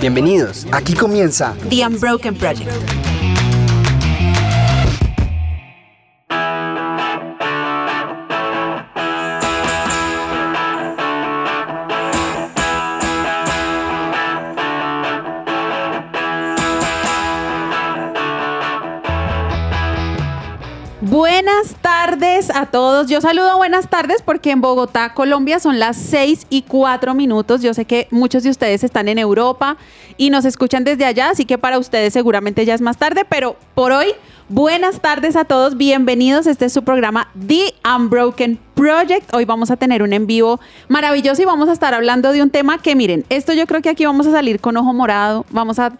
Bienvenidos, 0.00 0.66
aquí 0.72 0.94
comienza 0.94 1.54
The 1.68 1.86
Unbroken 1.86 2.34
Project. 2.34 2.99
A 22.60 22.66
todos. 22.66 23.06
Yo 23.08 23.20
saludo 23.22 23.56
buenas 23.56 23.88
tardes 23.88 24.20
porque 24.22 24.50
en 24.50 24.60
Bogotá, 24.60 25.14
Colombia, 25.14 25.58
son 25.60 25.78
las 25.78 25.96
6 25.96 26.46
y 26.50 26.62
4 26.62 27.14
minutos. 27.14 27.62
Yo 27.62 27.72
sé 27.72 27.86
que 27.86 28.06
muchos 28.10 28.42
de 28.42 28.50
ustedes 28.50 28.84
están 28.84 29.08
en 29.08 29.18
Europa 29.18 29.78
y 30.18 30.28
nos 30.30 30.44
escuchan 30.44 30.84
desde 30.84 31.06
allá, 31.06 31.30
así 31.30 31.46
que 31.46 31.56
para 31.56 31.78
ustedes 31.78 32.12
seguramente 32.12 32.64
ya 32.66 32.74
es 32.74 32.82
más 32.82 32.98
tarde, 32.98 33.24
pero 33.26 33.56
por 33.74 33.92
hoy, 33.92 34.08
buenas 34.50 35.00
tardes 35.00 35.36
a 35.36 35.44
todos. 35.46 35.78
Bienvenidos. 35.78 36.46
Este 36.46 36.66
es 36.66 36.72
su 36.74 36.82
programa 36.84 37.28
The 37.46 37.72
Unbroken 37.96 38.58
Project. 38.74 39.32
Hoy 39.34 39.46
vamos 39.46 39.70
a 39.70 39.76
tener 39.76 40.02
un 40.02 40.12
en 40.12 40.26
vivo 40.26 40.60
maravilloso 40.88 41.40
y 41.40 41.46
vamos 41.46 41.70
a 41.70 41.72
estar 41.72 41.94
hablando 41.94 42.30
de 42.32 42.42
un 42.42 42.50
tema 42.50 42.76
que 42.76 42.94
miren, 42.94 43.24
esto 43.30 43.54
yo 43.54 43.66
creo 43.66 43.80
que 43.80 43.88
aquí 43.88 44.04
vamos 44.04 44.26
a 44.26 44.32
salir 44.32 44.60
con 44.60 44.76
ojo 44.76 44.92
morado, 44.92 45.46
vamos 45.50 45.78
a 45.78 45.92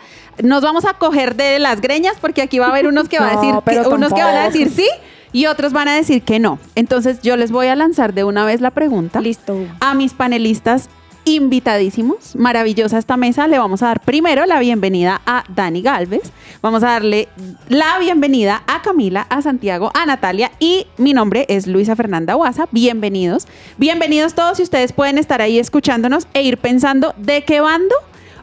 nos 0.43 0.63
vamos 0.63 0.85
a 0.85 0.93
coger 0.95 1.37
de 1.37 1.59
las 1.59 1.81
greñas 1.81 2.15
porque 2.21 2.43
aquí 2.43 2.59
va 2.59 2.67
a 2.67 2.71
haber 2.71 2.87
unos 2.87 3.09
que 3.09 3.19
va 3.19 3.29
a 3.31 3.35
No, 3.35 3.41
decir 3.41 3.55
pero 3.65 3.83
que- 3.85 3.89
unos 3.95 4.13
que 4.13 4.23
van 4.23 4.37
a 4.37 4.45
decir 4.45 4.71
sí 4.71 4.87
y 5.33 5.47
otros 5.47 5.73
van 5.73 5.89
a 5.89 5.95
decir 5.95 6.23
que 6.23 6.39
no. 6.39 6.59
Entonces 6.75 7.21
yo 7.23 7.37
les 7.37 7.51
voy 7.51 7.67
a 7.69 7.77
lanzar 7.77 8.15
de 8.15 8.25
una 8.25 8.45
vez 8.45 8.61
la 8.61 8.71
pregunta 8.71 9.21
Listo. 9.21 9.59
a 9.81 9.95
mis 9.95 10.15
panelistas 10.15 10.89
invitadísimos. 11.25 12.35
Maravillosa 12.37 12.99
esta 12.99 13.17
mesa. 13.17 13.47
Le 13.47 13.59
vamos 13.59 13.83
a 13.83 13.87
dar 13.87 14.01
primero 14.01 14.47
la 14.47 14.59
bienvenida 14.59 15.21
a 15.27 15.45
Dani 15.55 15.83
Galvez. 15.83 16.33
Vamos 16.63 16.83
a 16.83 16.89
darle 16.89 17.29
la 17.69 17.99
bienvenida 17.99 18.63
a 18.67 18.83
Camila, 18.83 19.27
a 19.29 19.43
Santiago, 19.43 19.91
a 19.95 20.07
Natalia 20.07 20.51
y 20.59 20.87
mi 20.97 21.13
nombre 21.13 21.47
es 21.49 21.67
Luisa 21.67 21.97
Fernanda 21.97 22.35
Guasa. 22.35 22.69
Bienvenidos. 22.71 23.47
Bienvenidos 23.77 24.35
todos 24.35 24.59
y 24.61 24.63
ustedes 24.63 24.93
pueden 24.93 25.19
estar 25.19 25.41
ahí 25.41 25.59
escuchándonos 25.59 26.27
e 26.35 26.43
ir 26.43 26.59
pensando 26.59 27.15
de 27.17 27.43
qué 27.43 27.61
bando 27.61 27.95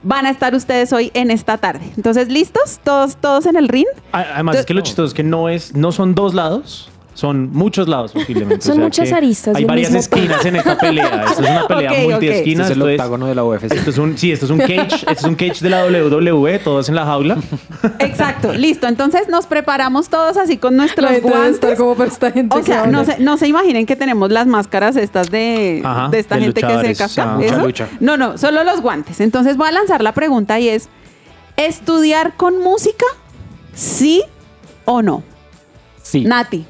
van 0.03 0.25
a 0.25 0.29
estar 0.29 0.55
ustedes 0.55 0.93
hoy 0.93 1.11
en 1.13 1.31
esta 1.31 1.57
tarde. 1.57 1.91
Entonces, 1.95 2.29
¿listos? 2.29 2.79
¿Todos, 2.83 3.17
todos 3.17 3.45
en 3.45 3.55
el 3.55 3.67
ring? 3.67 3.87
Además, 4.11 4.57
es 4.57 4.65
que 4.65 4.73
lo 4.73 4.81
chistoso 4.81 5.07
es 5.07 5.13
que 5.13 5.23
no, 5.23 5.49
es, 5.49 5.75
no 5.75 5.91
son 5.91 6.15
dos 6.15 6.33
lados, 6.33 6.89
son 7.17 7.51
muchos 7.51 7.87
lados 7.87 8.11
posiblemente. 8.11 8.63
Son 8.63 8.79
muchas 8.79 9.11
aristas 9.11 9.55
Hay 9.55 9.65
varias 9.65 9.89
mismo 9.91 10.01
esquinas 10.01 10.45
en 10.45 10.55
esta 10.57 10.77
pelea. 10.77 11.25
Esto 11.27 11.41
es 11.41 11.49
una 11.49 11.67
pelea 11.67 11.91
Ok, 11.91 11.97
ok. 11.97 12.09
multiesquina. 12.11 12.61
Este 12.61 12.73
es 12.73 12.77
el 12.79 12.83
octágono 12.83 13.25
de 13.25 13.33
la 13.33 13.43
UFC. 13.43 13.73
Esto 13.73 13.89
es 13.89 13.97
un, 13.97 14.15
sí, 14.19 14.31
esto 14.31 14.45
es 14.45 14.51
un 14.51 14.59
cage, 14.59 14.93
esto 14.93 15.11
es 15.11 15.23
un 15.23 15.33
cage 15.33 15.61
de 15.61 15.69
la 15.71 15.85
WWE, 15.87 16.59
todos 16.59 16.89
en 16.89 16.93
la 16.95 17.05
jaula. 17.05 17.37
Exacto, 17.97 18.53
listo. 18.53 18.85
Entonces 18.87 19.29
nos 19.29 19.47
preparamos 19.47 20.09
todos 20.09 20.37
así 20.37 20.57
con 20.57 20.75
nuestros 20.77 21.19
guantes. 21.23 21.75
como 21.79 21.95
para 21.95 22.11
esta 22.11 22.31
gente 22.31 22.55
O 22.55 22.61
sea, 22.61 22.85
no 22.85 23.03
se, 23.03 23.17
no 23.17 23.37
se 23.37 23.47
imaginen 23.47 23.87
que 23.87 23.95
tenemos 23.95 24.31
las 24.31 24.45
máscaras 24.45 24.95
estas 24.95 25.31
de, 25.31 25.81
Ajá, 25.83 26.09
de 26.09 26.19
esta 26.19 26.35
de 26.35 26.41
gente 26.41 26.61
que 26.61 26.79
se 26.79 26.95
casca. 26.95 27.39
ah. 27.39 27.87
No, 27.99 28.17
no, 28.17 28.37
solo 28.37 28.63
los 28.63 28.81
guantes. 28.81 29.21
Entonces 29.21 29.57
voy 29.57 29.69
a 29.69 29.71
lanzar 29.71 30.03
la 30.03 30.13
pregunta 30.13 30.59
y 30.59 30.69
es, 30.69 30.87
¿estudiar 31.55 32.35
con 32.37 32.61
música? 32.61 33.07
¿Sí 33.73 34.21
o 34.85 35.01
no? 35.01 35.23
Sí. 36.03 36.21
Nati. 36.23 36.63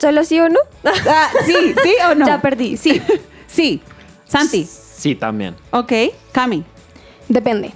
¿Solo 0.00 0.24
sí 0.24 0.38
o 0.40 0.48
no? 0.48 0.58
Ah, 0.84 1.28
¿Sí, 1.44 1.54
sí 1.82 1.94
o 2.10 2.14
no? 2.14 2.26
Ya 2.26 2.40
perdí. 2.40 2.76
Sí, 2.76 3.00
sí. 3.46 3.80
Santi. 4.24 4.64
Sí, 4.66 5.14
también. 5.14 5.54
Ok. 5.70 5.92
Cami. 6.32 6.64
Depende. 7.28 7.72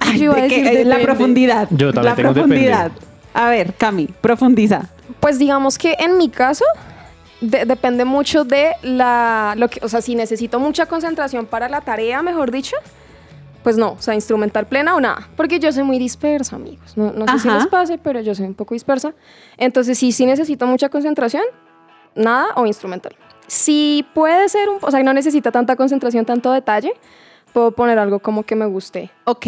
Ay, 0.00 0.18
Yo 0.18 0.24
iba 0.24 0.34
a 0.34 0.40
de 0.42 0.48
que- 0.48 0.62
decir 0.62 0.66
eh, 0.78 0.84
la 0.84 0.96
depende. 0.96 1.04
profundidad. 1.04 1.68
Yo 1.70 1.92
también 1.92 2.04
La 2.10 2.14
tengo 2.16 2.32
profundidad. 2.34 2.84
depende. 2.90 3.06
A 3.34 3.48
ver, 3.50 3.74
Cami, 3.74 4.06
profundiza. 4.20 4.90
Pues 5.20 5.38
digamos 5.38 5.78
que 5.78 5.96
en 5.98 6.18
mi 6.18 6.28
caso 6.28 6.64
de- 7.40 7.64
depende 7.64 8.04
mucho 8.04 8.44
de 8.44 8.72
la, 8.82 9.54
lo 9.56 9.68
que, 9.68 9.80
o 9.84 9.88
sea, 9.88 10.00
si 10.02 10.14
necesito 10.14 10.58
mucha 10.60 10.86
concentración 10.86 11.46
para 11.46 11.68
la 11.68 11.80
tarea, 11.80 12.22
mejor 12.22 12.50
dicho, 12.50 12.76
pues 13.62 13.76
no, 13.76 13.92
o 13.92 14.02
sea, 14.02 14.14
instrumental 14.14 14.66
plena 14.66 14.94
o 14.94 15.00
nada, 15.00 15.28
porque 15.36 15.58
yo 15.58 15.72
soy 15.72 15.84
muy 15.84 15.98
dispersa, 15.98 16.56
amigos. 16.56 16.96
No, 16.96 17.12
no 17.12 17.26
sé 17.26 17.38
si 17.38 17.48
les 17.48 17.66
pase, 17.66 17.98
pero 17.98 18.20
yo 18.20 18.34
soy 18.34 18.46
un 18.46 18.54
poco 18.54 18.74
dispersa. 18.74 19.14
Entonces, 19.56 19.98
si 19.98 20.12
sí 20.12 20.26
necesito 20.26 20.66
mucha 20.66 20.88
concentración, 20.88 21.44
nada 22.14 22.48
o 22.56 22.66
instrumental. 22.66 23.14
Si 23.46 24.06
puede 24.14 24.48
ser, 24.48 24.68
un, 24.68 24.78
o 24.80 24.90
sea, 24.90 25.02
no 25.02 25.12
necesita 25.12 25.50
tanta 25.50 25.76
concentración, 25.76 26.24
tanto 26.24 26.52
detalle, 26.52 26.92
puedo 27.52 27.72
poner 27.72 27.98
algo 27.98 28.20
como 28.20 28.44
que 28.44 28.56
me 28.56 28.66
guste. 28.66 29.10
Ok, 29.24 29.46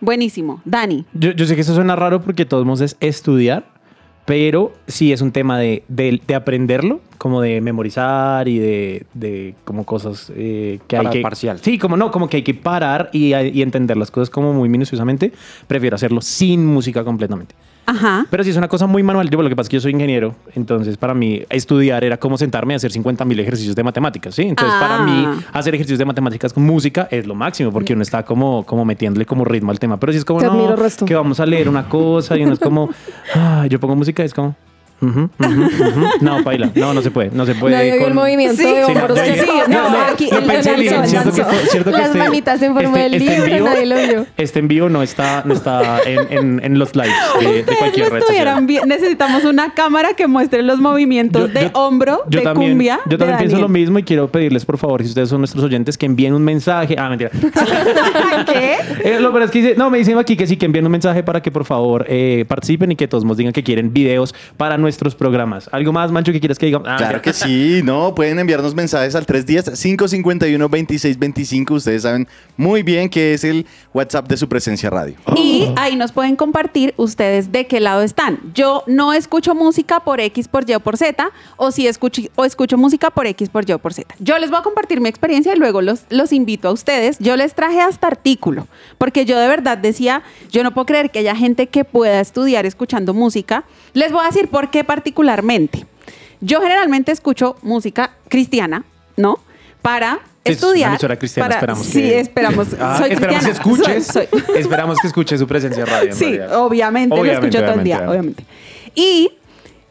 buenísimo. 0.00 0.60
Dani. 0.64 1.06
Yo, 1.12 1.32
yo 1.32 1.46
sé 1.46 1.54
que 1.54 1.60
eso 1.60 1.74
suena 1.74 1.96
raro 1.96 2.20
porque 2.20 2.44
todos 2.44 2.64
modos 2.64 2.80
es 2.80 2.96
estudiar, 3.00 3.73
pero 4.24 4.72
sí 4.86 5.12
es 5.12 5.20
un 5.20 5.32
tema 5.32 5.58
de, 5.58 5.82
de- 5.88 6.20
de 6.26 6.34
aprenderlo, 6.34 7.00
como 7.18 7.40
de 7.40 7.60
memorizar 7.60 8.48
y 8.48 8.58
de, 8.58 9.04
de 9.14 9.54
como 9.64 9.84
cosas 9.84 10.32
eh, 10.34 10.78
que 10.88 10.96
Para 10.96 11.10
hay 11.10 11.16
que... 11.16 11.22
parcial. 11.22 11.58
Sí, 11.60 11.78
como 11.78 11.96
no, 11.96 12.10
como 12.10 12.28
que 12.28 12.38
hay 12.38 12.42
que 12.42 12.54
parar 12.54 13.10
y, 13.12 13.34
y 13.34 13.62
entender 13.62 13.96
las 13.96 14.10
cosas 14.10 14.30
como 14.30 14.52
muy 14.52 14.68
minuciosamente. 14.68 15.32
Prefiero 15.66 15.94
hacerlo 15.96 16.20
sin 16.20 16.64
música 16.66 17.04
completamente. 17.04 17.54
Ajá. 17.86 18.26
Pero 18.30 18.42
si 18.44 18.50
es 18.50 18.56
una 18.56 18.68
cosa 18.68 18.86
muy 18.86 19.02
manual, 19.02 19.28
yo 19.30 19.40
lo 19.42 19.48
que 19.48 19.56
pasa 19.56 19.66
es 19.66 19.68
que 19.70 19.76
yo 19.76 19.80
soy 19.80 19.92
ingeniero, 19.92 20.34
entonces 20.54 20.96
para 20.96 21.14
mí 21.14 21.42
estudiar 21.50 22.02
era 22.04 22.16
como 22.16 22.38
sentarme 22.38 22.74
a 22.74 22.76
hacer 22.76 22.90
50 22.92 23.24
mil 23.24 23.38
ejercicios 23.40 23.74
de 23.76 23.82
matemáticas, 23.82 24.34
¿sí? 24.34 24.42
Entonces 24.42 24.74
para 24.80 24.96
Ah. 24.96 25.02
mí 25.02 25.26
hacer 25.52 25.74
ejercicios 25.74 25.98
de 25.98 26.04
matemáticas 26.04 26.52
con 26.52 26.64
música 26.64 27.08
es 27.10 27.26
lo 27.26 27.34
máximo, 27.34 27.70
porque 27.72 27.92
uno 27.92 28.02
está 28.02 28.22
como, 28.24 28.64
como 28.64 28.84
metiéndole 28.84 29.26
como 29.26 29.44
ritmo 29.44 29.70
al 29.70 29.78
tema. 29.78 29.98
Pero 29.98 30.12
si 30.12 30.18
es 30.18 30.24
como, 30.24 30.40
Te 30.40 30.46
no, 30.46 30.76
que 31.06 31.14
vamos 31.14 31.40
a 31.40 31.46
leer 31.46 31.68
una 31.68 31.88
cosa 31.88 32.36
y 32.36 32.42
uno 32.44 32.54
es 32.54 32.58
como, 32.58 32.88
ah, 33.34 33.66
yo 33.68 33.78
pongo 33.80 33.96
música 33.96 34.22
y 34.22 34.26
es 34.26 34.34
como... 34.34 34.54
ujú, 35.00 35.28
ujú, 35.38 35.62
ujú. 35.62 36.06
No, 36.20 36.42
baila. 36.42 36.70
No, 36.74 36.94
no 36.94 37.02
se 37.02 37.10
puede. 37.10 37.30
No 37.32 37.44
se 37.46 37.54
puede. 37.54 37.76
Nadie 37.76 37.98
vio 37.98 38.06
el 38.08 38.14
movimiento 38.14 38.56
Sí, 38.56 38.62
de 38.64 38.84
sí, 38.86 38.92
hombros 38.92 39.18
no, 39.18 39.24
que 39.24 39.36
yo- 39.36 39.42
sí, 39.42 39.50
no, 39.68 39.78
aquí 40.12 40.28
yo 40.30 40.38
el 40.38 40.44
pensé 40.44 40.74
bien, 40.74 40.94
lanzó, 40.94 41.10
cierto 41.10 41.32
que 41.34 41.40
este- 41.42 41.66
cierto 41.70 41.90
que 41.90 41.96
Las 41.98 42.06
este- 42.08 42.18
manitas 42.18 42.62
en 42.62 42.74
forma 42.74 42.98
de 42.98 43.04
este 43.06 43.18
libro, 43.18 43.44
en 43.44 43.52
vivo- 43.54 43.66
nadie 43.66 43.86
lo 43.86 43.96
vio. 43.96 44.26
Este 44.36 44.58
en 44.58 44.68
vivo 44.68 44.88
no 44.88 45.02
está, 45.02 45.42
no 45.44 45.54
está 45.54 46.00
en, 46.06 46.32
en- 46.32 46.60
en 46.64 46.78
los 46.78 46.94
lives 46.94 47.12
de, 47.40 47.62
de 47.64 47.76
cualquier 47.76 48.08
no 48.08 48.14
red 48.14 48.22
social. 48.22 48.66
bien. 48.66 48.88
Necesitamos 48.88 49.44
una 49.44 49.74
cámara 49.74 50.14
que 50.14 50.26
muestre 50.26 50.62
los 50.62 50.78
movimientos 50.80 51.52
de 51.52 51.70
hombro, 51.74 52.22
yo 52.28 52.38
de 52.40 52.44
también, 52.44 52.72
cumbia. 52.72 53.00
Yo 53.06 53.10
de 53.12 53.18
también 53.18 53.38
pienso 53.38 53.58
lo 53.58 53.68
mismo 53.68 53.98
y 53.98 54.02
quiero 54.04 54.28
pedirles, 54.28 54.64
por 54.64 54.78
favor, 54.78 55.02
si 55.02 55.08
ustedes 55.08 55.28
son 55.28 55.40
nuestros 55.40 55.62
oyentes, 55.64 55.98
que 55.98 56.06
envíen 56.06 56.34
un 56.34 56.42
mensaje. 56.42 56.96
Ah, 56.98 57.08
mentira. 57.08 57.30
¿Qué? 58.46 58.74
Eh, 59.04 59.20
lo 59.20 59.32
pero 59.32 59.44
es 59.44 59.50
que 59.50 59.60
dice, 59.60 59.74
no, 59.76 59.90
me 59.90 59.98
dicen 59.98 60.16
aquí 60.18 60.36
que 60.36 60.46
sí, 60.46 60.56
que 60.56 60.66
envíen 60.66 60.84
un 60.86 60.92
mensaje 60.92 61.22
para 61.22 61.42
que 61.42 61.50
por 61.50 61.64
favor 61.64 62.06
eh, 62.08 62.44
participen 62.48 62.92
y 62.92 62.96
que 62.96 63.06
todos 63.08 63.24
nos 63.24 63.36
digan 63.36 63.52
que 63.52 63.62
quieren 63.62 63.92
videos 63.92 64.34
para 64.56 64.78
nuestros 64.84 65.14
programas. 65.14 65.68
¿Algo 65.72 65.92
más, 65.92 66.12
Mancho, 66.12 66.30
que 66.30 66.38
quieras 66.38 66.58
que 66.58 66.66
digamos? 66.66 66.86
Ah, 66.88 66.96
Claro 66.98 67.22
que 67.22 67.32
sí, 67.32 67.80
no, 67.82 68.14
pueden 68.14 68.38
enviarnos 68.38 68.74
mensajes 68.74 69.14
al 69.14 69.26
310-551-2625. 69.26 71.70
Ustedes 71.72 72.02
saben 72.02 72.28
muy 72.56 72.82
bien 72.82 73.08
que 73.08 73.34
es 73.34 73.44
el 73.44 73.66
WhatsApp 73.92 74.28
de 74.28 74.36
su 74.36 74.48
presencia 74.48 74.90
radio. 74.90 75.14
Y 75.36 75.68
ahí 75.76 75.96
nos 75.96 76.12
pueden 76.12 76.36
compartir 76.36 76.94
ustedes 76.96 77.50
de 77.50 77.66
qué 77.66 77.80
lado 77.80 78.02
están. 78.02 78.38
Yo 78.54 78.84
no 78.86 79.12
escucho 79.12 79.54
música 79.54 80.00
por 80.00 80.20
X, 80.20 80.48
por 80.48 80.68
Y 80.68 80.74
o 80.74 80.80
por 80.80 80.96
Z, 80.96 81.30
o 81.56 81.70
si 81.70 81.86
escucho, 81.86 82.22
o 82.36 82.44
escucho 82.44 82.76
música 82.76 83.10
por 83.10 83.26
X, 83.26 83.48
por 83.48 83.68
Y 83.68 83.72
o 83.72 83.78
por 83.78 83.94
Z. 83.94 84.14
Yo 84.18 84.38
les 84.38 84.50
voy 84.50 84.60
a 84.60 84.62
compartir 84.62 85.00
mi 85.00 85.08
experiencia 85.08 85.54
y 85.54 85.58
luego 85.58 85.82
los, 85.82 86.02
los 86.10 86.32
invito 86.32 86.68
a 86.68 86.72
ustedes. 86.72 87.18
Yo 87.18 87.36
les 87.36 87.54
traje 87.54 87.80
hasta 87.80 88.06
artículo, 88.06 88.66
porque 88.98 89.24
yo 89.24 89.38
de 89.38 89.48
verdad 89.48 89.78
decía, 89.78 90.22
yo 90.50 90.62
no 90.62 90.72
puedo 90.72 90.86
creer 90.86 91.10
que 91.10 91.20
haya 91.20 91.34
gente 91.34 91.68
que 91.68 91.84
pueda 91.84 92.20
estudiar 92.20 92.66
escuchando 92.66 93.14
música. 93.14 93.64
Les 93.92 94.12
voy 94.12 94.22
a 94.22 94.26
decir 94.26 94.48
por 94.48 94.70
qué 94.70 94.73
particularmente. 94.82 95.86
Yo 96.40 96.60
generalmente 96.60 97.12
escucho 97.12 97.54
música 97.62 98.10
cristiana, 98.28 98.84
¿no? 99.16 99.38
Para 99.82 100.20
Es 100.42 100.56
una 100.62 100.68
estudiar. 100.70 100.90
emisora 100.90 101.16
cristiana, 101.18 101.46
para- 101.48 101.56
esperamos 101.58 101.86
Sí, 101.86 102.02
que- 102.02 102.20
esperamos. 102.20 102.68
Ah, 102.80 102.96
soy 102.98 103.12
esperamos 103.12 103.44
que 103.44 103.50
cristiana. 103.52 103.98
escuches. 103.98 104.06
Soy- 104.06 104.28
soy- 104.30 104.56
Esperamos 104.58 104.98
que 104.98 105.06
escuche 105.06 105.38
su 105.38 105.46
presencia 105.46 105.82
en 105.82 105.86
radio. 105.86 106.10
en 106.10 106.16
Sí, 106.16 106.24
realidad. 106.24 106.60
obviamente, 106.62 107.16
lo 107.16 107.24
escucho 107.24 107.60
todo 107.62 107.74
el 107.74 107.84
día, 107.84 108.04
obviamente. 108.10 108.44
Y 108.94 109.30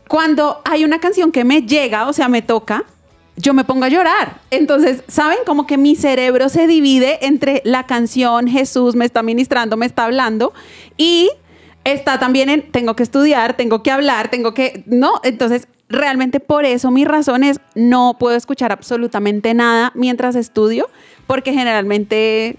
cuando 0.08 0.62
hay 0.66 0.84
una 0.84 1.00
canción 1.00 1.32
que 1.32 1.44
me 1.44 1.62
llega, 1.62 2.08
o 2.08 2.14
sea, 2.14 2.28
me 2.28 2.42
toca, 2.42 2.84
yo 3.36 3.54
me 3.56 3.64
pongo 3.64 3.86
a 3.86 3.90
llorar. 3.90 4.42
Entonces, 4.52 5.04
¿saben? 5.08 5.40
Como 5.46 5.66
que 5.66 5.78
mi 5.78 5.96
cerebro 5.96 6.50
se 6.50 6.68
divide 6.68 7.26
entre 7.26 7.62
la 7.66 7.86
canción, 7.88 8.48
Jesús 8.48 8.96
me 8.96 9.06
está 9.06 9.24
ministrando, 9.24 9.76
me 9.76 9.88
está 9.88 10.04
hablando, 10.06 10.54
y 10.98 11.30
está 11.84 12.20
también 12.20 12.50
en, 12.50 12.72
tengo 12.72 12.96
que 12.96 13.04
estudiar, 13.04 13.56
tengo 13.56 13.84
que 13.84 13.92
hablar, 13.92 14.30
tengo 14.30 14.54
que, 14.54 14.84
¿no? 14.86 15.20
Entonces, 15.24 15.68
realmente 15.90 16.40
por 16.40 16.66
eso 16.66 16.92
mi 16.92 17.06
razón 17.06 17.44
es, 17.44 17.60
no 17.76 18.18
puedo 18.20 18.36
escuchar 18.36 18.72
absolutamente 18.72 19.54
nada 19.54 19.92
mientras 19.96 20.36
estudio, 20.36 20.90
porque 21.28 21.54
generalmente 21.54 22.58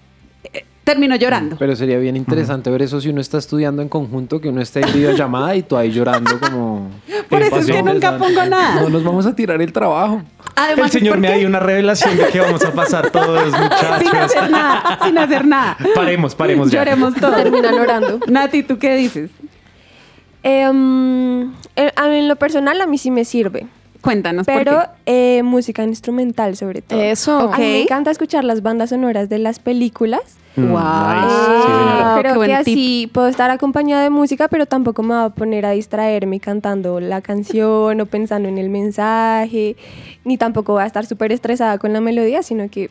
eh, 0.53 0.65
termino 0.85 1.17
llorando. 1.17 1.57
Pero 1.59 1.75
sería 1.77 1.99
bien 1.99 2.17
interesante 2.17 2.71
ver 2.71 2.83
eso 2.83 3.01
si 3.01 3.09
uno 3.09 3.21
está 3.21 3.39
estudiando 3.39 3.83
en 3.83 3.89
conjunto, 3.89 4.41
que 4.41 4.49
uno 4.49 4.61
esté 4.61 4.81
en 4.81 4.93
videollamada 4.93 5.57
y 5.57 5.63
tú 5.63 5.77
ahí 5.77 5.91
llorando 5.91 6.39
como... 6.39 6.91
Por 7.29 7.43
eso 7.43 7.57
es 7.57 7.67
que 7.67 7.83
nunca 7.83 8.19
pongo 8.19 8.45
nada. 8.45 8.83
No 8.83 8.89
nos 8.91 9.05
vamos 9.05 9.27
a 9.27 9.35
tirar 9.35 9.61
el 9.61 9.73
trabajo. 9.73 10.23
Además, 10.57 10.87
El 10.95 11.01
señor 11.01 11.19
me 11.19 11.37
dio 11.37 11.49
una 11.49 11.59
revelación 11.61 12.17
de 12.17 12.27
que 12.29 12.41
vamos 12.41 12.65
a 12.65 12.73
pasar 12.73 13.11
todos, 13.11 13.43
Sin 13.53 13.63
muchachos. 13.63 14.15
hacer 14.37 14.51
nada, 14.51 14.99
sin 15.05 15.19
hacer 15.19 15.47
nada. 15.47 15.77
Paremos, 15.95 16.35
paremos 16.35 16.71
ya. 16.71 16.79
Lloremos 16.81 17.15
todos. 17.15 17.37
Terminan 17.37 17.75
orando. 17.75 18.21
Nati, 18.29 18.63
¿tú 18.63 18.79
qué 18.79 18.95
dices? 18.97 19.31
Em, 20.43 21.53
eh, 21.77 21.91
a 21.97 22.09
mí 22.09 22.17
en 22.19 22.29
lo 22.29 22.37
personal 22.37 22.81
a 22.81 22.87
mí 22.87 22.99
sí 22.99 23.11
me 23.11 23.25
sirve, 23.25 23.67
Cuéntanos 24.05 24.45
por 24.47 24.55
pero 24.55 24.81
qué. 25.05 25.39
eh, 25.39 25.43
música 25.43 25.83
instrumental 25.83 26.57
sobre 26.57 26.83
todo. 26.83 27.01
Eso. 27.01 27.47
Ok. 27.47 27.55
A 27.55 27.59
mí 27.59 27.65
me 27.65 27.83
encanta 27.83 28.11
escuchar 28.11 28.45
las 28.45 28.63
bandas 28.63 28.91
sonoras 28.91 29.29
de 29.31 29.39
las 29.39 29.59
películas. 29.59 30.21
Mm, 30.57 30.71
Wow. 30.71 30.81
nice. 30.81 31.35
Eh, 31.35 31.61
Sí, 31.65 32.21
creo 32.21 32.41
que 32.41 32.47
tip. 32.47 32.55
así 32.57 33.11
puedo 33.13 33.27
estar 33.29 33.51
acompañada 33.51 34.03
de 34.03 34.11
música, 34.11 34.47
pero 34.49 34.67
tampoco 34.67 35.03
me 35.03 35.15
va 35.15 35.25
a 35.25 35.31
poner 35.31 35.67
a 35.67 35.71
distraerme 35.71 36.39
cantando 36.39 37.01
la 37.01 37.23
canción 37.23 38.01
o 38.01 38.07
pensando 38.07 38.49
en 38.49 38.59
el 38.59 38.69
mensaje, 38.69 39.77
ni 40.25 40.37
tampoco 40.37 40.75
voy 40.75 40.83
a 40.83 40.87
estar 40.87 41.07
súper 41.07 41.33
estresada 41.33 41.79
con 41.79 41.93
la 41.93 42.01
melodía, 42.01 42.43
sino 42.45 42.69
que 42.69 42.91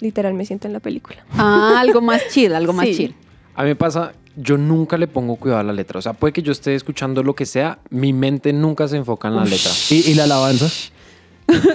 literal 0.00 0.32
me 0.34 0.46
siento 0.46 0.68
en 0.68 0.72
la 0.74 0.80
película. 0.80 1.18
Ah, 1.36 1.76
algo 1.80 2.00
más 2.00 2.22
chill, 2.30 2.54
algo 2.54 2.72
más 2.72 2.86
chill. 2.86 3.14
A 3.54 3.62
mí 3.64 3.70
me 3.70 3.76
pasa, 3.76 4.12
yo 4.36 4.56
nunca 4.58 4.96
le 4.98 5.06
pongo 5.08 5.36
cuidado 5.36 5.60
a 5.60 5.64
la 5.64 5.72
letra. 5.72 5.98
O 5.98 6.02
sea, 6.02 6.12
puede 6.12 6.32
que 6.32 6.42
yo 6.42 6.52
esté 6.52 6.74
escuchando 6.74 7.22
lo 7.22 7.34
que 7.34 7.46
sea, 7.46 7.78
mi 7.90 8.12
mente 8.12 8.52
nunca 8.52 8.86
se 8.88 8.96
enfoca 8.96 9.28
en 9.28 9.36
la 9.36 9.44
letra. 9.44 9.70
¿Y, 9.90 10.10
y 10.10 10.14
la 10.14 10.24
alabanza? 10.24 10.68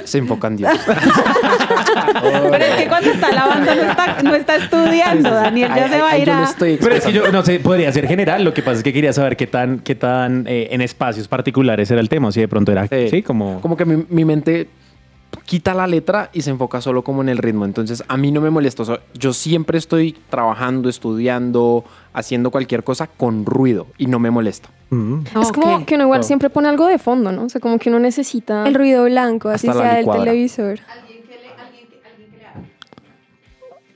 Se 0.04 0.18
enfoca 0.18 0.48
en 0.48 0.58
Dios. 0.58 0.72
Pero 2.22 2.56
es 2.66 2.76
que 2.76 2.88
cuando 2.88 3.10
está 3.12 3.32
lavando 3.32 3.74
no 3.74 3.82
está, 3.82 4.24
no 4.24 4.36
está 4.36 4.56
estudiando, 4.58 5.30
Daniel 5.32 5.72
ya 5.74 5.90
se 5.90 6.02
va 6.02 6.10
a 6.10 6.12
ahí 6.12 6.22
ir 6.24 6.28
yo 6.28 6.34
lo 6.34 6.40
a... 6.40 6.44
estoy 6.44 6.78
Pero 6.78 6.96
es 6.96 7.06
que 7.06 7.14
yo 7.14 7.32
no 7.32 7.44
sé, 7.44 7.60
podría 7.60 7.92
ser 7.92 8.08
general. 8.08 8.44
Lo 8.44 8.54
que 8.54 8.62
pasa 8.62 8.78
es 8.78 8.84
que 8.84 8.92
quería 8.94 9.14
saber 9.14 9.38
qué 9.38 9.48
tan, 9.48 9.80
qué 9.80 9.96
tan 9.96 10.46
eh, 10.48 10.68
en 10.72 10.82
espacios 10.82 11.28
particulares 11.28 11.90
era 11.90 12.02
el 12.02 12.10
tema. 12.10 12.32
Si 12.32 12.40
de 12.42 12.48
pronto 12.48 12.72
era, 12.72 12.88
sí, 12.88 13.10
Sí. 13.10 13.24
como. 13.24 13.62
Como 13.62 13.78
que 13.78 13.86
mi, 13.86 14.04
mi 14.10 14.26
mente 14.26 14.68
quita 15.52 15.74
la 15.74 15.86
letra 15.86 16.30
y 16.32 16.44
se 16.44 16.50
enfoca 16.50 16.80
solo 16.80 17.04
como 17.04 17.22
en 17.22 17.28
el 17.28 17.38
ritmo. 17.38 17.66
Entonces, 17.66 18.06
a 18.08 18.16
mí 18.16 18.32
no 18.32 18.40
me 18.40 18.50
molesta. 18.50 18.84
O 18.84 18.86
sea, 18.86 19.02
yo 19.14 19.34
siempre 19.34 19.78
estoy 19.78 20.14
trabajando, 20.30 20.88
estudiando, 20.88 21.84
haciendo 22.14 22.52
cualquier 22.52 22.86
cosa 22.86 23.08
con 23.08 23.46
ruido 23.46 23.88
y 23.98 24.06
no 24.06 24.18
me 24.18 24.32
molesta. 24.32 24.70
Mm. 24.92 25.24
Es 25.42 25.52
como 25.52 25.86
que 25.86 25.96
uno 25.96 26.06
igual 26.06 26.22
Oh. 26.22 26.24
siempre 26.24 26.50
pone 26.50 26.70
algo 26.70 26.86
de 26.86 26.98
fondo, 26.98 27.34
¿no? 27.34 27.44
O 27.44 27.50
sea, 27.50 27.60
como 27.60 27.80
que 27.80 27.90
uno 27.90 28.00
necesita... 28.00 28.66
El 28.66 28.76
ruido 28.76 29.04
blanco, 29.04 29.50
así 29.50 29.68
sea 29.68 29.96
del 29.96 30.06
televisor. 30.10 30.80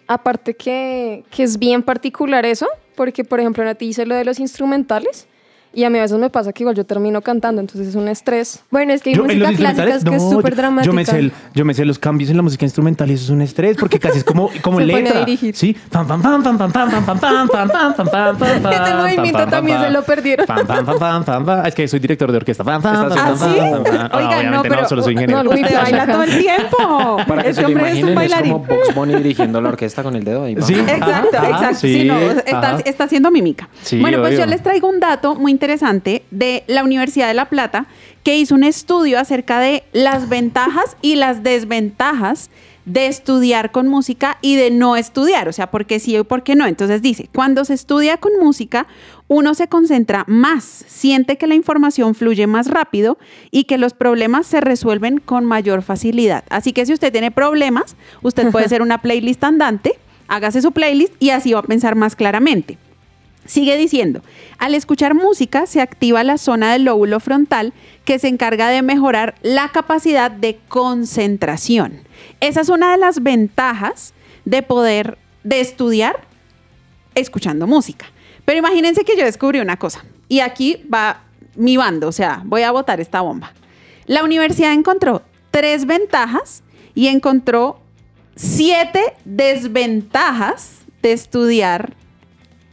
Aparte 0.07 0.55
que, 0.55 1.23
que 1.31 1.43
es 1.43 1.57
bien 1.57 1.83
particular 1.83 2.45
eso, 2.45 2.67
porque 2.95 3.23
por 3.23 3.39
ejemplo 3.39 3.63
Nati 3.63 3.87
dice 3.87 4.05
lo 4.05 4.15
de 4.15 4.25
los 4.25 4.41
instrumentales 4.41 5.29
y 5.75 5.83
a 5.83 5.89
mí 5.89 5.99
a 5.99 6.03
veces 6.03 6.17
me 6.17 6.29
pasa 6.29 6.53
que 6.53 6.63
igual 6.63 6.75
yo 6.75 6.85
termino 6.85 7.21
cantando, 7.21 7.59
entonces 7.61 7.89
es 7.89 7.95
un 7.95 8.07
estrés. 8.07 8.63
Bueno, 8.71 8.93
es 8.93 9.01
que 9.01 9.09
hay 9.09 9.15
Yo, 9.15 9.23
música 9.23 9.45
clásica 9.53 9.69
instrumentales, 9.69 10.03
que 10.03 10.15
es 10.15 10.23
no, 10.23 10.31
súper 10.31 10.55
dramática. 10.55 10.85
Yo 10.85 10.93
me, 10.93 11.05
sé 11.05 11.31
yo 11.53 11.65
me 11.65 11.73
sé 11.73 11.85
los 11.85 11.99
cambios 11.99 12.29
en 12.29 12.37
la 12.37 12.43
música 12.43 12.65
instrumental 12.65 13.11
y 13.11 13.15
eso 13.15 13.25
es 13.25 13.29
un 13.29 13.41
estrés 13.41 13.75
porque 13.77 13.99
casi 13.99 14.19
es 14.19 14.23
como, 14.23 14.49
como 14.61 14.79
Se 14.79 14.85
pone 14.85 14.93
a 14.93 14.97
letra. 15.03 15.19
dirigir. 15.25 15.55
Sí. 15.55 15.75
Pam, 15.89 16.07
pam, 16.07 16.21
pam, 16.21 16.41
pam, 16.41 16.57
pam, 16.57 16.71
pam, 16.71 16.89
pam, 16.91 17.05
pam, 17.05 17.27
pam, 17.27 17.47
pam, 17.49 17.69
pam, 17.69 17.95
pam, 17.95 18.09
pam, 18.09 18.37
pam, 18.37 18.61
pam, 18.63 18.97
movimiento 19.01 19.47
también 19.47 19.81
se 19.81 19.89
lo 19.89 20.03
perdieron. 20.03 20.45
Pam, 20.45 20.65
pam, 20.65 20.85
pam, 20.85 20.97
pam, 20.97 21.23
pam, 21.25 21.45
pam. 21.45 21.65
Es 21.65 21.75
que 21.75 21.87
soy 21.87 21.99
director 21.99 22.31
de 22.31 22.37
orquesta. 22.37 22.63
Pam, 22.63 22.81
pam, 22.81 23.11
¿Estás 23.11 23.39
pam, 23.39 23.83
pam, 23.83 23.83
pam. 23.83 24.09
Ah, 24.11 24.43
no, 24.63 24.87
solo 24.87 25.03
soy 25.03 25.15
no, 25.15 25.21
ingeniero. 25.21 25.49
Usted 25.49 25.61
whiplash 25.63 25.83
baila 25.83 26.07
todo 26.07 26.23
el 26.23 26.37
tiempo. 26.39 27.17
Para 27.27 27.43
que 27.43 27.49
Este 27.49 27.61
se 27.61 27.67
lo 27.67 27.67
hombre 27.67 27.91
es 27.91 28.03
un 28.03 28.09
imaginen, 28.09 28.09
es 28.09 28.15
bailarín. 28.15 28.51
como 28.53 28.65
Box 28.65 28.95
Bunny 28.95 29.15
dirigiendo 29.15 29.61
la 29.61 29.69
orquesta 29.69 30.03
con 30.03 30.15
el 30.15 30.23
dedo 30.23 30.45
ahí. 30.45 30.55
Sí. 30.61 30.73
Exacto, 30.73 31.37
exacto. 31.37 31.75
Sí, 31.75 32.05
no, 32.05 32.15
está, 32.15 33.03
haciendo 33.03 33.29
mímica. 33.29 33.67
Bueno, 33.99 34.19
pues 34.19 34.37
yo 34.37 34.45
les 34.45 34.63
traigo 34.63 34.87
un 34.87 35.01
dato 35.01 35.35
muy 35.35 35.51
interesante 35.51 35.64
de 36.31 36.63
la 36.67 36.83
Universidad 36.83 37.27
de 37.27 37.33
La 37.33 37.49
Plata 37.49 37.87
que 38.23 38.37
hizo 38.37 38.55
un 38.55 38.63
estudio 38.63 39.19
acerca 39.19 39.59
de 39.59 39.83
las 39.93 40.29
ventajas 40.29 40.97
y 41.01 41.15
las 41.15 41.43
desventajas 41.43 42.49
de 42.85 43.07
estudiar 43.07 43.71
con 43.71 43.87
música 43.87 44.37
y 44.41 44.55
de 44.55 44.69
no 44.69 44.95
estudiar, 44.95 45.47
o 45.47 45.53
sea, 45.53 45.71
por 45.71 45.85
qué 45.85 45.99
sí 45.99 46.15
y 46.15 46.23
por 46.23 46.43
qué 46.43 46.55
no. 46.55 46.67
Entonces 46.67 47.01
dice, 47.01 47.29
cuando 47.33 47.65
se 47.65 47.73
estudia 47.73 48.17
con 48.17 48.33
música, 48.39 48.85
uno 49.27 49.55
se 49.55 49.67
concentra 49.67 50.23
más, 50.27 50.85
siente 50.87 51.37
que 51.37 51.47
la 51.47 51.55
información 51.55 52.13
fluye 52.13 52.45
más 52.45 52.67
rápido 52.67 53.17
y 53.49 53.63
que 53.63 53.79
los 53.79 53.93
problemas 53.93 54.45
se 54.45 54.61
resuelven 54.61 55.19
con 55.19 55.45
mayor 55.45 55.81
facilidad. 55.81 56.43
Así 56.49 56.73
que 56.73 56.85
si 56.85 56.93
usted 56.93 57.11
tiene 57.11 57.31
problemas, 57.31 57.95
usted 58.21 58.51
puede 58.51 58.65
hacer 58.67 58.83
una 58.83 59.01
playlist 59.01 59.43
andante, 59.43 59.93
hágase 60.27 60.61
su 60.61 60.71
playlist 60.71 61.13
y 61.19 61.31
así 61.31 61.53
va 61.53 61.59
a 61.59 61.63
pensar 61.63 61.95
más 61.95 62.15
claramente. 62.15 62.77
Sigue 63.45 63.77
diciendo, 63.77 64.21
al 64.57 64.73
escuchar 64.73 65.13
música 65.13 65.67
se 65.67 65.79
activa 65.79 66.23
la 66.23 66.39
zona 66.39 66.73
del 66.73 66.83
lóbulo 66.85 67.19
frontal 67.19 67.73
que 68.03 68.17
se 68.17 68.27
encarga 68.27 68.69
de 68.69 68.81
mejorar 68.81 69.35
la 69.43 69.69
capacidad 69.71 70.31
de 70.31 70.57
concentración. 70.67 72.01
Esa 72.39 72.61
es 72.61 72.69
una 72.69 72.91
de 72.91 72.97
las 72.97 73.21
ventajas 73.21 74.13
de 74.45 74.63
poder, 74.63 75.19
de 75.43 75.59
estudiar 75.59 76.21
escuchando 77.13 77.67
música. 77.67 78.07
Pero 78.45 78.59
imagínense 78.59 79.03
que 79.03 79.15
yo 79.15 79.25
descubrí 79.25 79.59
una 79.59 79.77
cosa 79.77 80.03
y 80.27 80.39
aquí 80.39 80.83
va 80.91 81.21
mi 81.55 81.77
bando, 81.77 82.07
o 82.07 82.11
sea, 82.11 82.41
voy 82.45 82.63
a 82.63 82.71
botar 82.71 82.99
esta 82.99 83.21
bomba. 83.21 83.53
La 84.07 84.23
universidad 84.23 84.73
encontró 84.73 85.21
tres 85.51 85.85
ventajas 85.85 86.63
y 86.95 87.07
encontró 87.07 87.79
siete 88.35 89.01
desventajas 89.23 90.79
de 91.01 91.13
estudiar 91.13 91.93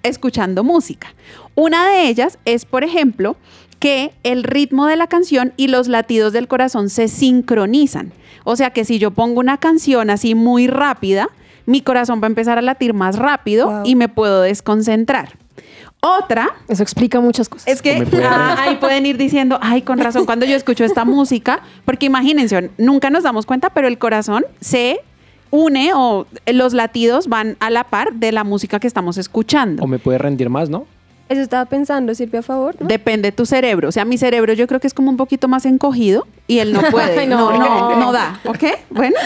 escuchando 0.03 0.65
música. 0.65 1.15
Una 1.55 1.89
de 1.89 2.09
ellas 2.09 2.39
es, 2.45 2.65
por 2.65 2.85
ejemplo, 2.85 3.37
que 3.79 4.13
el 4.23 4.45
ritmo 4.45 4.87
de 4.87 4.97
la 4.97 5.07
canción 5.07 5.53
y 5.57 5.69
los 5.69 5.89
latidos 5.89 6.33
del 6.33 6.49
corazón 6.49 6.89
se 6.89 7.09
sincronizan. 7.09 8.13
O 8.45 8.57
sea 8.57 8.71
que 8.71 8.85
si 8.85 8.99
yo 8.99 9.11
pongo 9.11 9.41
una 9.41 9.59
canción 9.59 10.11
así 10.11 10.35
muy 10.35 10.67
rápida, 10.69 11.29
mi 11.67 11.81
corazón 11.81 12.21
va 12.21 12.27
a 12.27 12.29
empezar 12.29 12.59
a 12.59 12.63
latir 12.63 12.95
más 12.95 13.17
rápido 13.19 13.69
Wow. 13.69 13.83
y 13.85 13.95
me 13.97 14.09
puedo 14.09 14.43
desconcentrar. 14.43 15.37
Otra 16.01 16.51
Eso 16.67 16.83
explica 16.83 17.21
muchas 17.21 17.49
cosas. 17.49 17.69
es 17.69 17.81
que 17.81 18.05
puede 18.05 18.25
ah, 18.27 18.57
ahí 18.59 18.77
pueden 18.77 19.07
ir 19.07 19.17
diciendo, 19.17 19.59
ay, 19.63 19.83
con 19.83 19.99
razón, 19.99 20.27
cuando 20.27 20.45
yo 20.47 20.57
escucho 20.57 20.85
esta 20.85 21.05
música, 21.17 21.61
porque 21.85 22.07
imagínense, 22.07 22.71
nunca 22.79 23.11
nos 23.11 23.23
damos 23.23 23.47
cuenta, 23.47 23.71
pero 23.71 23.87
el 23.87 23.99
corazón 23.99 24.45
se 24.61 25.01
une 25.53 25.93
o 25.95 26.27
los 26.47 26.73
latidos 26.73 27.29
van 27.29 27.57
a 27.61 27.71
la 27.71 27.85
par 27.85 28.15
de 28.15 28.33
la 28.33 28.43
música 28.43 28.81
que 28.81 28.89
estamos 28.89 29.19
escuchando. 29.19 29.85
O 29.85 29.87
me 29.87 30.01
puede 30.01 30.19
rendir 30.19 30.51
más, 30.51 30.69
¿no? 30.69 30.87
Eso 31.33 31.41
estaba 31.41 31.65
pensando, 31.65 32.15
sirve 32.15 32.39
a 32.39 32.43
favor, 32.43 32.77
¿no? 32.79 32.87
Depende 32.87 33.29
de 33.31 33.33
tu 33.33 33.47
cerebro. 33.47 33.89
O 33.89 33.93
sea, 33.93 34.05
mi 34.05 34.19
cerebro 34.19 34.53
yo 34.53 34.67
creo 34.67 34.81
que 34.81 34.87
es 34.87 34.93
como 34.95 35.09
un 35.11 35.17
poquito 35.17 35.49
más 35.49 35.65
encogido 35.65 36.27
y 36.47 36.59
él 36.59 36.73
no 36.73 36.83
puede. 36.91 37.21
Ay, 37.21 37.27
no, 37.27 37.51
no. 37.53 37.59
no, 37.59 37.97
no 37.97 38.13
da. 38.13 38.39
¿Ok? 38.45 38.65
Bueno, 38.91 39.17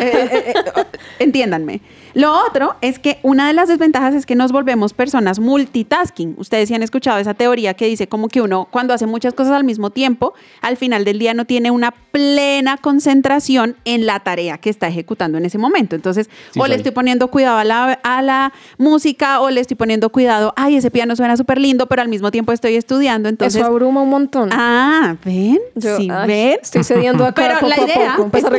eh, 0.00 0.28
eh, 0.30 0.54
eh, 0.76 0.84
entiéndanme. 1.18 1.80
Lo 2.14 2.32
otro 2.46 2.76
es 2.80 3.00
que 3.00 3.18
una 3.24 3.48
de 3.48 3.54
las 3.54 3.66
desventajas 3.68 4.14
es 4.14 4.24
que 4.24 4.36
nos 4.36 4.52
volvemos 4.52 4.92
personas 4.92 5.40
multitasking. 5.40 6.36
Ustedes 6.38 6.68
sí 6.68 6.74
han 6.76 6.84
escuchado 6.84 7.18
esa 7.18 7.34
teoría 7.34 7.74
que 7.74 7.86
dice 7.86 8.06
como 8.06 8.28
que 8.28 8.40
uno 8.40 8.68
cuando 8.70 8.94
hace 8.94 9.06
muchas 9.06 9.34
cosas 9.34 9.54
al 9.54 9.64
mismo 9.64 9.90
tiempo, 9.90 10.32
al 10.60 10.76
final 10.76 11.04
del 11.04 11.18
día 11.18 11.34
no 11.34 11.44
tiene 11.44 11.72
una 11.72 11.90
plena 11.90 12.76
concentración 12.76 13.74
en 13.84 14.06
la 14.06 14.20
tarea 14.20 14.58
que 14.58 14.70
está 14.70 14.86
ejecutando 14.86 15.38
en 15.38 15.44
ese 15.44 15.58
momento. 15.58 15.96
Entonces, 15.96 16.30
Sí, 16.52 16.60
o 16.60 16.64
le 16.66 16.74
soy. 16.74 16.76
estoy 16.76 16.92
poniendo 16.92 17.26
cuidado 17.28 17.58
a 17.58 17.64
la, 17.64 17.98
a 18.04 18.22
la 18.22 18.52
música 18.78 19.40
o 19.40 19.50
le 19.50 19.60
estoy 19.60 19.76
poniendo 19.76 20.10
cuidado, 20.10 20.52
ay, 20.56 20.76
ese 20.76 20.92
piano 20.92 21.16
suena 21.16 21.36
súper 21.36 21.53
lindo, 21.58 21.86
pero 21.86 22.02
al 22.02 22.08
mismo 22.08 22.30
tiempo 22.30 22.52
estoy 22.52 22.76
estudiando. 22.76 23.28
Entonces, 23.28 23.60
Eso 23.60 23.66
abruma 23.70 24.02
un 24.02 24.10
montón. 24.10 24.50
ah, 24.52 25.16
¿ven? 25.24 25.58
Yo, 25.74 25.96
sí, 25.96 26.08
ay, 26.10 26.26
¿ven? 26.26 26.58
Estoy 26.62 26.84
cediendo 26.84 27.24
acá 27.24 27.42
Pero 27.46 27.54
poco 27.60 27.68
la 27.68 27.74
a 27.76 27.84
idea 27.84 28.16
poco. 28.16 28.28
Pues 28.30 28.42
es 28.42 28.46
a 28.48 28.50
que- 28.52 28.56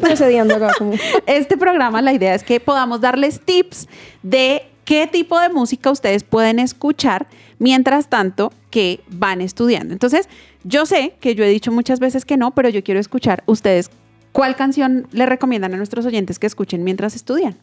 pero 0.00 0.16
cediendo 0.16 0.54
acá. 0.56 0.70
Como... 0.78 0.92
Este 1.26 1.56
programa, 1.56 2.02
la 2.02 2.12
idea 2.12 2.34
es 2.34 2.42
que 2.44 2.60
podamos 2.60 3.00
darles 3.00 3.40
tips 3.40 3.88
de 4.22 4.62
qué 4.84 5.06
tipo 5.06 5.38
de 5.38 5.48
música 5.48 5.90
ustedes 5.90 6.24
pueden 6.24 6.58
escuchar 6.58 7.26
mientras 7.58 8.08
tanto 8.08 8.52
que 8.70 9.00
van 9.08 9.40
estudiando. 9.40 9.92
Entonces, 9.92 10.28
yo 10.64 10.86
sé 10.86 11.14
que 11.20 11.34
yo 11.34 11.44
he 11.44 11.48
dicho 11.48 11.70
muchas 11.72 12.00
veces 12.00 12.24
que 12.24 12.36
no, 12.36 12.52
pero 12.52 12.68
yo 12.68 12.82
quiero 12.82 12.98
escuchar 13.00 13.42
ustedes 13.46 13.90
cuál 14.32 14.56
canción 14.56 15.06
le 15.12 15.26
recomiendan 15.26 15.74
a 15.74 15.76
nuestros 15.76 16.06
oyentes 16.06 16.38
que 16.38 16.46
escuchen 16.46 16.82
mientras 16.84 17.14
estudian. 17.14 17.56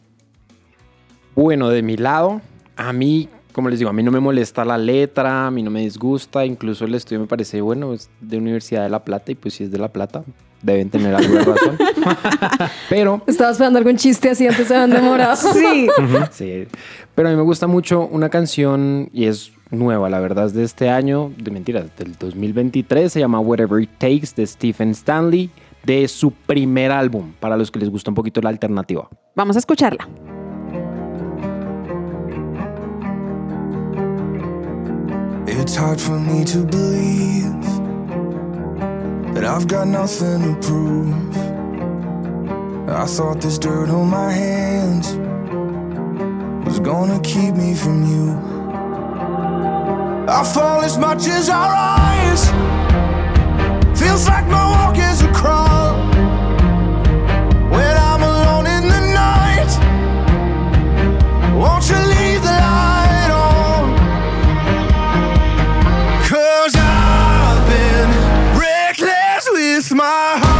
Bueno, 1.34 1.68
de 1.68 1.82
mi 1.82 1.96
lado, 1.96 2.40
a 2.76 2.92
mí, 2.92 3.28
como 3.52 3.68
les 3.68 3.78
digo, 3.78 3.90
a 3.90 3.92
mí 3.92 4.02
no 4.02 4.10
me 4.10 4.20
molesta 4.20 4.64
la 4.64 4.78
letra, 4.78 5.46
a 5.46 5.50
mí 5.50 5.62
no 5.62 5.70
me 5.70 5.80
disgusta, 5.80 6.44
incluso 6.44 6.84
el 6.84 6.94
estudio 6.94 7.20
me 7.20 7.26
parece 7.26 7.60
bueno, 7.60 7.92
es 7.92 8.10
de 8.20 8.38
Universidad 8.38 8.82
de 8.82 8.90
La 8.90 9.04
Plata 9.04 9.32
y 9.32 9.34
pues 9.34 9.54
si 9.54 9.64
es 9.64 9.70
de 9.70 9.78
La 9.78 9.88
Plata, 9.88 10.24
deben 10.62 10.90
tener 10.90 11.14
algo 11.14 11.34
de 11.34 11.44
razón. 11.44 11.78
Pero, 12.88 13.22
Estaba 13.26 13.50
esperando 13.50 13.78
algún 13.78 13.96
chiste 13.96 14.30
así 14.30 14.46
antes 14.46 14.68
se 14.68 14.76
han 14.76 14.90
demorado. 14.90 15.36
Sí. 15.52 15.88
sí, 16.30 16.66
pero 17.14 17.28
a 17.28 17.32
mí 17.32 17.36
me 17.36 17.42
gusta 17.42 17.66
mucho 17.66 18.06
una 18.06 18.28
canción 18.28 19.08
y 19.12 19.26
es 19.26 19.52
nueva, 19.70 20.08
la 20.08 20.20
verdad 20.20 20.46
es 20.46 20.54
de 20.54 20.64
este 20.64 20.88
año, 20.88 21.32
de 21.36 21.50
mentiras, 21.50 21.86
del 21.96 22.16
2023, 22.16 23.12
se 23.12 23.20
llama 23.20 23.40
Whatever 23.40 23.82
It 23.82 23.90
Takes 23.98 24.28
de 24.36 24.46
Stephen 24.46 24.90
Stanley, 24.90 25.50
de 25.84 26.08
su 26.08 26.30
primer 26.30 26.92
álbum, 26.92 27.32
para 27.40 27.56
los 27.56 27.70
que 27.70 27.78
les 27.78 27.88
gusta 27.88 28.10
un 28.10 28.14
poquito 28.14 28.40
la 28.40 28.50
alternativa. 28.50 29.08
Vamos 29.34 29.56
a 29.56 29.60
escucharla. 29.60 30.08
It's 35.46 35.74
hard 35.76 36.00
for 36.00 36.18
me 36.18 36.44
to 36.44 36.64
believe 36.64 37.62
that 39.34 39.44
I've 39.44 39.66
got 39.66 39.86
nothing 39.88 40.42
to 40.42 40.54
prove. 40.66 41.36
I 42.88 43.06
thought 43.06 43.40
this 43.40 43.58
dirt 43.58 43.88
on 43.88 44.08
my 44.10 44.30
hands 44.32 45.14
was 46.66 46.80
gonna 46.80 47.20
keep 47.20 47.54
me 47.54 47.74
from 47.74 48.04
you. 48.04 48.30
I 50.28 50.44
fall 50.44 50.82
as 50.82 50.96
much 50.98 51.26
as 51.26 51.48
I 51.48 51.62
rise. 51.80 52.44
Feels 53.98 54.26
like 54.28 54.46
my 54.46 54.64
walk 54.74 54.96
is 54.98 55.22
a 55.22 55.32
crawl. 55.32 55.94
When 57.74 57.96
I'm 58.10 58.22
alone 58.22 58.66
in 58.66 58.84
the 58.94 59.00
night, 59.22 59.70
won't 61.54 61.88
you 61.88 62.09
my 70.10 70.40
heart 70.40 70.59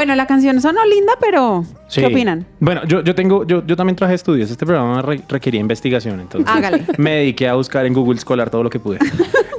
Bueno, 0.00 0.14
la 0.14 0.24
canción 0.26 0.58
sonó 0.62 0.80
linda, 0.86 1.12
pero 1.20 1.62
Sí. 1.88 2.00
¿qué 2.00 2.06
opinan? 2.06 2.46
Bueno, 2.58 2.86
yo, 2.86 3.02
yo 3.02 3.14
tengo, 3.14 3.46
yo, 3.46 3.66
yo 3.66 3.76
también 3.76 3.96
traje 3.96 4.14
estudios. 4.14 4.50
Este 4.50 4.64
programa 4.64 5.02
re- 5.02 5.20
requería 5.28 5.60
investigación, 5.60 6.20
entonces 6.20 6.50
Hágale. 6.50 6.86
me 6.96 7.16
dediqué 7.16 7.46
a 7.48 7.54
buscar 7.54 7.84
en 7.84 7.92
Google 7.92 8.18
Scholar 8.18 8.48
todo 8.48 8.62
lo 8.62 8.70
que 8.70 8.80
pude. 8.80 8.98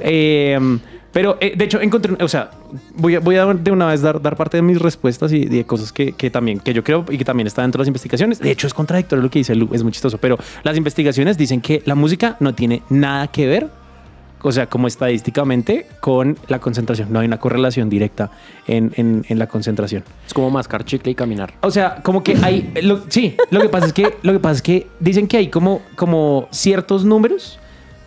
Eh, 0.04 0.58
pero 1.12 1.36
eh, 1.40 1.52
de 1.56 1.64
hecho 1.64 1.80
encontré, 1.80 2.16
o 2.24 2.26
sea, 2.26 2.50
voy 2.96 3.14
a, 3.14 3.20
voy 3.20 3.36
a 3.36 3.46
de 3.54 3.70
una 3.70 3.86
vez 3.86 4.02
dar, 4.02 4.20
dar 4.20 4.34
parte 4.36 4.56
de 4.56 4.62
mis 4.62 4.80
respuestas 4.82 5.32
y 5.32 5.44
de 5.44 5.64
cosas 5.64 5.92
que, 5.92 6.10
que 6.14 6.28
también, 6.28 6.58
que 6.58 6.74
yo 6.74 6.82
creo 6.82 7.04
y 7.08 7.18
que 7.18 7.24
también 7.24 7.46
está 7.46 7.62
dentro 7.62 7.78
de 7.78 7.82
las 7.82 7.88
investigaciones. 7.88 8.40
De 8.40 8.50
hecho 8.50 8.66
es 8.66 8.74
contradictorio 8.74 9.22
lo 9.22 9.30
que 9.30 9.38
dice 9.38 9.54
Lu, 9.54 9.68
es 9.72 9.84
muy 9.84 9.92
chistoso, 9.92 10.18
pero 10.18 10.38
las 10.64 10.76
investigaciones 10.76 11.38
dicen 11.38 11.60
que 11.60 11.82
la 11.86 11.94
música 11.94 12.36
no 12.40 12.52
tiene 12.56 12.82
nada 12.90 13.28
que 13.28 13.46
ver 13.46 13.70
o 14.42 14.52
sea, 14.52 14.66
como 14.68 14.86
estadísticamente, 14.88 15.86
con 16.00 16.36
la 16.48 16.58
concentración. 16.58 17.12
No 17.12 17.20
hay 17.20 17.26
una 17.26 17.38
correlación 17.38 17.88
directa 17.88 18.30
en, 18.66 18.92
en- 18.96 19.24
en 19.28 19.38
la 19.38 19.46
concentración. 19.46 20.02
Es 20.26 20.34
como 20.34 20.50
mascar 20.50 20.84
chicle 20.84 21.12
y 21.12 21.14
caminar. 21.14 21.54
O 21.60 21.70
sea, 21.70 21.96
como 22.02 22.22
que 22.22 22.36
hay. 22.42 22.72
lo- 22.82 23.02
sí, 23.08 23.36
lo 23.50 23.60
que 23.60 23.68
pasa 23.68 23.86
es 23.86 23.92
que 23.92 24.14
lo 24.22 24.32
que 24.32 24.38
pasa 24.40 24.56
es 24.56 24.62
que 24.62 24.86
dicen 25.00 25.26
que 25.28 25.36
hay 25.36 25.48
como, 25.48 25.82
como 25.96 26.48
ciertos 26.50 27.04
números, 27.04 27.58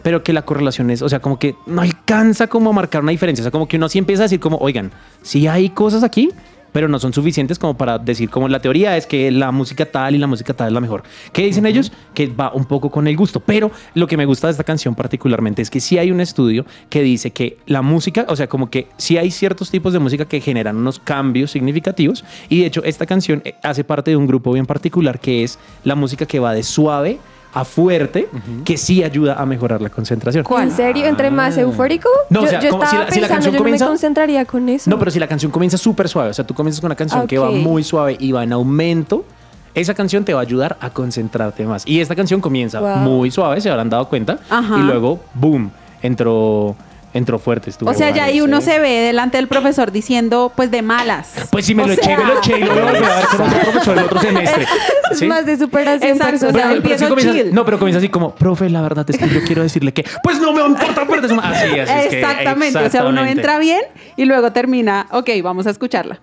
pero 0.04 0.24
que 0.24 0.34
la 0.34 0.44
correlación 0.44 0.92
es, 0.92 1.02
o 1.02 1.10
sea, 1.10 1.20
como 1.20 1.40
que 1.40 1.56
no 1.66 1.82
alcanza 1.82 2.48
como 2.48 2.70
a 2.70 2.74
marcar 2.74 3.02
una 3.02 3.12
diferencia. 3.12 3.42
O 3.42 3.46
sea, 3.46 3.52
como 3.52 3.68
que 3.68 3.78
uno 3.78 3.90
sí 3.90 3.98
empieza 3.98 4.24
a 4.24 4.26
decir 4.26 4.40
como, 4.40 4.58
oigan, 4.58 4.92
sí 5.24 5.48
hay 5.48 5.70
cosas 5.70 6.04
aquí, 6.04 6.30
pero 6.76 6.90
no 6.90 7.00
son 7.00 7.14
suficientes 7.14 7.58
como 7.58 7.78
para 7.78 7.98
decir 7.98 8.30
como 8.30 8.50
la 8.50 8.60
teoría 8.60 8.98
es 8.98 9.08
que 9.08 9.32
la 9.32 9.54
música 9.54 9.86
tal 9.86 10.14
y 10.14 10.18
la 10.18 10.28
música 10.28 10.54
tal 10.54 10.68
es 10.68 10.74
la 10.74 10.82
mejor. 10.82 11.04
¿Qué 11.32 11.46
dicen 11.46 11.66
ellos? 11.66 11.90
Que 12.14 12.28
va 12.28 12.52
un 12.52 12.66
poco 12.66 12.92
con 12.92 13.08
el 13.08 13.16
gusto. 13.16 13.40
Pero 13.40 13.72
lo 13.94 14.08
que 14.08 14.18
me 14.18 14.26
gusta 14.26 14.48
de 14.48 14.52
esta 14.52 14.66
canción 14.66 14.94
particularmente 14.94 15.62
es 15.62 15.70
que 15.70 15.80
sí 15.80 15.98
hay 15.98 16.12
un 16.12 16.20
estudio 16.20 16.66
que 16.90 17.02
dice 17.02 17.32
que 17.32 17.60
la 17.66 17.82
música, 17.82 18.26
o 18.28 18.36
sea, 18.36 18.48
como 18.48 18.70
que 18.70 18.90
sí 18.98 19.18
hay 19.18 19.32
ciertos 19.32 19.72
tipos 19.72 19.94
de 19.94 20.00
música 20.00 20.26
que 20.26 20.42
generan 20.42 20.76
unos 20.76 21.00
cambios 21.00 21.52
significativos. 21.52 22.26
Y 22.50 22.60
de 22.60 22.66
hecho, 22.66 22.84
esta 22.84 23.06
canción 23.06 23.42
eh, 23.46 23.56
hace 23.64 23.86
parte 23.86 24.12
de 24.12 24.18
un 24.18 24.28
grupo 24.28 24.52
bien 24.52 24.66
particular 24.66 25.22
que 25.22 25.46
es 25.46 25.58
la 25.86 25.96
música 25.96 26.26
que 26.26 26.40
va 26.40 26.54
de 26.54 26.64
suave 26.64 27.20
a 27.56 27.66
fuerte, 27.66 28.28
que 28.66 28.78
sí 28.78 29.02
ayuda 29.04 29.36
a 29.42 29.46
mejorar 29.46 29.82
la 29.82 29.90
concentración. 29.90 30.46
¿En 30.62 30.72
serio? 30.72 31.06
¿Entre 31.08 31.32
más 31.32 31.58
eufórico? 31.58 32.10
No, 32.30 32.42
yo, 32.42 32.46
o 32.46 32.50
sea, 32.50 32.60
yo 32.60 32.70
como 32.70 32.84
estaba 32.84 33.04
si 33.06 33.08
la- 33.08 33.14
si 33.16 33.20
la 33.22 33.28
pensando, 33.28 33.34
canción 33.34 33.54
yo 33.54 33.58
comienza- 33.60 33.86
no 33.86 33.90
me 33.92 33.94
concentraría 33.96 34.46
con 34.46 34.70
eso. 34.70 34.90
No, 34.90 35.00
pero 35.00 35.10
si 35.10 35.20
la 35.20 35.28
canción 35.28 35.52
comienza 35.52 35.78
súper 35.78 36.08
suave, 36.10 36.30
o 36.30 36.34
sea, 36.34 36.46
tú 36.46 36.54
comienzas 36.54 36.82
con 36.82 36.90
una 36.90 36.96
canción 36.96 37.26
que 37.28 37.38
va 37.40 37.50
muy 37.52 37.84
suave 37.84 38.18
y 38.20 38.32
va 38.34 38.44
en 38.44 38.52
aumento, 38.54 39.26
esa 39.74 39.94
canción 39.94 40.24
te 40.26 40.34
va 40.34 40.42
a 40.42 40.44
ayudar 40.44 40.78
a 40.82 40.90
concentrarte 40.90 41.66
más. 41.66 41.84
Y 41.88 42.00
esta 42.02 42.16
canción 42.16 42.42
comienza 42.42 42.80
Wow. 42.82 42.98
muy 42.98 43.32
suave, 43.32 43.60
se 43.62 43.70
habrán 43.70 43.90
dado 43.90 44.08
cuenta, 44.10 44.38
Ajá. 44.50 44.78
y 44.78 44.82
luego, 44.84 45.20
boom, 45.34 45.72
entró, 46.02 46.76
entró 47.16 47.40
fuerte. 47.40 47.70
estuvo 47.72 47.90
O 47.90 47.94
sea, 47.94 48.12
ya 48.12 48.26
ahí 48.26 48.42
uno 48.42 48.60
sí. 48.62 48.68
se 48.68 48.80
ve 48.80 48.90
delante 49.02 49.38
del 49.38 49.48
profesor 49.48 49.92
diciendo, 49.92 50.52
pues 50.56 50.70
de 50.70 50.82
malas. 50.84 51.32
Pues 51.50 51.66
si 51.66 51.74
me 51.74 51.84
O 51.84 51.88
lo 51.88 51.94
eché, 51.94 52.04
sea- 52.04 52.18
me 52.20 52.26
lo 52.26 52.38
eché 52.38 52.60
y 52.60 52.64
lo 52.64 52.72
voy 52.74 52.80
a 52.82 52.86
volver 52.86 53.04
a 53.06 53.16
ver 53.16 53.26
con 53.26 53.42
otro 53.42 53.60
profesor 53.72 53.98
el 53.98 54.04
otro 54.04 54.20
semestre. 54.22 54.66
Es 55.12 55.20
¿Sí? 55.20 55.26
más 55.28 55.46
de 55.46 55.58
superación 55.58 56.12
Exacto, 56.12 56.38
Pero- 56.40 56.52
personal. 56.54 56.82
pero 56.84 56.98
sí 56.98 57.04
empiezo 57.04 57.10
comienza- 57.10 57.34
chill. 57.44 57.54
no, 57.56 57.66
pero 57.66 57.80
comienza 57.80 57.98
así 58.00 58.10
como, 58.10 58.36
profe, 58.36 58.70
la 58.70 58.82
verdad 58.82 59.06
es 59.10 59.18
que 59.18 59.28
yo 59.30 59.42
quiero 59.44 59.64
decirle 59.64 59.94
que, 59.94 60.06
pues 60.24 60.40
no 60.40 60.54
me 60.54 60.62
importa, 60.66 61.06
pero 61.10 61.26
es 61.26 61.32
una-". 61.32 61.50
así, 61.50 61.80
así 61.80 61.92
es 62.06 62.08
que- 62.10 62.20
exactamente. 62.20 62.78
O 62.80 62.90
sea, 62.90 63.02
uno 63.02 63.10
exactamente. 63.22 63.32
entra 63.32 63.58
bien 63.60 63.82
y 64.18 64.26
luego 64.26 64.52
termina. 64.52 65.08
Ok, 65.12 65.30
vamos 65.44 65.66
a 65.68 65.72
escucharla. 65.72 66.20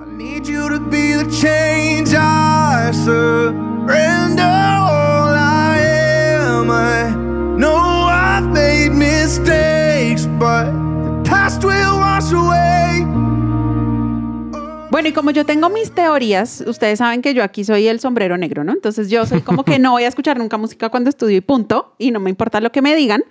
I 0.00 0.10
need 0.22 0.44
you 0.46 0.68
to 0.68 0.80
be 0.88 1.14
the 1.16 1.26
change 1.30 2.14
I 2.16 2.92
surrender 2.92 4.44
all 4.46 5.34
I 5.34 5.78
am. 6.40 6.70
I 6.70 7.14
know 7.58 7.76
I've 8.08 8.48
made 8.52 8.90
mistakes, 9.28 10.26
but 10.38 10.64
the 11.22 11.30
past 11.30 11.62
will 11.62 11.98
wash 12.00 12.32
away. 12.32 13.04
Bueno, 14.90 15.08
y 15.08 15.12
como 15.12 15.30
yo 15.32 15.44
tengo 15.44 15.68
mis 15.68 15.90
teorías, 15.92 16.64
ustedes 16.66 16.98
saben 16.98 17.20
que 17.20 17.34
yo 17.34 17.44
aquí 17.44 17.62
soy 17.62 17.88
el 17.88 18.00
sombrero 18.00 18.38
negro, 18.38 18.64
¿no? 18.64 18.72
Entonces 18.72 19.10
yo 19.10 19.26
soy 19.26 19.42
como 19.42 19.64
que 19.64 19.78
no 19.78 19.90
voy 19.92 20.04
a 20.04 20.08
escuchar 20.08 20.38
nunca 20.38 20.56
música 20.56 20.88
cuando 20.88 21.10
estudio 21.10 21.36
y 21.36 21.40
punto, 21.42 21.92
y 21.98 22.10
no 22.10 22.20
me 22.20 22.30
importa 22.30 22.58
lo 22.62 22.72
que 22.72 22.80
me 22.80 22.96
digan. 22.96 23.22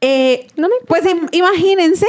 Eh, 0.00 0.46
No 0.56 0.68
me 0.68 0.76
pues 0.86 1.04
im- 1.04 1.28
imagínense 1.32 2.06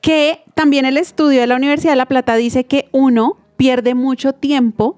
que 0.00 0.42
también 0.54 0.84
el 0.86 0.96
estudio 0.96 1.40
de 1.40 1.48
la 1.48 1.56
Universidad 1.56 1.92
de 1.92 1.96
La 1.96 2.06
Plata 2.06 2.36
dice 2.36 2.66
que 2.66 2.88
uno 2.92 3.36
pierde 3.56 3.94
mucho 3.96 4.32
tiempo 4.32 4.96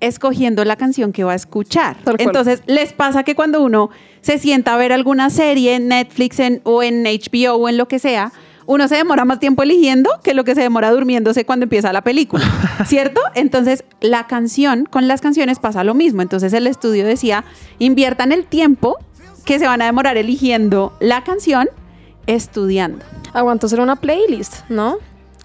escogiendo 0.00 0.64
la 0.64 0.76
canción 0.76 1.12
que 1.12 1.24
va 1.24 1.32
a 1.32 1.36
escuchar. 1.36 1.96
Entonces, 2.28 2.62
les 2.66 2.92
pasa 2.92 3.22
que 3.22 3.34
cuando 3.34 3.62
uno 3.62 3.90
se 4.20 4.38
sienta 4.38 4.74
a 4.74 4.76
ver 4.76 4.92
alguna 4.92 5.30
serie 5.30 5.74
en 5.76 5.88
Netflix 5.88 6.38
en- 6.40 6.60
o 6.64 6.82
en 6.82 7.04
HBO 7.06 7.54
o 7.54 7.68
en 7.68 7.76
lo 7.78 7.88
que 7.88 7.98
sea, 7.98 8.32
uno 8.66 8.88
se 8.88 8.96
demora 8.96 9.24
más 9.24 9.38
tiempo 9.38 9.62
eligiendo 9.62 10.10
que 10.24 10.34
lo 10.34 10.42
que 10.42 10.54
se 10.56 10.60
demora 10.60 10.90
durmiéndose 10.90 11.44
cuando 11.44 11.64
empieza 11.64 11.92
la 11.92 12.02
película, 12.02 12.44
¿cierto? 12.86 13.20
Entonces, 13.34 13.84
la 14.00 14.26
canción, 14.26 14.86
con 14.90 15.06
las 15.08 15.20
canciones 15.20 15.60
pasa 15.60 15.84
lo 15.84 15.94
mismo. 15.94 16.20
Entonces, 16.20 16.52
el 16.52 16.66
estudio 16.66 17.06
decía, 17.06 17.44
inviertan 17.78 18.32
el 18.32 18.44
tiempo 18.44 18.96
que 19.44 19.58
se 19.60 19.66
van 19.66 19.80
a 19.82 19.86
demorar 19.86 20.16
eligiendo 20.16 20.92
la 20.98 21.22
canción 21.22 21.68
estudiando. 22.26 23.04
Aguanto 23.32 23.66
hacer 23.66 23.80
una 23.80 23.96
playlist, 23.96 24.68
¿no? 24.68 24.96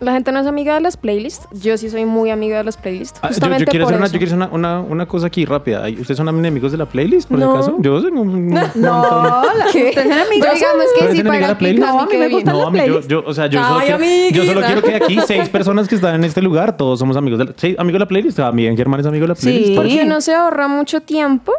La 0.02 0.14
gente 0.14 0.32
no 0.32 0.40
es 0.40 0.48
amiga 0.48 0.74
de 0.74 0.82
las 0.82 0.98
playlists. 0.98 1.48
Yo 1.52 1.78
sí 1.78 1.88
soy 1.88 2.06
muy 2.06 2.32
amiga 2.32 2.58
de 2.58 2.64
las 2.64 2.76
playlists. 2.76 3.20
Ah, 3.22 3.28
yo- 3.28 3.36
Justamente 3.36 3.66
yo, 3.66 3.70
quiero 3.70 3.86
por 3.86 3.94
hacer, 3.94 3.98
una, 4.00 4.06
eso. 4.08 4.14
yo 4.14 4.20
quiero 4.20 4.36
hacer 4.36 4.38
una, 4.38 4.80
una, 4.80 4.80
una 4.82 5.06
cosa 5.06 5.28
aquí 5.28 5.46
rápida. 5.46 5.84
¿Ustedes 5.90 6.18
son 6.18 6.28
enemigos 6.28 6.72
de 6.72 6.80
la 6.80 6.88
playlist, 6.88 7.30
por 7.30 7.38
No. 7.38 7.52
si 7.52 7.58
acaso? 7.58 7.78
Yo 7.82 8.02
soy 8.02 8.12
un, 8.12 8.50
montón. 8.50 8.82
la- 8.82 9.54
¿Qué? 9.72 9.90
ustedes 9.90 10.08
son 10.10 10.12
amigos. 10.14 10.40
Pero 10.42 10.54
digamos 10.56 10.86
¿Tú 11.00 11.06
que 11.06 11.12
sí 11.16 11.24
para 11.24 11.40
la 11.48 11.58
playlist? 11.58 11.86
No, 11.88 12.00
a 12.02 12.06
mí 12.08 12.18
me 12.18 12.28
gusta 12.30 12.52
No, 12.52 12.58
la 12.62 12.68
a 12.68 12.72
mí, 12.72 12.80
yo, 12.88 13.02
yo, 13.02 13.24
o 13.28 13.34
sea, 13.36 13.46
yo, 13.46 13.60
Ay, 13.64 13.66
solo 13.92 13.98
quiero, 14.00 14.36
yo 14.36 14.46
solo 14.46 14.62
quiero 14.66 14.82
que 14.82 14.96
aquí 14.96 15.20
seis 15.28 15.50
personas 15.50 15.88
que 15.88 15.94
están 15.94 16.16
en 16.16 16.24
este 16.24 16.42
lugar, 16.42 16.76
todos 16.78 16.98
somos 16.98 17.16
amigos 17.16 17.38
de 17.38 17.46
la, 17.46 17.54
sí, 17.56 17.76
amigos 17.78 17.94
de 17.94 18.00
la 18.00 18.08
playlist. 18.08 18.38
También 18.38 18.76
Germán 18.76 19.02
es 19.02 19.06
amigo 19.06 19.22
de 19.26 19.28
la 19.28 19.36
playlist. 19.36 19.68
Sí. 19.68 19.76
Porque 19.76 20.04
no 20.06 20.20
se 20.22 20.34
ahorra 20.34 20.68
mucho 20.68 21.02
tiempo. 21.02 21.54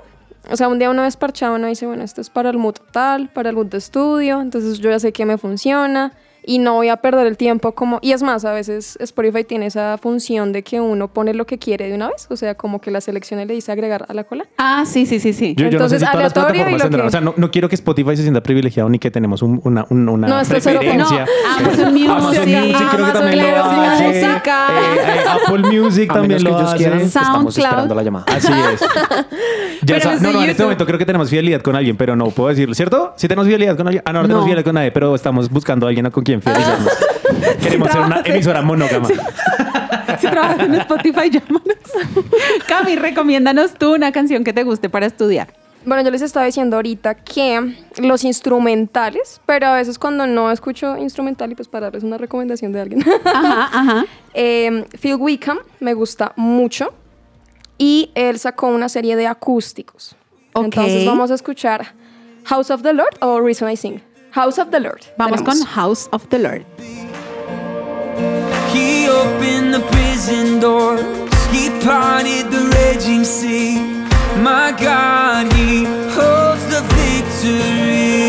O 0.50 0.56
sea, 0.56 0.66
un 0.66 0.80
día 0.80 0.90
uno 0.90 1.04
desparchado, 1.04 1.54
uno 1.54 1.68
dice, 1.68 1.86
bueno, 1.86 2.02
esto 2.02 2.20
es 2.20 2.28
para 2.28 2.50
el 2.50 2.58
mood 2.58 2.74
tal, 2.90 3.28
para 3.28 3.50
el 3.50 3.54
mood 3.54 3.66
de 3.66 3.78
estudio, 3.78 4.40
entonces 4.40 4.80
yo 4.80 4.90
ya 4.90 4.98
sé 4.98 5.12
que 5.12 5.24
me 5.24 5.38
funciona 5.38 6.12
y 6.44 6.58
no 6.58 6.74
voy 6.74 6.88
a 6.88 6.96
perder 6.98 7.26
el 7.26 7.36
tiempo 7.36 7.72
como... 7.72 7.98
Y 8.02 8.12
es 8.12 8.22
más, 8.22 8.44
a 8.44 8.52
veces 8.52 8.96
Spotify 9.00 9.44
tiene 9.44 9.66
esa 9.66 9.96
función 9.98 10.52
de 10.52 10.62
que 10.62 10.80
uno 10.80 11.08
pone 11.08 11.34
lo 11.34 11.46
que 11.46 11.58
quiere 11.58 11.88
de 11.88 11.94
una 11.94 12.08
vez, 12.08 12.26
o 12.30 12.36
sea, 12.36 12.54
como 12.56 12.80
que 12.80 12.90
la 12.90 13.00
selección 13.00 13.38
le 13.40 13.46
dice 13.52 13.70
agregar 13.72 14.06
a 14.08 14.14
la 14.14 14.24
cola. 14.24 14.46
Ah, 14.58 14.84
sí, 14.86 15.06
sí, 15.06 15.20
sí, 15.20 15.32
sí. 15.32 15.54
Yo, 15.56 15.68
yo 15.68 15.78
no 15.78 15.88
sé 15.88 15.96
Entonces, 15.96 15.98
si 16.00 16.04
las 16.04 16.14
aleatorio 16.14 16.68
y 16.70 16.78
lo 16.78 16.90
que- 16.90 16.96
O 17.02 17.10
sea, 17.10 17.20
no, 17.20 17.34
no 17.36 17.50
quiero 17.50 17.68
que 17.68 17.74
Spotify 17.76 18.16
se 18.16 18.22
sienta 18.22 18.42
privilegiado 18.42 18.88
ni 18.88 18.98
que 18.98 19.10
tenemos 19.10 19.42
un- 19.42 19.60
una, 19.64 19.84
un- 19.90 20.08
una 20.08 20.28
No, 20.28 20.48
preferencia. 20.48 20.96
No, 20.96 21.06
Amazon 21.58 21.92
Music. 21.94 22.08
Amazon 22.10 22.44
Sí, 22.44 22.84
creo 22.90 23.12
que 23.12 23.12
lo 23.12 23.18
hace. 23.18 24.20
Eh, 24.20 24.24
eh, 24.24 25.24
Apple 25.28 25.58
Music 25.80 26.10
A 26.10 26.14
también 26.14 26.42
menos 26.42 26.44
que 26.44 26.50
lo 26.50 26.58
ellos 26.58 26.68
hace. 26.70 26.76
quieran, 26.78 27.00
estamos 27.00 27.54
SoundCloud. 27.54 27.64
esperando 27.64 27.94
la 27.94 28.02
llamada. 28.02 28.24
Así 28.28 28.52
es. 28.52 28.80
Ya 29.84 29.98
no, 29.98 30.32
no, 30.32 30.42
en 30.44 30.50
este 30.50 30.62
momento 30.62 30.86
creo 30.86 30.96
que 30.96 31.04
tenemos 31.04 31.28
fidelidad 31.28 31.60
con 31.60 31.74
alguien, 31.74 31.96
pero 31.96 32.14
no 32.14 32.26
puedo 32.30 32.48
decirlo, 32.50 32.72
¿cierto? 32.72 33.14
Si 33.16 33.26
tenemos 33.26 33.46
fidelidad 33.46 33.76
con 33.76 33.88
alguien. 33.88 34.00
Ah, 34.06 34.12
no, 34.12 34.20
no, 34.20 34.28
tenemos 34.28 34.44
fidelidad 34.44 34.64
con 34.64 34.74
nadie, 34.76 34.92
pero 34.92 35.12
estamos 35.16 35.50
buscando 35.50 35.86
a 35.86 35.88
alguien 35.88 36.08
con 36.10 36.22
quien 36.22 36.31
fidelizarnos. 36.40 36.92
Queremos 37.62 37.90
ser 37.90 38.00
una 38.00 38.22
emisora 38.24 38.62
monógama. 38.62 39.08
Si 40.18 40.28
trabajas 40.28 40.60
en 40.60 40.74
Spotify, 40.76 41.30
llámanos. 41.30 41.76
Cami, 42.68 42.96
recomiéndanos 42.96 43.74
tú 43.74 43.94
una 43.94 44.12
canción 44.12 44.44
que 44.44 44.52
te 44.52 44.62
guste 44.62 44.88
para 44.88 45.06
estudiar. 45.06 45.52
Bueno, 45.84 46.04
yo 46.04 46.10
les 46.12 46.22
estaba 46.22 46.46
diciendo 46.46 46.76
ahorita 46.76 47.16
que 47.16 47.74
los 47.98 48.22
instrumentales, 48.22 49.40
pero 49.46 49.66
a 49.66 49.74
veces 49.74 49.98
cuando 49.98 50.26
no 50.28 50.52
escucho 50.52 50.96
instrumental 50.96 51.50
y 51.50 51.54
pues 51.56 51.66
para 51.66 51.86
darles 51.86 52.04
una 52.04 52.18
recomendación 52.18 52.72
de 52.72 52.80
alguien, 52.80 53.04
Ajá, 53.24 53.68
ajá. 53.72 54.06
eh, 54.34 54.84
Phil 55.00 55.16
Wickham 55.16 55.58
me 55.80 55.94
gusta 55.94 56.32
mucho 56.36 56.94
y 57.78 58.12
él 58.14 58.38
sacó 58.38 58.68
una 58.68 58.88
serie 58.88 59.16
de 59.16 59.26
acústicos. 59.26 60.14
Ok. 60.52 60.66
Entonces 60.66 61.04
vamos 61.04 61.32
a 61.32 61.34
escuchar 61.34 61.94
House 62.44 62.70
of 62.70 62.82
the 62.82 62.92
Lord 62.92 63.16
o 63.20 63.40
Reason 63.40 63.68
I 63.68 63.76
Sing. 63.76 64.00
House 64.32 64.58
of 64.58 64.70
the 64.70 64.80
Lord. 64.80 65.04
Vamos 65.18 65.40
Tenemos. 65.40 65.58
con 65.60 65.66
House 65.66 66.08
of 66.12 66.28
the 66.30 66.38
Lord. 66.38 66.64
He 68.72 69.06
opened 69.08 69.74
the 69.74 69.80
prison 69.92 70.58
doors. 70.58 71.02
He 71.50 71.68
parted 71.84 72.50
the 72.50 72.64
raging 72.74 73.24
sea. 73.24 73.78
My 74.40 74.72
God, 74.72 75.52
He 75.52 75.84
holds 76.16 76.64
the 76.72 76.80
victory. 76.96 78.28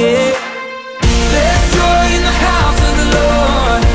Yeah. 0.00 0.32
There's 1.32 1.64
joy 1.76 2.06
in 2.16 2.22
the 2.22 2.36
house 2.48 2.80
of 2.88 2.94
the 3.00 3.08
Lord. 3.18 3.85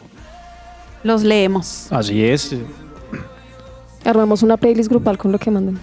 Los 1.04 1.22
leemos. 1.22 1.86
Así 1.92 2.24
es. 2.24 2.56
Armamos 4.04 4.42
una 4.42 4.56
playlist 4.56 4.90
grupal 4.90 5.16
con 5.16 5.30
lo 5.30 5.38
que 5.38 5.52
mandan. 5.52 5.78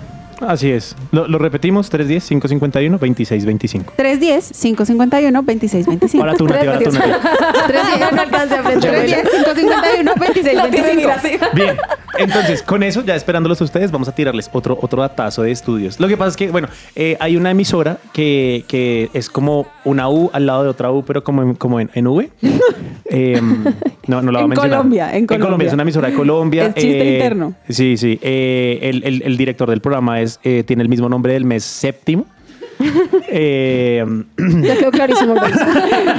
Así 0.48 0.72
es. 0.72 0.96
Lo, 1.12 1.28
lo 1.28 1.38
repetimos, 1.40 1.92
310-551-2625. 1.92 3.84
310-551-2625. 3.98 6.20
Ahora 6.20 6.36
tú, 6.36 6.48
Nati, 6.48 6.68
ahora 6.68 6.80
tú, 6.80 6.92
Nati. 6.92 7.10
310 7.68 8.12
no 8.14 8.22
alcancé 8.22 8.56
a 8.56 8.60
aprender. 8.60 9.24
310-551-2625. 10.04 11.54
Bien, 11.54 11.78
entonces 12.18 12.62
con 12.64 12.84
eso, 12.84 13.04
ya 13.04 13.16
esperándolos 13.16 13.60
a 13.62 13.64
ustedes, 13.64 13.92
vamos 13.92 14.08
a 14.08 14.16
tirarles 14.16 14.50
otro, 14.54 14.78
otro 14.82 15.02
datazo 15.02 15.44
de 15.44 15.52
estudios. 15.52 16.00
Lo 16.00 16.08
que 16.08 16.18
pasa 16.18 16.30
es 16.30 16.38
que, 16.38 16.50
bueno, 16.50 16.68
eh, 16.96 17.18
hay 17.20 17.36
una 17.38 17.52
emisora 17.52 17.98
que, 18.14 18.64
que 18.68 19.10
es 19.14 19.30
como 19.30 19.68
una 19.86 20.10
U 20.10 20.30
al 20.34 20.46
lado 20.46 20.64
de 20.64 20.70
otra 20.70 20.92
U, 20.92 21.04
pero 21.04 21.24
como 21.24 21.42
en, 21.44 21.56
como 21.56 21.80
en, 21.80 21.90
en 21.94 22.08
V. 22.08 22.30
Eh, 23.16 23.40
no, 24.08 24.22
no 24.24 24.32
la 24.32 24.40
voy 24.40 24.42
a 24.42 24.44
En 24.46 24.50
mencionar. 24.50 24.78
Colombia, 24.78 25.16
en 25.16 25.28
Colombia. 25.28 25.68
es 25.68 25.74
una 25.74 25.84
emisora 25.84 26.10
de 26.10 26.16
Colombia. 26.16 26.66
Es 26.68 26.74
chiste 26.76 27.14
interno. 27.14 27.54
Sí, 27.70 27.96
sí. 27.96 28.18
Eh, 28.24 28.80
el, 28.82 29.04
el- 29.04 29.22
el 29.24 29.38
director 29.38 29.70
del 29.70 29.82
programa 29.82 30.20
es, 30.22 30.40
eh, 30.44 30.64
tiene 30.66 30.82
el 30.82 30.90
mismo 30.90 31.10
nombre 31.10 31.34
del 31.34 31.46
mes 31.46 31.64
séptimo. 31.64 32.26
Eh, 33.36 34.06
Ya 34.62 34.78
quedó 34.78 34.92
clarísimo. 34.92 35.36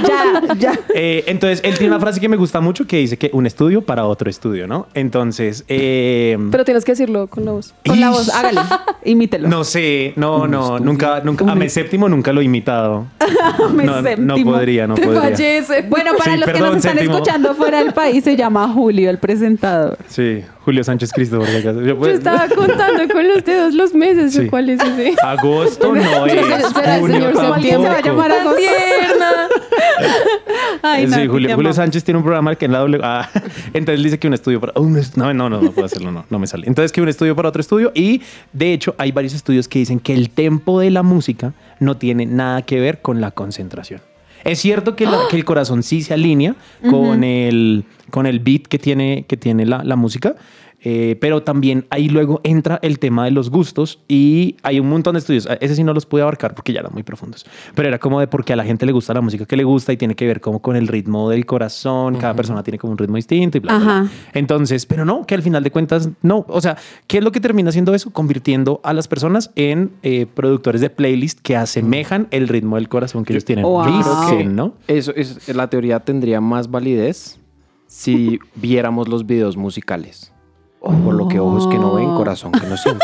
Ya, 0.07 0.41
ya. 0.57 0.79
eh, 0.93 1.23
entonces, 1.27 1.61
él 1.63 1.73
tiene 1.77 1.93
una 1.93 1.99
frase 1.99 2.19
que 2.19 2.29
me 2.29 2.37
gusta 2.37 2.59
mucho 2.61 2.85
que 2.87 2.97
dice 2.97 3.17
que 3.17 3.29
un 3.33 3.45
estudio 3.45 3.81
para 3.81 4.05
otro 4.05 4.29
estudio, 4.29 4.67
¿no? 4.67 4.87
Entonces, 4.93 5.63
eh, 5.67 6.37
Pero 6.51 6.65
tienes 6.65 6.83
que 6.85 6.91
decirlo 6.93 7.27
con 7.27 7.45
la 7.45 7.51
voz. 7.51 7.73
Con 7.85 7.99
la 7.99 8.09
voz, 8.09 8.29
hágale, 8.29 8.61
imítelo. 9.05 9.47
no 9.47 9.63
sé, 9.63 10.13
no, 10.15 10.47
no, 10.47 10.79
nunca, 10.79 11.21
nunca, 11.23 11.49
a 11.49 11.55
mes 11.55 11.73
séptimo 11.73 12.09
nunca 12.09 12.33
lo 12.33 12.41
he 12.41 12.45
imitado. 12.45 13.05
Mes 13.73 13.85
no, 13.85 14.35
no 14.35 14.43
podría, 14.43 14.87
no 14.87 14.95
Te 14.95 15.03
podría. 15.03 15.21
fallece. 15.21 15.81
Bueno, 15.83 16.11
para 16.17 16.33
Sí, 16.33 16.39
los 16.39 16.49
que 16.49 16.59
nos 16.59 16.75
están 16.77 16.93
séptimo. 16.93 17.13
escuchando 17.15 17.55
fuera 17.55 17.79
del 17.83 17.93
país, 17.93 18.23
se 18.23 18.35
llama 18.35 18.67
Julio, 18.73 19.09
el 19.09 19.17
presentador. 19.19 19.97
Sí, 20.07 20.43
Julio 20.65 20.83
Sánchez 20.83 21.11
Cristo, 21.13 21.37
por. 21.39 21.47
Yo, 21.85 21.95
pues, 21.97 22.15
estaba 22.17 22.47
contando 22.55 23.07
con 23.13 23.27
los 23.27 23.45
dedos 23.45 23.73
los 23.75 23.93
meses, 23.93 24.33
Sí. 24.33 24.47
¿cuál 24.49 24.69
es 24.71 24.81
ese? 24.81 25.13
Agosto 25.23 25.93
no 25.93 26.25
es, 26.25 26.33
será 26.73 26.97
el 26.97 27.05
señor. 27.11 27.37
¿Alguien 27.53 27.81
se 27.81 27.87
va 27.87 27.95
a 27.97 28.01
llamar 28.01 28.31
a 28.31 28.55
tierna. 28.55 29.31
Ay, 30.81 31.07
sí, 31.07 31.27
Julio. 31.27 31.73
Sánchez 31.73 32.03
tiene 32.03 32.17
un 32.17 32.23
programa 32.23 32.55
que 32.55 32.65
en 32.65 32.71
la 32.71 32.79
doble. 32.79 32.99
Ah, 33.03 33.29
entonces 33.73 34.03
dice 34.03 34.17
que 34.19 34.27
un 34.27 34.33
estudio 34.33 34.59
para. 34.59 34.73
un 34.79 34.97
est- 34.97 35.15
no, 35.17 35.33
no, 35.33 35.49
no, 35.49 35.61
no 35.61 35.71
puedo 35.71 35.85
hacerlo, 35.85 36.11
no, 36.11 36.25
no 36.29 36.39
me 36.39 36.47
sale. 36.47 36.67
Entonces 36.67 36.91
que 36.91 37.01
un 37.01 37.09
estudio 37.09 37.35
para 37.35 37.49
otro 37.49 37.61
estudio. 37.61 37.91
Y 37.93 38.21
de 38.51 38.73
hecho, 38.73 38.95
hay 38.97 39.11
varios 39.11 39.33
estudios 39.35 39.67
que 39.67 39.79
dicen 39.79 39.99
que 39.99 40.13
el 40.13 40.29
tempo 40.29 40.79
de 40.79 40.89
la 40.91 41.03
música 41.03 41.53
no 41.79 41.95
tiene 41.97 42.25
nada 42.25 42.63
que 42.63 42.79
ver 42.79 43.01
con 43.01 43.21
la 43.21 43.31
concentración. 43.31 44.01
Es 44.45 44.59
cierto 44.59 44.95
que, 44.95 45.05
la- 45.05 45.19
que 45.29 45.35
el 45.35 45.43
corazón 45.43 45.83
sí 45.83 46.01
se 46.01 46.13
alinea 46.13 46.55
con, 46.89 47.23
el, 47.23 47.83
con 48.11 48.25
el 48.25 48.39
beat 48.39 48.63
que 48.67 48.79
tiene, 48.79 49.25
que 49.27 49.35
tiene 49.37 49.65
la, 49.65 49.83
la 49.83 49.95
música. 49.97 50.35
Eh, 50.87 51.17
pero 51.19 51.41
también 51.41 51.87
ahí 51.89 52.09
luego 52.09 52.41
entra 52.43 52.77
el 52.83 52.99
tema 52.99 53.25
de 53.25 53.31
los 53.31 53.49
gustos 53.49 54.03
y 54.07 54.55
hay 54.61 54.79
un 54.79 54.87
montón 54.87 55.13
de 55.13 55.19
estudios. 55.19 55.47
Ese 55.59 55.73
sí 55.75 55.83
no 55.83 55.95
los 55.95 56.05
pude 56.05 56.21
abarcar 56.21 56.53
porque 56.53 56.73
ya 56.73 56.81
eran 56.81 56.93
muy 56.93 57.01
profundos. 57.01 57.43
Pero 57.73 57.87
era 57.87 57.97
como 57.97 58.19
de 58.19 58.27
porque 58.27 58.53
a 58.53 58.55
la 58.55 58.63
gente 58.63 58.85
le 58.85 58.91
gusta 58.91 59.11
la 59.15 59.21
música 59.21 59.47
que 59.47 59.57
le 59.57 59.63
gusta 59.63 59.91
y 59.93 59.97
tiene 59.97 60.13
que 60.13 60.27
ver 60.27 60.41
como 60.41 60.61
con 60.61 60.75
el 60.75 60.87
ritmo 60.87 61.31
del 61.31 61.47
corazón. 61.47 62.17
Cada 62.17 62.35
persona 62.35 62.61
tiene 62.61 62.77
como 62.77 62.91
un 62.91 62.99
ritmo 62.99 63.15
distinto 63.15 63.57
y 63.57 63.61
bla, 63.61 63.79
bla, 63.79 63.85
bla. 64.01 64.11
Entonces, 64.35 64.85
pero 64.85 65.05
no, 65.05 65.25
que 65.25 65.33
al 65.33 65.41
final 65.41 65.63
de 65.63 65.71
cuentas, 65.71 66.07
no. 66.21 66.45
O 66.49 66.61
sea, 66.61 66.77
¿qué 67.07 67.17
es 67.17 67.23
lo 67.23 67.31
que 67.31 67.39
termina 67.39 67.69
haciendo 67.69 67.95
eso? 67.95 68.11
Convirtiendo 68.11 68.79
a 68.83 68.93
las 68.93 69.07
personas 69.07 69.49
en 69.55 69.91
eh, 70.03 70.27
productores 70.27 70.81
de 70.81 70.91
playlist 70.91 71.39
que 71.39 71.55
asemejan 71.55 72.27
el 72.29 72.47
ritmo 72.47 72.75
del 72.75 72.89
corazón 72.89 73.25
que 73.25 73.33
ellos 73.33 73.45
tienen. 73.45 73.65
Wow. 73.65 74.43
¿no? 74.45 74.75
Eso 74.87 75.13
es, 75.15 75.47
la 75.47 75.67
teoría 75.67 75.99
tendría 76.01 76.41
más 76.41 76.69
validez 76.69 77.39
si 77.87 78.39
viéramos 78.53 79.07
los 79.07 79.25
videos 79.25 79.57
musicales. 79.57 80.31
Por 80.85 81.15
lo 81.15 81.27
que 81.27 81.39
ojos 81.39 81.67
que 81.67 81.79
no 81.79 81.95
ven, 81.95 82.13
corazón 82.13 82.51
que 82.51 82.67
no 82.67 82.77
siente. 82.77 83.03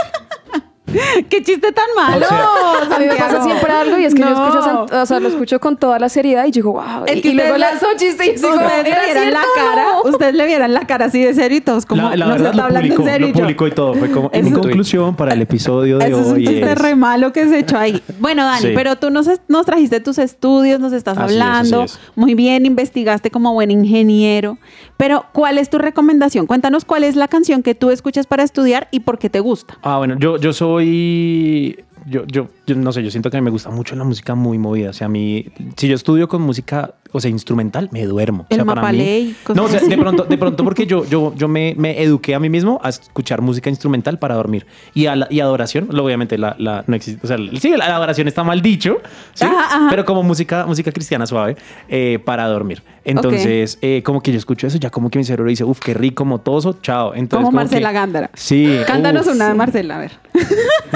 ¡Qué 1.29 1.41
chiste 1.43 1.71
tan 1.71 1.85
malo! 1.95 2.25
A 2.95 2.99
mí 2.99 3.05
me 3.05 3.15
pasa 3.15 3.43
siempre 3.43 3.71
algo 3.71 3.97
y 3.97 4.05
es 4.05 4.13
que 4.13 4.21
yo 4.21 4.29
No. 4.29 4.45
escucho, 4.47 4.59
a 4.59 4.87
Sant- 4.87 5.01
o 5.03 5.05
sea, 5.05 5.19
lo 5.19 5.29
escucho 5.29 5.59
con 5.59 5.77
toda 5.77 5.99
la 5.99 6.09
seriedad 6.09 6.45
y 6.45 6.51
digo, 6.51 6.73
wow. 6.73 7.05
Es 7.05 7.17
y, 7.17 7.21
que 7.21 7.29
y 7.29 7.33
luego 7.33 7.55
ustedes- 7.55 7.71
lanzo 7.71 7.87
chiste 7.97 8.25
y 8.25 8.35
digo, 8.35 8.49
Ustedes 8.49 8.83
le 8.83 8.89
¿era 8.91 9.03
vieran 9.05 9.33
la 9.33 9.39
o 9.41 9.55
cara, 9.55 9.83
no? 10.03 10.09
ustedes 10.11 10.35
le 10.35 10.45
vieran 10.45 10.73
la 10.73 10.81
cara 10.87 11.05
así 11.05 11.23
de 11.23 11.33
serio 11.33 11.57
y 11.57 11.61
todos 11.61 11.85
como 11.85 12.01
la, 12.03 12.15
la 12.15 12.25
nos 12.25 12.33
verdad 12.35 12.51
está 12.51 12.57
lo 12.57 12.63
hablando 12.63 12.87
publicó, 12.95 13.03
en 13.03 13.09
serio. 13.13 13.27
lo 13.27 13.31
y 13.33 13.33
yo, 13.37 13.41
publicó 13.43 13.67
y 13.67 13.71
todo. 13.71 13.93
Fue 13.95 14.11
como, 14.11 14.29
en 14.33 14.51
conclusión, 14.51 15.15
para 15.15 15.33
el 15.33 15.41
episodio 15.41 15.97
de 15.97 16.07
Eso 16.07 16.19
es 16.21 16.27
un 16.27 16.33
hoy 16.35 16.45
chiste 16.47 16.71
es- 16.71 16.77
re 16.77 16.95
malo 16.95 17.31
que 17.33 17.47
se 17.47 17.59
echó 17.59 17.77
ahí. 17.77 18.01
Bueno, 18.19 18.43
Dani, 18.45 18.61
Sí. 18.61 18.71
pero 18.75 18.95
tú 18.97 19.09
nos, 19.09 19.29
nos 19.47 19.65
trajiste 19.65 19.99
tus 19.99 20.17
estudios, 20.17 20.79
nos 20.79 20.93
estás 20.93 21.17
Así 21.17 21.33
hablando. 21.33 21.83
es. 21.83 21.99
Muy 22.15 22.35
bien, 22.35 22.65
investigaste 22.65 23.31
como 23.31 23.53
buen 23.53 23.71
ingeniero. 23.71 24.57
Pero, 24.97 25.25
¿cuál 25.33 25.57
es 25.57 25.69
tu 25.69 25.77
recomendación? 25.77 26.45
Cuéntanos 26.47 26.85
cuál 26.85 27.03
es 27.03 27.15
la 27.15 27.27
canción 27.27 27.63
que 27.63 27.73
tú 27.75 27.89
escuchas 27.89 28.27
para 28.27 28.43
estudiar 28.43 28.87
y 28.91 28.99
por 29.01 29.17
qué 29.17 29.29
te 29.29 29.39
gusta. 29.39 29.77
Ah, 29.81 29.97
bueno, 29.97 30.15
yo, 30.19 30.37
yo 30.37 30.53
soy 30.53 30.80
yo, 30.83 32.25
yo, 32.25 32.49
yo 32.65 32.75
no 32.75 32.91
sé, 32.91 33.03
yo 33.03 33.11
siento 33.11 33.29
que 33.29 33.41
me 33.41 33.51
gusta 33.51 33.69
mucho 33.69 33.95
la 33.95 34.03
música 34.03 34.35
muy 34.35 34.57
movida. 34.57 34.89
O 34.89 34.93
sea, 34.93 35.07
a 35.07 35.09
mí, 35.09 35.45
si 35.77 35.87
yo 35.87 35.95
estudio 35.95 36.27
con 36.27 36.41
música, 36.41 36.95
o 37.11 37.19
sea, 37.19 37.29
instrumental, 37.31 37.89
me 37.91 38.05
duermo. 38.05 38.45
O 38.49 38.55
sea, 38.55 38.63
para 38.65 38.81
Mapalé 38.81 39.19
y 39.19 39.25
mí- 39.27 39.35
cosas 39.43 39.55
No, 39.57 39.63
o 39.63 39.67
sea, 39.69 39.79
así. 39.79 39.89
de 39.89 39.97
pronto, 39.97 40.23
de 40.23 40.37
pronto 40.37 40.63
porque 40.63 40.85
yo, 40.85 41.05
yo, 41.05 41.33
yo 41.35 41.47
me, 41.47 41.73
me 41.77 42.01
eduqué 42.01 42.35
a 42.35 42.39
mí 42.39 42.49
mismo 42.49 42.79
a 42.83 42.89
escuchar 42.89 43.41
música 43.41 43.69
instrumental 43.69 44.19
para 44.19 44.35
dormir. 44.35 44.65
Y, 44.93 45.05
a 45.07 45.15
la- 45.15 45.27
y 45.29 45.39
adoración, 45.39 45.89
obviamente 45.99 46.37
la, 46.37 46.55
la- 46.59 46.83
no 46.87 46.95
existe, 46.95 47.19
o 47.23 47.27
sea, 47.27 47.37
sí, 47.59 47.69
la 47.75 47.85
adoración 47.95 48.27
está 48.27 48.43
mal 48.43 48.61
dicho, 48.61 48.97
¿sí? 49.33 49.45
Ajá, 49.45 49.65
ajá. 49.65 49.87
pero 49.89 50.05
como 50.05 50.23
música, 50.23 50.65
música 50.65 50.91
cristiana 50.91 51.25
suave 51.25 51.55
eh, 51.89 52.19
para 52.23 52.47
dormir. 52.47 52.81
Entonces, 53.03 53.79
eh, 53.81 54.03
como 54.05 54.21
que 54.21 54.31
yo 54.31 54.37
escucho 54.37 54.67
eso, 54.67 54.77
ya 54.77 54.91
como 54.91 55.09
que 55.09 55.17
mi 55.17 55.23
cerebro 55.25 55.49
dice, 55.49 55.63
uff, 55.63 55.79
qué 55.79 55.93
rico, 55.95 56.23
motoso, 56.23 56.77
chao. 56.83 57.15
Entonces, 57.15 57.45
Como 57.45 57.55
Marcela 57.55 57.89
que- 57.89 57.93
Gándara. 57.95 58.29
Sí. 58.35 58.77
Cántanos 58.85 59.25
uf. 59.25 59.33
una 59.33 59.47
de 59.47 59.53
Marcela, 59.55 59.95
a 59.95 59.99
ver. 59.99 60.11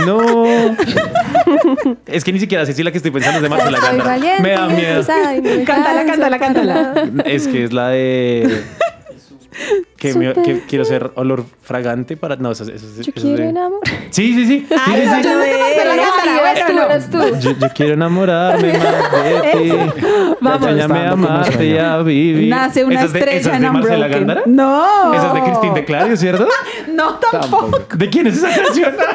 No. 0.06 0.22
es 2.06 2.24
que 2.24 2.32
ni 2.34 2.40
siquiera 2.40 2.66
sé 2.66 2.74
si 2.74 2.84
la 2.84 2.92
que 2.92 2.98
estoy 2.98 3.12
pensando 3.12 3.38
es 3.38 3.44
de 3.44 3.50
Marcela 3.50 3.80
Gándara. 3.80 4.10
valiente 4.12 4.42
Me 4.44 4.52
da 4.52 4.68
miedo. 4.68 5.04
me 5.42 5.64
Cántala, 5.66 6.05
cántala, 6.06 6.40
cántala. 6.40 6.94
Es 7.26 7.48
que 7.48 7.64
es 7.64 7.74
la 7.74 7.90
de. 7.90 8.64
Que, 9.98 10.14
me- 10.14 10.34
quiero 10.68 10.84
ser 10.84 11.12
olor 11.16 11.46
fragante 11.64 12.18
para. 12.18 12.36
No, 12.36 12.52
eso, 12.52 12.64
eso, 12.64 12.74
eso- 12.74 12.86
Yo 12.96 13.02
eso 13.02 13.12
quiero 13.14 13.38
de- 13.44 13.50
enamorar. 13.50 13.94
Sí, 14.10 14.34
sí, 14.34 14.46
sí. 14.46 14.68
Ay, 14.86 15.04
sí, 15.08 15.24
sí. 15.24 15.30
yo 17.60 17.70
quiero 17.74 17.94
enamorarme 17.94 18.74
más 18.74 19.24
de 19.24 19.52
ti. 19.52 19.72
Vamos. 20.42 20.68
Enséñame 20.70 21.00
a 21.00 21.04
Estando 21.04 21.28
como 21.28 21.28
amarte 21.28 21.66
y 21.66 21.78
a 21.78 21.98
vivir. 22.00 22.50
Nace 22.50 22.86
una 22.86 22.96
¿Esa 22.96 23.06
es 23.06 23.14
de, 23.14 23.20
estrella 23.20 23.40
esa 23.40 23.50
es 23.52 23.56
en 23.56 23.62
de 23.62 23.72
Marcela. 23.72 24.08
Gándara? 24.08 24.42
No. 24.46 25.14
Esa 25.14 25.28
es 25.28 25.34
de 25.34 25.42
Cristín 25.44 25.74
de 25.74 25.86
Clario, 25.86 26.18
¿cierto? 26.18 26.48
No, 26.94 27.16
tampoco. 27.16 27.82
¿De 27.96 28.10
quién 28.10 28.28
es 28.28 28.38
esa 28.38 28.50
canción? 28.64 28.94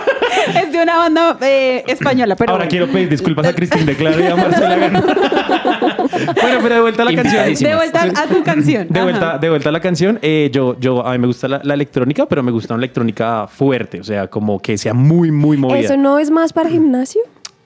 Es 0.54 0.72
de 0.72 0.82
una 0.82 0.96
banda 0.96 1.36
eh, 1.42 1.82
española, 1.86 2.34
pero 2.36 2.52
Ahora 2.52 2.66
quiero 2.68 2.86
pedir 2.88 3.08
disculpas 3.08 3.46
a 3.46 3.52
Cristín 3.54 3.84
de 3.84 3.96
Clario 3.96 4.20
y 4.20 4.26
a 4.28 4.36
Marcela 4.36 4.76
Gándara. 4.76 5.14
bueno, 6.40 6.58
pero 6.62 6.74
de 6.76 6.80
vuelta 6.80 7.02
a 7.02 7.04
la 7.04 7.14
canción. 7.14 7.54
De 7.54 7.74
vuelta 7.74 8.02
a 8.02 8.26
tu 8.26 8.42
canción. 8.42 8.86
De 8.88 9.02
vuelta, 9.02 9.38
de 9.38 9.50
vuelta 9.50 9.68
a 9.68 9.72
la 9.72 9.80
canción, 9.80 10.18
eh, 10.22 10.48
yo, 10.52 10.69
yo, 10.78 11.04
a 11.06 11.12
mí 11.12 11.18
me 11.18 11.26
gusta 11.26 11.48
la, 11.48 11.60
la 11.64 11.74
electrónica, 11.74 12.26
pero 12.26 12.42
me 12.42 12.50
gusta 12.52 12.74
una 12.74 12.80
electrónica 12.82 13.46
fuerte, 13.46 14.00
o 14.00 14.04
sea, 14.04 14.28
como 14.28 14.60
que 14.60 14.76
sea 14.78 14.94
muy, 14.94 15.30
muy 15.30 15.56
movida. 15.56 15.78
¿Eso 15.80 15.96
no 15.96 16.18
es 16.18 16.30
más 16.30 16.52
para 16.52 16.68
gimnasio? 16.70 17.20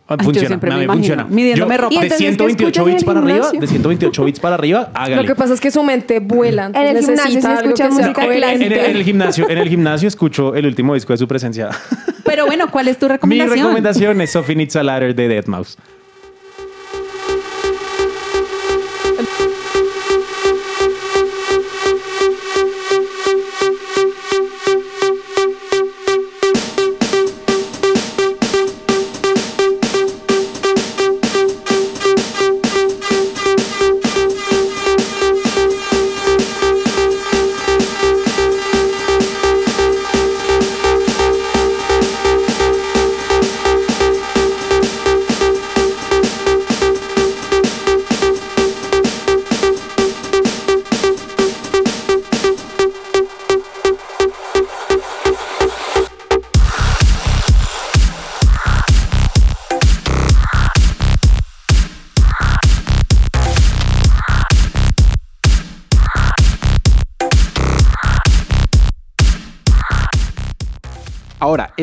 Ah, 0.06 0.12
Ay, 0.12 0.16
yo 0.18 0.24
funciona, 0.24 0.48
siempre 0.48 0.70
a 0.72 0.76
me 0.76 0.86
funciona. 0.86 1.24
midiéndome 1.24 1.76
Yo, 1.76 1.80
ropa. 1.82 1.94
¿Y 1.94 1.98
De 1.98 2.04
entonces 2.04 2.18
qué 2.18 2.26
128 2.36 2.66
escuchas 2.68 2.86
en 2.86 2.92
bits 2.92 3.04
para 3.04 3.20
arriba, 3.20 3.50
de 3.58 3.66
128 3.66 4.24
bits 4.24 4.40
para 4.40 4.54
arriba, 4.56 4.90
hágale. 4.92 5.16
Lo 5.16 5.24
que 5.26 5.34
pasa 5.34 5.54
es 5.54 5.60
que 5.62 5.70
su 5.70 5.82
mente 5.82 6.20
vuela. 6.20 6.66
En 6.74 6.76
el 6.96 6.98
gimnasio 7.04 7.40
se 7.40 7.52
escucha 7.54 7.88
música 7.88 8.24
en- 8.26 8.36
clásica. 8.36 8.64
en 8.86 8.96
el 8.96 9.02
gimnasio, 9.04 9.48
en 9.48 9.58
el 9.58 9.68
gimnasio 9.68 10.06
escucho 10.08 10.54
el 10.54 10.66
último 10.66 10.92
disco 10.92 11.14
de 11.14 11.16
su 11.16 11.26
presencia. 11.26 11.70
Pero 12.24 12.44
bueno, 12.46 12.70
¿cuál 12.70 12.88
es 12.88 12.98
tu 12.98 13.06
Mi 13.06 13.12
recomendación? 13.12 13.58
recomendación 13.58 14.20
es 14.20 14.30
Sophie 14.32 14.56
Needs 14.56 14.76
a 14.76 14.82
Ladder 14.82 15.14
de 15.14 15.42
Deadmau5. 15.42 15.76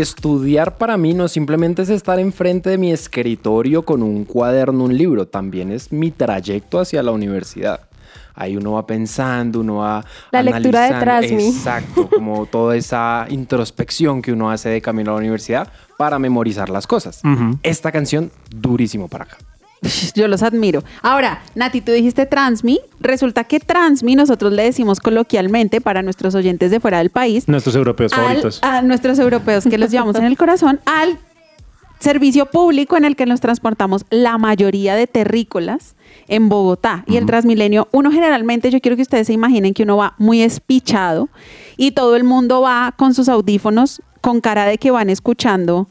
Estudiar 0.01 0.77
para 0.77 0.97
mí 0.97 1.13
no 1.13 1.27
simplemente 1.27 1.81
es 1.81 1.89
estar 1.89 2.19
enfrente 2.19 2.69
de 2.69 2.77
mi 2.77 2.91
escritorio 2.91 3.83
con 3.83 4.03
un 4.03 4.25
cuaderno, 4.25 4.83
un 4.85 4.97
libro, 4.97 5.27
también 5.27 5.71
es 5.71 5.91
mi 5.91 6.11
trayecto 6.11 6.79
hacia 6.79 7.01
la 7.03 7.11
universidad. 7.11 7.81
Ahí 8.33 8.55
uno 8.55 8.73
va 8.73 8.87
pensando, 8.87 9.59
uno 9.59 9.77
va 9.77 10.05
La 10.31 10.41
lectura 10.41 10.85
analizando. 10.87 10.99
detrás 10.99 11.21
de 11.29 11.35
mí. 11.35 11.47
Exacto, 11.49 12.09
como 12.09 12.45
toda 12.51 12.75
esa 12.75 13.25
introspección 13.29 14.21
que 14.21 14.31
uno 14.31 14.49
hace 14.49 14.69
de 14.69 14.81
camino 14.81 15.11
a 15.11 15.13
la 15.15 15.19
universidad 15.19 15.71
para 15.97 16.17
memorizar 16.17 16.69
las 16.69 16.87
cosas. 16.87 17.21
Ujú. 17.23 17.59
Esta 17.61 17.91
canción, 17.91 18.31
durísimo 18.49 19.07
para 19.07 19.25
acá. 19.25 19.37
Yo 20.15 20.27
los 20.27 20.43
admiro. 20.43 20.83
Ahora, 21.01 21.41
Nati, 21.55 21.81
tú 21.81 21.91
dijiste 21.91 22.25
Transmi. 22.25 22.79
Resulta 22.99 23.43
que 23.43 23.59
Transmi 23.59 24.15
nosotros 24.15 24.51
le 24.53 24.63
decimos 24.63 24.99
coloquialmente 24.99 25.81
para 25.81 26.01
nuestros 26.01 26.35
oyentes 26.35 26.71
de 26.71 26.79
fuera 26.79 26.99
del 26.99 27.09
país. 27.09 27.47
Nuestros 27.47 27.75
europeos 27.75 28.13
al- 28.13 28.19
favoritos. 28.19 28.59
a 28.63 28.81
nuestros 28.81 29.19
europeos 29.19 29.65
que 29.65 29.77
los 29.77 29.91
llevamos 29.91 30.15
en 30.15 30.25
el 30.25 30.37
corazón, 30.37 30.79
al 30.85 31.17
servicio 31.99 32.47
público 32.47 32.97
en 32.97 33.05
el 33.05 33.15
que 33.15 33.25
nos 33.27 33.41
transportamos 33.41 34.05
la 34.09 34.37
mayoría 34.39 34.95
de 34.95 35.05
terrícolas 35.07 35.95
en 36.27 36.49
Bogotá. 36.49 37.03
Y 37.07 37.17
el 37.17 37.25
Transmilenio, 37.25 37.87
uno 37.91 38.11
generalmente, 38.11 38.71
yo 38.71 38.79
quiero 38.81 38.95
que 38.95 39.03
ustedes 39.03 39.27
se 39.27 39.33
imaginen 39.33 39.73
que 39.73 39.83
uno 39.83 39.97
va 39.97 40.15
muy 40.17 40.41
espichado 40.41 41.29
y 41.77 41.91
todo 41.91 42.15
el 42.15 42.23
mundo 42.23 42.61
va 42.61 42.93
con 42.97 43.13
sus 43.13 43.29
audífonos 43.29 44.01
con 44.21 44.41
cara 44.41 44.65
de 44.65 44.77
que 44.77 44.91
van 44.91 45.09
escuchando 45.09 45.87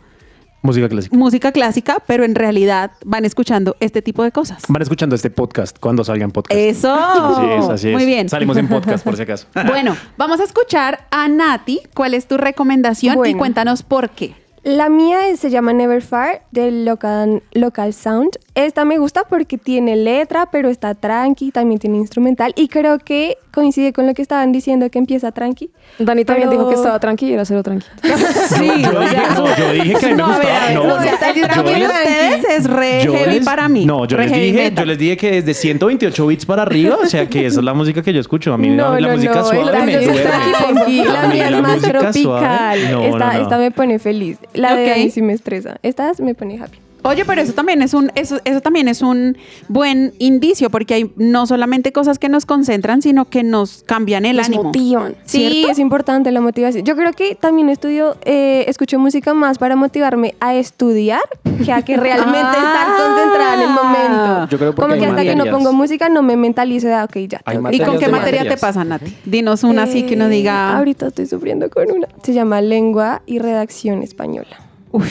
Música 0.63 0.89
clásica. 0.89 1.17
música 1.17 1.53
clásica, 1.53 2.03
pero 2.07 2.25
en 2.25 2.35
realidad 2.35 2.93
van 3.05 3.25
escuchando 3.25 3.77
este 3.81 4.03
tipo 4.03 4.23
de 4.23 4.31
cosas. 4.31 4.63
Van 4.69 4.83
escuchando 4.83 5.15
este 5.17 5.31
podcast 5.31 5.79
cuando 5.79 6.05
salga 6.05 6.25
en 6.25 6.31
podcast. 6.31 6.61
Eso. 6.61 6.95
Así 6.95 7.47
es, 7.47 7.69
así 7.69 7.89
es. 7.89 7.95
Muy 7.95 8.05
bien. 8.05 8.29
Salimos 8.29 8.57
en 8.57 8.69
podcast, 8.69 9.05
por 9.05 9.17
si 9.17 9.23
acaso. 9.23 9.47
Bueno, 9.67 9.97
vamos 10.17 10.41
a 10.41 10.45
escuchar 10.45 11.07
a 11.11 11.29
Nati. 11.29 11.81
¿Cuál 11.95 12.15
es 12.15 12.27
tu 12.27 12.37
recomendación? 12.37 13.25
Y 13.27 13.35
cuéntanos 13.35 13.83
por 13.83 14.11
qué. 14.11 14.35
La 14.63 14.91
mía 14.91 15.29
es- 15.29 15.41
se 15.41 15.49
llama 15.51 15.73
Never 15.73 16.03
Far 16.03 16.43
del 16.51 16.85
local, 16.85 17.43
local 17.53 17.95
Sound. 17.95 18.31
Esta 18.55 18.85
me 18.85 18.99
gusta 18.99 19.25
porque 19.29 19.57
tiene 19.57 19.97
letra, 19.97 20.51
pero 20.53 20.69
está 20.69 20.95
tranqui, 20.95 21.51
también 21.51 21.79
tiene 21.81 21.97
instrumental 21.97 22.53
y 22.57 22.69
creo 22.69 22.99
que 22.99 23.39
coincide 23.53 23.93
con 23.95 24.07
lo 24.07 24.13
que 24.13 24.21
estaban 24.23 24.53
diciendo 24.53 24.91
que 24.91 24.99
empieza 24.99 25.33
tranqui. 25.33 25.71
Dani 25.99 26.25
también 26.27 26.49
Pero- 26.51 26.61
dijo 26.61 26.69
que 26.69 26.75
estaba 26.77 26.99
tranquilo, 27.01 27.35
era 27.35 27.45
cero 27.47 27.63
tranquilo. 27.63 27.91
Sí, 28.51 28.67
yo, 28.83 28.91
o 28.99 29.01
dije, 29.01 29.17
no, 29.35 29.57
yo 29.57 29.73
dije 29.73 29.95
que 29.95 30.07
a 30.07 30.09
mí 30.11 30.15
me 30.15 30.23
no, 30.23 30.27
gustaba. 30.27 30.67
ver, 30.67 30.75
no, 30.75 30.83
o 30.83 31.01
sea, 31.01 31.13
no. 31.13 31.27
el 31.35 31.43
tranqui 31.49 31.75
de 31.81 31.87
ustedes 31.87 32.45
es 32.59 32.71
re 32.71 33.01
heavy 33.01 33.35
les- 33.37 33.45
para 33.45 33.69
mí. 33.69 33.87
No, 33.87 34.05
yo 34.05 34.19
les 34.19 34.31
dije, 34.33 34.73
yo 34.77 34.85
les 34.85 34.99
dije 34.99 35.17
que 35.17 35.31
desde 35.33 35.55
128 35.55 36.27
bits 36.27 36.45
para 36.45 36.63
arriba, 36.63 36.97
o 37.03 37.07
sea 37.07 37.27
que 37.29 37.47
esa 37.47 37.61
es 37.61 37.65
la 37.65 37.73
música 37.73 38.03
que 38.03 38.13
yo 38.13 38.21
escucho. 38.21 38.53
A 38.53 38.59
mí 38.59 38.69
no, 38.69 38.99
la 39.01 39.09
no, 39.09 39.15
música 39.15 39.35
no, 39.37 39.45
suave 39.47 39.83
me 39.87 39.95
es 39.95 40.05
duerme. 40.13 40.23
tranqui, 40.23 41.01
A 41.01 41.13
La 41.13 41.23
mí 41.29 41.35
mía 41.35 41.45
es 41.47 41.51
la 41.51 41.63
más 41.63 41.81
tropical. 41.81 42.91
no, 42.91 43.09
no, 43.09 43.19
no. 43.19 43.33
esta 43.33 43.59
me 43.59 43.71
pone 43.71 43.99
feliz. 43.99 44.39
La 44.55 44.75
de 44.75 44.85
Ok. 44.85 44.91
Dani 44.91 45.11
sí 45.11 45.23
me 45.23 45.33
estresa. 45.33 45.79
Esta 45.83 46.13
me 46.19 46.35
pone 46.35 46.61
happy. 46.61 46.79
Oye, 47.03 47.25
pero 47.25 47.41
eso 47.41 47.53
también 47.53 47.83
es 47.83 47.95
un 47.95 48.11
eso, 48.15 48.39
eso 48.45 48.61
también 48.61 48.89
es 48.89 49.03
un 49.03 49.37
buen 49.69 50.13
indicio 50.19 50.71
porque 50.71 50.95
hay 50.95 51.13
no 51.17 51.47
solamente 51.47 51.93
cosas 51.93 52.19
que 52.19 52.29
nos 52.29 52.47
concentran, 52.47 53.03
sino 53.03 53.29
que 53.29 53.43
nos 53.43 53.83
cambian 53.85 54.25
el 54.25 54.37
Nos 54.37 54.47
ánimo. 54.47 54.65
motivan. 54.65 55.15
Sí, 55.25 55.67
es 55.69 55.79
importante 55.79 56.31
la 56.31 56.41
motivación. 56.41 56.85
Yo 56.85 56.97
creo 56.97 57.13
que 57.13 57.35
también 57.35 57.69
estudio, 57.69 58.17
eh, 58.25 58.65
escucho 58.69 58.99
música 58.99 59.35
más 59.35 59.59
para 59.59 59.77
motivarme 59.77 60.35
a 60.41 60.55
estudiar 60.55 61.21
que 61.65 61.73
a 61.73 61.83
que 61.83 61.97
realmente 61.97 62.39
estar 62.59 62.87
Ah. 62.89 62.97
concentrada 62.99 63.55
en 63.55 63.61
el 63.61 63.71
momento. 63.71 64.49
Yo 64.51 64.59
creo 64.59 64.75
porque 64.75 64.91
Como 64.91 65.01
que 65.03 65.07
hasta 65.09 65.23
que 65.23 65.37
no 65.37 65.47
pongo 65.47 65.73
música 65.73 66.09
no 66.09 66.23
me 66.23 66.37
mentalizo 66.37 66.87
de, 66.89 66.95
ah, 66.95 67.05
ok, 67.05 67.17
ya. 67.29 67.41
¿Y 67.73 67.81
con 67.81 67.99
qué 67.99 68.09
materia 68.09 68.49
te 68.49 68.57
pasa, 68.57 68.85
Nati? 68.85 69.17
Dinos 69.25 69.65
una 69.65 69.85
así 69.85 70.05
que 70.05 70.15
uno 70.15 70.27
Eh, 70.27 70.31
diga. 70.31 70.77
Ahorita 70.77 71.07
estoy 71.09 71.27
sufriendo 71.27 71.69
con 71.71 71.91
una. 71.91 72.09
Se 72.23 72.33
llama 72.33 72.61
Lengua 72.61 73.23
y 73.27 73.39
Redacción 73.39 74.03
Española. 74.03 74.59
Uy, 74.93 75.07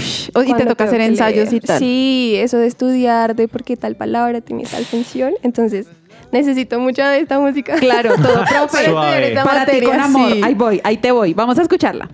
y 0.45 0.53
te 0.55 0.65
toca 0.65 0.83
hacer 0.83 1.01
ensayos 1.01 1.47
y 1.49 1.51
leer. 1.51 1.63
tal. 1.63 1.79
Sí, 1.79 2.33
eso 2.37 2.57
de 2.57 2.67
estudiar, 2.67 3.35
de 3.35 3.47
por 3.47 3.63
qué 3.63 3.77
tal 3.77 3.95
palabra 3.95 4.41
tiene 4.41 4.63
tal 4.65 4.83
función. 4.85 5.33
Entonces, 5.41 5.87
necesito 6.31 6.79
mucho 6.79 7.01
de 7.03 7.19
esta 7.19 7.39
música. 7.39 7.75
Claro, 7.77 8.15
todo 8.15 8.43
profe. 8.49 8.85
Suave. 8.89 9.29
Esta 9.29 9.43
Para 9.43 9.65
ti 9.65 9.71
materia, 9.71 9.89
con 9.89 9.99
amor. 9.99 10.31
sí. 10.33 10.41
Ahí 10.43 10.53
voy, 10.53 10.81
ahí 10.83 10.97
te 10.97 11.11
voy. 11.11 11.33
Vamos 11.33 11.57
a 11.59 11.61
escucharla. 11.61 12.09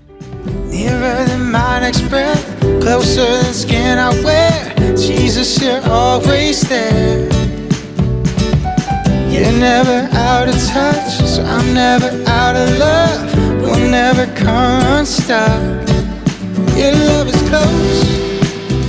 Nearer 0.72 1.26
than 1.28 1.52
my 1.52 1.80
next 1.82 2.02
breath, 2.10 2.44
closer 2.82 3.26
than 3.26 3.54
skin 3.54 3.98
I 3.98 4.10
wear. 4.24 4.74
Jesus, 4.98 5.60
you're 5.62 5.82
always 5.90 6.62
there. 6.68 7.28
You're 9.30 9.52
never 9.58 10.08
out 10.14 10.48
of 10.48 10.56
touch, 10.68 11.20
so 11.28 11.44
I'm 11.44 11.74
never 11.74 12.10
out 12.28 12.56
of 12.56 12.78
love. 12.78 13.62
We'll 13.62 13.90
never 13.90 14.28
come 14.36 14.82
unstuck. 15.00 15.50
Your 16.78 16.92
love 16.92 17.28
is 17.30 17.35
close, 17.50 18.04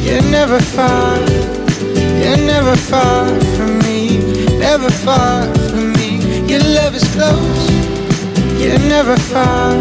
You're 0.05 0.23
never 0.23 0.61
far, 0.61 1.19
you're 2.23 2.43
never 2.55 2.77
far 2.77 3.29
from 3.57 3.79
me, 3.81 4.19
never 4.59 4.91
far 4.91 5.45
from 5.71 5.93
me. 5.93 6.11
Your 6.51 6.61
love 6.61 6.95
is 6.95 7.07
close, 7.15 7.63
you're 8.61 8.79
never 8.79 9.17
far, 9.17 9.75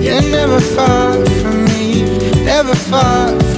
you're 0.00 0.22
never 0.38 0.60
far 0.60 1.14
from 1.40 1.64
me, 1.64 2.02
never 2.44 2.74
far 2.74 3.53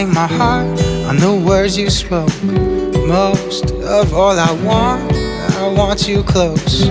hang 0.00 0.14
my 0.14 0.26
heart 0.26 0.80
on 1.08 1.16
the 1.18 1.34
words 1.46 1.76
you 1.76 1.90
spoke. 1.90 2.42
Most 3.06 3.70
of 4.00 4.14
all, 4.14 4.38
I 4.38 4.52
want, 4.64 5.12
I 5.62 5.68
want 5.76 6.08
you 6.08 6.22
close. 6.22 6.88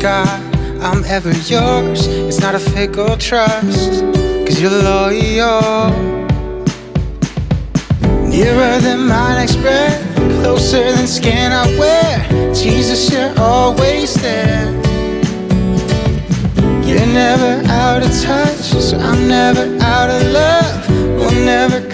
God, 0.00 0.40
I'm 0.80 1.02
ever 1.04 1.32
yours. 1.52 2.06
It's 2.06 2.38
not 2.38 2.54
a 2.54 2.60
fickle 2.60 3.16
trust, 3.16 4.02
cause 4.44 4.60
you're 4.60 4.78
loyal. 4.92 5.90
Nearer 8.30 8.78
than 8.86 9.08
my 9.08 9.34
next 9.38 9.56
breath, 9.56 10.00
closer 10.42 10.84
than 10.92 11.08
skin 11.08 11.50
I 11.50 11.66
wear. 11.80 12.54
Jesus, 12.54 13.10
you're 13.12 13.34
always 13.38 14.14
there. 14.14 14.70
You're 16.86 17.12
never 17.24 17.52
out 17.80 18.02
of 18.06 18.12
touch, 18.22 18.64
so 18.86 18.96
I'm 18.98 19.26
never 19.26 19.64
out 19.80 20.10
of 20.10 20.22
love. 20.40 20.88
We'll 21.18 21.44
never. 21.44 21.91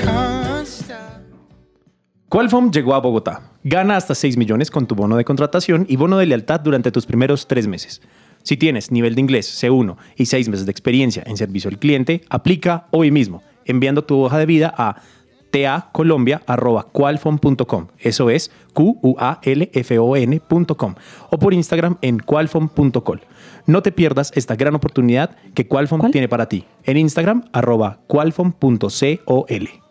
Qualfom 2.28 2.70
llegó 2.70 2.94
a 2.94 3.00
Bogotá. 3.00 3.40
Gana 3.64 3.96
hasta 3.96 4.14
6 4.14 4.36
millones 4.36 4.70
con 4.70 4.86
tu 4.86 4.94
bono 4.94 5.16
de 5.16 5.24
contratación 5.24 5.86
y 5.88 5.96
bono 5.96 6.18
de 6.18 6.26
lealtad 6.26 6.60
durante 6.60 6.92
tus 6.92 7.06
primeros 7.06 7.46
tres 7.46 7.66
meses. 7.66 8.02
Si 8.42 8.58
tienes 8.58 8.92
nivel 8.92 9.14
de 9.14 9.22
inglés 9.22 9.62
C1 9.62 9.96
y 10.14 10.26
6 10.26 10.50
meses 10.50 10.66
de 10.66 10.70
experiencia 10.70 11.22
en 11.24 11.38
servicio 11.38 11.70
al 11.70 11.78
cliente, 11.78 12.20
aplica 12.28 12.86
hoy 12.90 13.10
mismo 13.10 13.42
enviando 13.64 14.04
tu 14.04 14.20
hoja 14.20 14.36
de 14.38 14.44
vida 14.44 14.74
a 14.76 14.96
tacolombia.qualfom.com. 15.50 17.86
Eso 17.98 18.28
es 18.28 18.50
Q-U-A-L-F-O-N.com. 18.74 20.94
O 21.30 21.38
por 21.38 21.54
Instagram 21.54 21.96
en 22.02 22.18
qualfom.col. 22.18 23.22
No 23.64 23.82
te 23.82 23.90
pierdas 23.90 24.32
esta 24.34 24.54
gran 24.54 24.74
oportunidad 24.74 25.34
que 25.54 25.66
Qualfom 25.66 26.10
tiene 26.10 26.28
para 26.28 26.50
ti. 26.50 26.66
En 26.84 26.98
Instagram, 26.98 27.44
arroba 27.52 28.00
qualfom.col. 28.06 29.87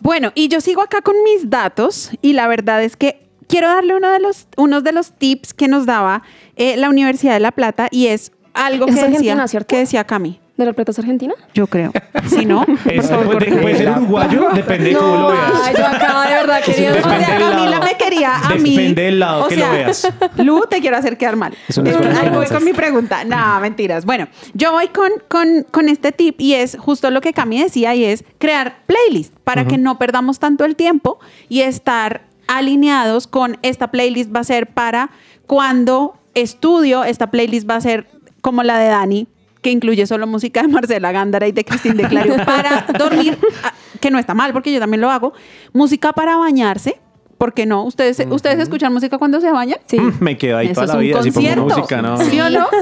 Bueno, 0.00 0.32
y 0.34 0.48
yo 0.48 0.60
sigo 0.60 0.82
acá 0.82 1.02
con 1.02 1.14
mis 1.24 1.50
datos 1.50 2.10
y 2.22 2.32
la 2.32 2.48
verdad 2.48 2.82
es 2.82 2.96
que 2.96 3.28
quiero 3.46 3.68
darle 3.68 3.94
uno 3.94 4.10
de 4.10 4.20
los, 4.20 4.48
unos 4.56 4.82
de 4.82 4.92
los 4.92 5.12
tips 5.12 5.52
que 5.52 5.68
nos 5.68 5.86
daba 5.86 6.22
eh, 6.56 6.76
la 6.76 6.88
Universidad 6.88 7.34
de 7.34 7.40
La 7.40 7.52
Plata 7.52 7.88
y 7.90 8.06
es 8.06 8.32
algo 8.54 8.86
Es 8.86 8.94
que 8.94 9.08
decía, 9.08 9.46
que 9.66 9.76
decía 9.76 10.04
Cami. 10.04 10.40
¿De 10.60 10.66
la 10.66 10.72
Plata 10.74 10.92
es 10.92 10.98
Argentina? 10.98 11.34
Yo 11.54 11.66
creo. 11.66 11.90
Si 12.28 12.44
no, 12.44 12.64
por 12.84 12.92
Es- 12.92 13.08
favor, 13.08 13.38
puede, 13.38 13.76
ser 13.76 13.90
uruguayo, 13.90 14.48
depende 14.54 14.90
de 14.90 14.96
cómo 14.96 15.16
lo 15.16 15.28
veas. 15.32 15.52
Ay, 15.64 15.74
yo 15.76 15.86
acá 15.86 16.26
de 16.28 16.34
verdad 16.34 16.60
quería... 16.64 16.90
O 16.90 16.94
sea, 16.94 17.02
Camila 17.38 17.70
lado. 17.70 17.84
me 17.84 17.94
quería 17.96 18.36
a 18.36 18.54
mí. 18.56 18.70
Depende 18.76 19.02
del 19.02 19.18
lado 19.20 19.44
o 19.44 19.48
que 19.48 19.54
sea, 19.56 19.66
lo 19.68 19.72
veas. 19.72 20.12
Lu, 20.36 20.60
te 20.68 20.80
quiero 20.80 20.96
hacer 20.98 21.16
quedar 21.16 21.36
mal. 21.36 21.54
Es 21.66 21.78
una 21.78 21.88
Eh, 21.88 21.92
escuela 21.92 22.14
de 22.14 22.20
ahí 22.20 22.28
voy 22.34 22.46
con 22.46 22.64
mi 22.64 22.72
pregunta. 22.74 23.24
No, 23.24 23.58
mentiras. 23.60 24.04
Bueno, 24.04 24.28
yo 24.54 24.72
voy 24.72 24.88
con, 24.88 25.10
con, 25.28 25.64
con 25.70 25.88
este 25.88 26.12
tip 26.12 26.40
y 26.40 26.54
es 26.54 26.76
justo 26.78 27.10
lo 27.10 27.20
que 27.22 27.32
Cami 27.32 27.62
decía 27.62 27.94
y 27.94 28.04
es 28.04 28.22
crear 28.38 28.82
playlist 28.86 29.34
para 29.44 29.66
que 29.66 29.78
no 29.78 29.98
perdamos 29.98 30.38
tanto 30.38 30.64
el 30.64 30.76
tiempo 30.76 31.18
y 31.48 31.62
estar 31.62 32.22
alineados 32.48 33.26
con 33.26 33.58
esta 33.62 33.90
playlist 33.90 34.34
va 34.34 34.40
a 34.40 34.44
ser 34.44 34.66
para 34.66 35.10
cuando 35.46 36.14
estudio, 36.34 37.04
esta 37.04 37.30
playlist 37.30 37.68
va 37.68 37.76
a 37.76 37.80
ser 37.80 38.06
como 38.42 38.62
la 38.62 38.78
de 38.78 38.88
Dani, 38.88 39.26
que 39.62 39.70
incluye 39.70 40.06
solo 40.06 40.26
música 40.26 40.62
de 40.62 40.68
Marcela 40.68 41.12
Gándara 41.12 41.46
y 41.48 41.52
de 41.52 41.64
Cristín 41.64 41.96
de 41.96 42.04
Clario 42.08 42.36
para 42.46 42.86
dormir, 42.98 43.38
ah, 43.64 43.72
que 44.00 44.10
no 44.10 44.18
está 44.18 44.34
mal 44.34 44.52
porque 44.52 44.72
yo 44.72 44.80
también 44.80 45.00
lo 45.00 45.10
hago, 45.10 45.32
música 45.72 46.12
para 46.12 46.36
bañarse, 46.36 46.98
¿por 47.38 47.54
qué 47.54 47.64
no? 47.66 47.84
¿Ustedes, 47.84 48.22
¿ustedes 48.30 48.58
escuchan 48.58 48.92
música 48.92 49.16
cuando 49.18 49.40
se 49.40 49.50
bañan? 49.50 49.78
Sí. 49.86 49.98
Mm, 49.98 50.12
Me 50.20 50.36
quedo 50.36 50.58
ahí 50.58 50.66
Eso 50.68 50.82
toda 50.82 50.94
la 50.94 51.00
vida 51.00 51.22
si 51.22 51.30
pongo 51.30 51.56
música, 51.68 52.02
¿no? 52.02 52.18
¿Sí 52.18 52.38
o 52.40 52.50
no? 52.50 52.66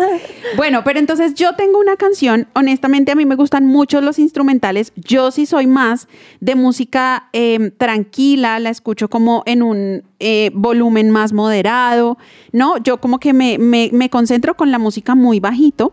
Bueno, 0.56 0.82
pero 0.82 0.98
entonces 0.98 1.34
yo 1.34 1.54
tengo 1.56 1.78
una 1.78 1.96
canción, 1.96 2.48
honestamente 2.54 3.12
a 3.12 3.14
mí 3.14 3.26
me 3.26 3.34
gustan 3.36 3.66
mucho 3.66 4.00
los 4.00 4.18
instrumentales, 4.18 4.92
yo 4.96 5.30
sí 5.30 5.44
soy 5.44 5.66
más 5.66 6.08
de 6.40 6.54
música 6.54 7.28
eh, 7.34 7.70
tranquila, 7.76 8.58
la 8.58 8.70
escucho 8.70 9.08
como 9.10 9.42
en 9.44 9.62
un 9.62 10.04
eh, 10.20 10.50
volumen 10.54 11.10
más 11.10 11.34
moderado, 11.34 12.16
¿no? 12.52 12.78
Yo 12.78 12.98
como 12.98 13.18
que 13.20 13.34
me, 13.34 13.58
me- 13.58 13.90
me 13.92 14.08
concentro 14.08 14.56
con 14.56 14.70
la 14.70 14.78
música 14.78 15.14
muy 15.14 15.38
bajito. 15.38 15.92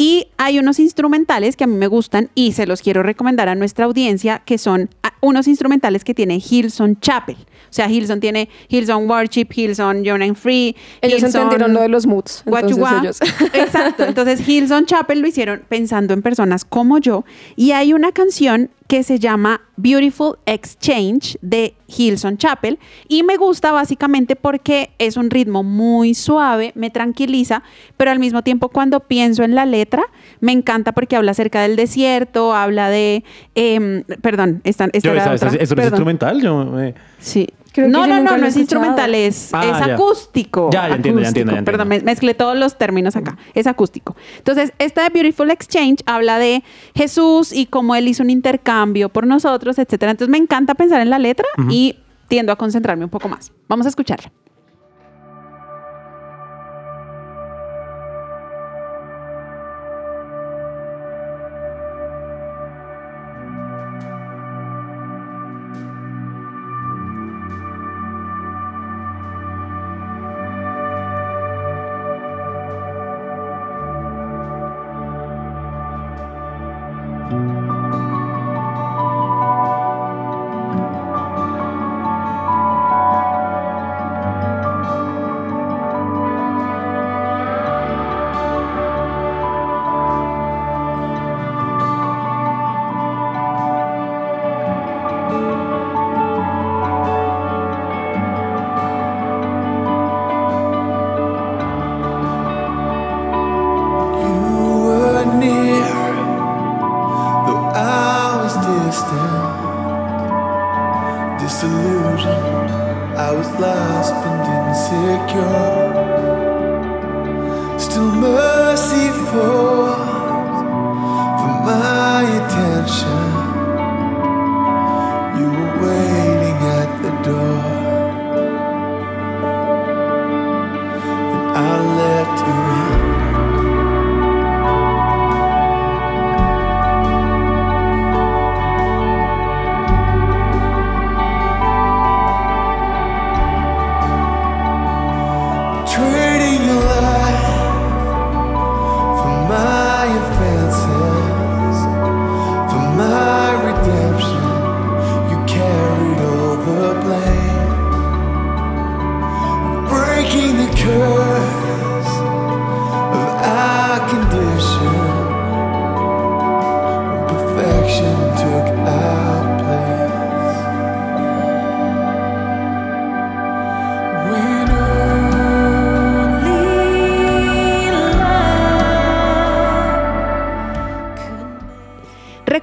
Y 0.00 0.28
hay 0.38 0.58
unos 0.58 0.78
instrumentales 0.78 1.56
que 1.56 1.64
a 1.64 1.66
mí 1.66 1.76
me 1.76 1.86
gustan 1.86 2.30
y 2.34 2.52
se 2.52 2.66
los 2.66 2.80
quiero 2.80 3.02
recomendar 3.02 3.50
a 3.50 3.54
nuestra 3.54 3.84
audiencia, 3.84 4.38
que 4.46 4.56
son 4.56 4.88
unos 5.20 5.46
instrumentales 5.46 6.04
que 6.04 6.14
tiene 6.14 6.38
Hillsong 6.38 6.98
Chapel. 7.00 7.36
O 7.36 7.72
sea, 7.72 7.86
Hillsong 7.86 8.18
tiene 8.18 8.48
Hillsong 8.70 9.06
Worship, 9.06 9.48
Hillsong 9.54 10.02
Young 10.02 10.22
and 10.22 10.36
Free. 10.36 10.74
Ellos 11.02 11.22
entendieron 11.22 11.74
lo 11.74 11.82
de 11.82 11.90
los 11.90 12.06
moods. 12.06 12.42
Ellos... 12.46 13.20
Exacto. 13.52 14.04
Entonces, 14.04 14.40
Hillsong 14.48 14.86
Chapel 14.86 15.20
lo 15.20 15.28
hicieron 15.28 15.64
pensando 15.68 16.14
en 16.14 16.22
personas 16.22 16.64
como 16.64 16.96
yo. 16.96 17.26
Y 17.54 17.72
hay 17.72 17.92
una 17.92 18.12
canción 18.12 18.70
que 18.90 19.04
se 19.04 19.20
llama 19.20 19.60
Beautiful 19.76 20.36
Exchange 20.46 21.38
de 21.42 21.74
Hillsong 21.86 22.38
Chapel. 22.38 22.80
Y 23.06 23.22
me 23.22 23.36
gusta 23.36 23.70
básicamente 23.70 24.34
porque 24.34 24.90
es 24.98 25.16
un 25.16 25.30
ritmo 25.30 25.62
muy 25.62 26.12
suave, 26.14 26.72
me 26.74 26.90
tranquiliza, 26.90 27.62
pero 27.96 28.10
al 28.10 28.18
mismo 28.18 28.42
tiempo 28.42 28.68
cuando 28.68 28.98
pienso 28.98 29.44
en 29.44 29.54
la 29.54 29.64
letra, 29.64 30.02
me 30.40 30.50
encanta 30.50 30.90
porque 30.90 31.14
habla 31.14 31.30
acerca 31.30 31.62
del 31.62 31.76
desierto, 31.76 32.52
habla 32.52 32.90
de... 32.90 33.22
em, 33.54 34.02
perdón, 34.22 34.60
esta, 34.64 34.86
esta 34.92 34.98
Yo, 35.08 35.12
era 35.12 35.22
¿esta- 35.22 35.34
esta- 35.34 35.46
otra. 35.50 35.62
¿Esto 35.62 35.74
no 35.76 35.82
es 35.82 35.86
instrumental? 35.86 36.40
Yo, 36.42 36.80
eh, 36.80 36.94
Sí. 37.20 37.46
Creo 37.72 37.88
no, 37.88 38.06
no, 38.06 38.20
no, 38.20 38.36
no 38.36 38.46
es 38.46 38.56
instrumental, 38.56 39.14
es, 39.14 39.50
Ah, 39.54 39.62
es 39.80 39.86
ya. 39.86 39.94
acústico. 39.94 40.70
Ya, 40.72 40.88
ya 40.88 40.94
entiendo, 40.96 41.20
ya 41.22 41.28
entiendo, 41.28 41.54
ya 41.54 41.62
Perdón, 41.62 41.88
me- 41.88 42.00
mezclé 42.00 42.34
todos 42.34 42.56
los 42.56 42.76
términos 42.78 43.14
acá. 43.16 43.36
Es 43.54 43.66
acústico. 43.66 44.16
Entonces, 44.38 44.72
esta 44.78 45.02
de 45.04 45.10
Beautiful 45.10 45.50
Exchange 45.50 46.02
habla 46.06 46.38
de 46.38 46.64
Jesús 46.94 47.52
y 47.52 47.66
cómo 47.66 47.94
él 47.94 48.08
hizo 48.08 48.22
un 48.22 48.30
intercambio 48.30 49.08
por 49.08 49.26
nosotros, 49.26 49.78
etcétera. 49.78 50.10
Entonces, 50.12 50.30
me 50.30 50.38
encanta 50.38 50.74
pensar 50.74 51.00
en 51.00 51.10
la 51.10 51.18
letra 51.18 51.46
y 51.68 51.96
tiendo 52.28 52.52
a 52.52 52.56
concentrarme 52.56 53.04
un 53.04 53.10
poco 53.10 53.28
más. 53.28 53.52
Vamos 53.68 53.86
a 53.86 53.88
escucharla. 53.88 54.32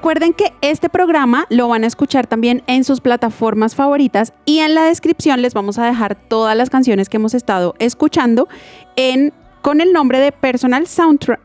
Recuerden 0.07 0.31
que 0.31 0.53
este 0.61 0.87
programa 0.87 1.47
lo 1.49 1.67
van 1.67 1.83
a 1.83 1.87
escuchar 1.87 2.27
también 2.27 2.63
en 2.67 2.85
sus 2.85 3.01
plataformas 3.01 3.75
favoritas 3.75 4.31
y 4.45 4.59
en 4.59 4.73
la 4.73 4.85
descripción 4.85 5.41
les 5.41 5.53
vamos 5.53 5.77
a 5.79 5.85
dejar 5.85 6.15
todas 6.15 6.55
las 6.55 6.69
canciones 6.69 7.09
que 7.09 7.17
hemos 7.17 7.33
estado 7.33 7.75
escuchando 7.79 8.47
en, 8.95 9.33
con 9.61 9.81
el 9.81 9.91
nombre 9.91 10.21
de 10.21 10.31
Personal 10.31 10.87
Soundtrack. 10.87 11.41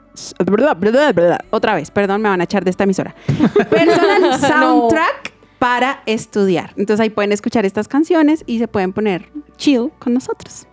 Otra 1.51 1.75
vez, 1.75 1.91
perdón, 1.91 2.23
me 2.23 2.29
van 2.29 2.41
a 2.41 2.45
echar 2.45 2.63
de 2.63 2.71
esta 2.71 2.85
emisora. 2.85 3.17
Personal 3.69 4.39
Soundtrack 4.39 5.33
para 5.59 6.05
estudiar. 6.07 6.73
Entonces 6.77 7.03
ahí 7.03 7.11
pueden 7.11 7.33
escuchar 7.33 7.67
estas 7.67 7.89
canciones 7.89 8.45
y 8.47 8.61
se 8.61 8.69
pueden 8.69 8.93
poner 8.93 9.29
chill 9.57 9.91
con 9.99 10.15
nosotros. 10.15 10.69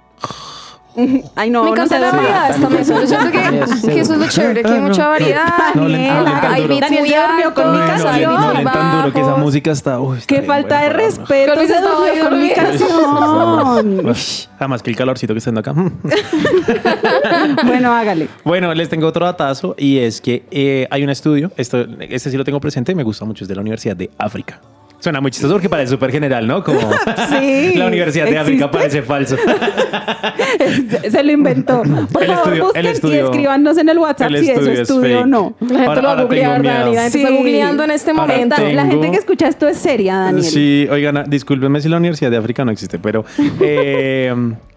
Ay, 1.36 1.50
no, 1.50 1.64
Me 1.64 1.70
no 1.70 1.76
encanta 1.76 1.96
se 1.96 2.02
la 2.02 2.12
variedad. 2.12 2.56
Yo 2.60 3.08
siento 3.08 3.32
que, 3.32 3.88
que 3.90 4.00
eso 4.00 4.14
es 4.14 4.20
lo 4.20 4.28
chévere, 4.28 4.64
que 4.64 4.70
hay 4.72 4.82
mucha 4.82 5.08
variedad. 5.08 5.74
No 5.76 5.88
no 5.88 5.96
hay 5.96 6.68
beats 6.68 6.92
muy 6.92 7.12
con 7.54 7.72
mi 7.72 7.88
canción. 7.88 8.34
no, 8.34 8.54
no, 8.54 8.54
no, 8.54 8.72
tan 8.72 8.98
duro 9.02 9.14
que 9.14 9.22
esa 9.22 9.36
música 9.36 9.72
está. 9.72 10.00
uy, 10.00 10.18
está 10.18 10.36
Qué 10.36 10.42
falta 10.42 10.82
de 10.82 10.90
no. 10.90 10.96
respeto. 10.96 11.54
Con 11.56 11.68
Se 11.68 11.82
durmió 11.82 12.30
con 12.30 12.42
mi 12.42 12.50
canción. 12.52 14.00
Uy, 14.06 14.16
Además 14.58 14.84
que 14.84 14.90
el 14.90 14.96
calorcito 14.96 15.34
que 15.34 15.38
está 15.38 15.52
dando 15.52 15.62
acá. 15.62 15.74
bueno, 17.66 17.94
hágale. 17.94 18.28
Bueno, 18.44 18.74
les 18.74 18.90
tengo 18.90 19.08
otro 19.08 19.26
datazo 19.26 19.76
y 19.78 20.00
es 20.00 20.22
que 20.22 20.44
eh, 20.52 20.88
hay 20.92 21.04
un 21.04 21.10
estudio, 21.10 21.52
esto, 21.58 21.86
este 22.00 22.30
sí 22.32 22.38
lo 22.38 22.44
tengo 22.44 22.60
presente, 22.60 22.94
me 22.96 23.04
gusta 23.04 23.26
mucho, 23.26 23.44
es 23.44 23.48
de 23.48 23.56
la 23.56 23.62
Universidad 23.62 23.96
de 23.96 24.10
África. 24.18 24.60
Suena 25.00 25.22
muy 25.22 25.32
chistoso 25.32 25.54
porque 25.54 25.70
parece 25.70 25.92
súper 25.92 26.12
general, 26.12 26.46
¿no? 26.46 26.62
Como 26.64 26.80
Sí, 27.40 27.74
la 27.76 27.88
Universidad 27.88 28.26
de 28.26 28.38
África 28.38 28.70
parece 28.70 29.02
falso. 29.02 29.38
Se 31.10 31.24
lo 31.24 31.32
inventó. 31.32 31.84
Por 32.12 32.24
El 32.24 32.30
favor, 32.30 32.48
estudio- 32.54 32.64
busquen 32.66 32.86
estudio- 32.86 33.22
y 33.22 33.26
escríbanos 33.26 33.78
en 33.78 33.90
el 33.90 33.98
WhatsApp 33.98 34.32
el 34.32 34.38
si 34.44 34.52
eso 34.52 34.60
estudio 34.60 34.74
es 34.74 34.80
es 34.80 34.90
estudio 34.90 35.22
o 35.22 35.26
no. 35.26 35.56
La 35.62 35.68
gente 35.68 35.86
Ahora- 35.86 36.02
lo 36.02 36.08
va 36.08 36.14
a 36.14 36.22
googlear. 36.24 36.64
Dani. 36.64 36.96
La 36.96 37.02
gente 37.04 37.18
está 37.18 37.30
Sí. 37.30 37.36
googleando 37.38 37.84
en 37.84 37.92
este 37.92 38.12
Ahora 38.12 38.22
momento. 38.28 38.56
tengo- 38.58 38.72
La 38.74 38.86
gente 38.86 39.12
que 39.12 39.18
escucha 39.18 39.48
esto 39.48 39.68
es 39.68 39.78
seria, 39.78 40.16
Daniel. 40.18 40.44
Sí, 40.44 40.88
oigan, 40.92 41.24
discúlpenme 41.30 41.80
si 41.82 41.90
la 41.90 41.98
Universidad 41.98 42.32
de 42.32 42.38
África 42.38 42.66
no 42.66 42.72
existe, 42.72 43.00
pero 43.00 43.24
eh, 43.62 44.34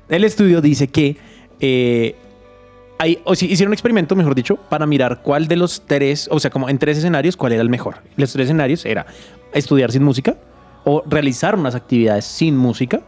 el 0.08 0.24
estudio 0.24 0.60
dice 0.60 0.88
que 0.88 1.16
eh, 1.64 2.16
hay, 3.02 3.20
o 3.24 3.34
si 3.34 3.46
hicieron 3.46 3.70
un 3.70 3.74
experimento, 3.74 4.14
mejor 4.14 4.34
dicho, 4.34 4.56
para 4.56 4.86
mirar 4.86 5.22
cuál 5.22 5.48
de 5.48 5.56
los 5.56 5.82
tres, 5.86 6.28
o 6.30 6.38
sea, 6.38 6.50
como 6.50 6.68
en 6.68 6.78
tres 6.78 6.98
escenarios, 6.98 7.36
cuál 7.36 7.52
era 7.52 7.62
el 7.62 7.68
mejor. 7.68 7.96
Los 8.16 8.32
tres 8.32 8.44
escenarios 8.44 8.84
era 8.84 9.06
estudiar 9.52 9.90
sin 9.90 10.02
música 10.04 10.36
o 10.84 11.02
realizar 11.06 11.54
unas 11.56 11.74
actividades 11.74 12.24
sin 12.24 12.56
música, 12.56 13.00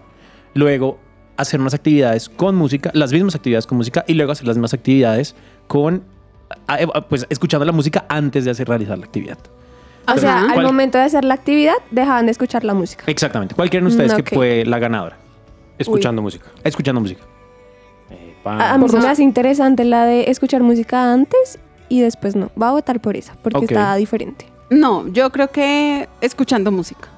luego 0.54 0.98
hacer 1.36 1.60
unas 1.60 1.74
actividades 1.74 2.28
con 2.28 2.54
música, 2.56 2.90
las 2.92 3.12
mismas 3.12 3.34
actividades 3.34 3.66
con 3.66 3.78
música 3.78 4.04
y 4.06 4.14
luego 4.14 4.32
hacer 4.32 4.46
las 4.46 4.56
mismas 4.56 4.74
actividades 4.74 5.34
con, 5.66 6.02
a- 6.66 6.74
a- 6.74 7.00
pues, 7.08 7.26
escuchando 7.30 7.64
la 7.64 7.72
música 7.72 8.04
antes 8.08 8.44
de 8.44 8.50
hacer 8.50 8.68
realizar 8.68 8.98
la 8.98 9.04
actividad. 9.06 9.38
O 10.06 10.18
sea, 10.18 10.46
al 10.50 10.62
momento 10.62 10.98
de 10.98 11.04
hacer 11.04 11.24
la 11.24 11.34
actividad, 11.34 11.74
dejaban 11.90 12.26
de 12.26 12.32
escuchar 12.32 12.62
la 12.64 12.74
música. 12.74 13.04
Exactamente. 13.06 13.54
¿Cuál 13.54 13.70
creen 13.70 13.86
ustedes 13.86 14.12
que 14.14 14.34
fue 14.34 14.64
la 14.66 14.78
ganadora? 14.78 15.16
Escuchando 15.78 16.20
música. 16.20 16.46
Escuchando 16.62 17.00
música. 17.00 17.22
A, 18.44 18.74
a 18.74 18.78
mí 18.78 18.88
se 18.88 18.98
me 18.98 19.08
hace 19.08 19.22
interesante 19.22 19.84
la 19.84 20.04
de 20.04 20.30
escuchar 20.30 20.62
música 20.62 21.12
antes 21.12 21.58
y 21.88 22.00
después 22.00 22.36
no. 22.36 22.50
Va 22.60 22.68
a 22.68 22.72
votar 22.72 23.00
por 23.00 23.16
esa, 23.16 23.34
porque 23.42 23.64
está 23.64 23.94
diferente. 23.96 24.46
No, 24.70 25.06
yo 25.08 25.30
creo 25.30 25.48
que 25.50 26.08
escuchando 26.20 26.70
música. 26.72 27.08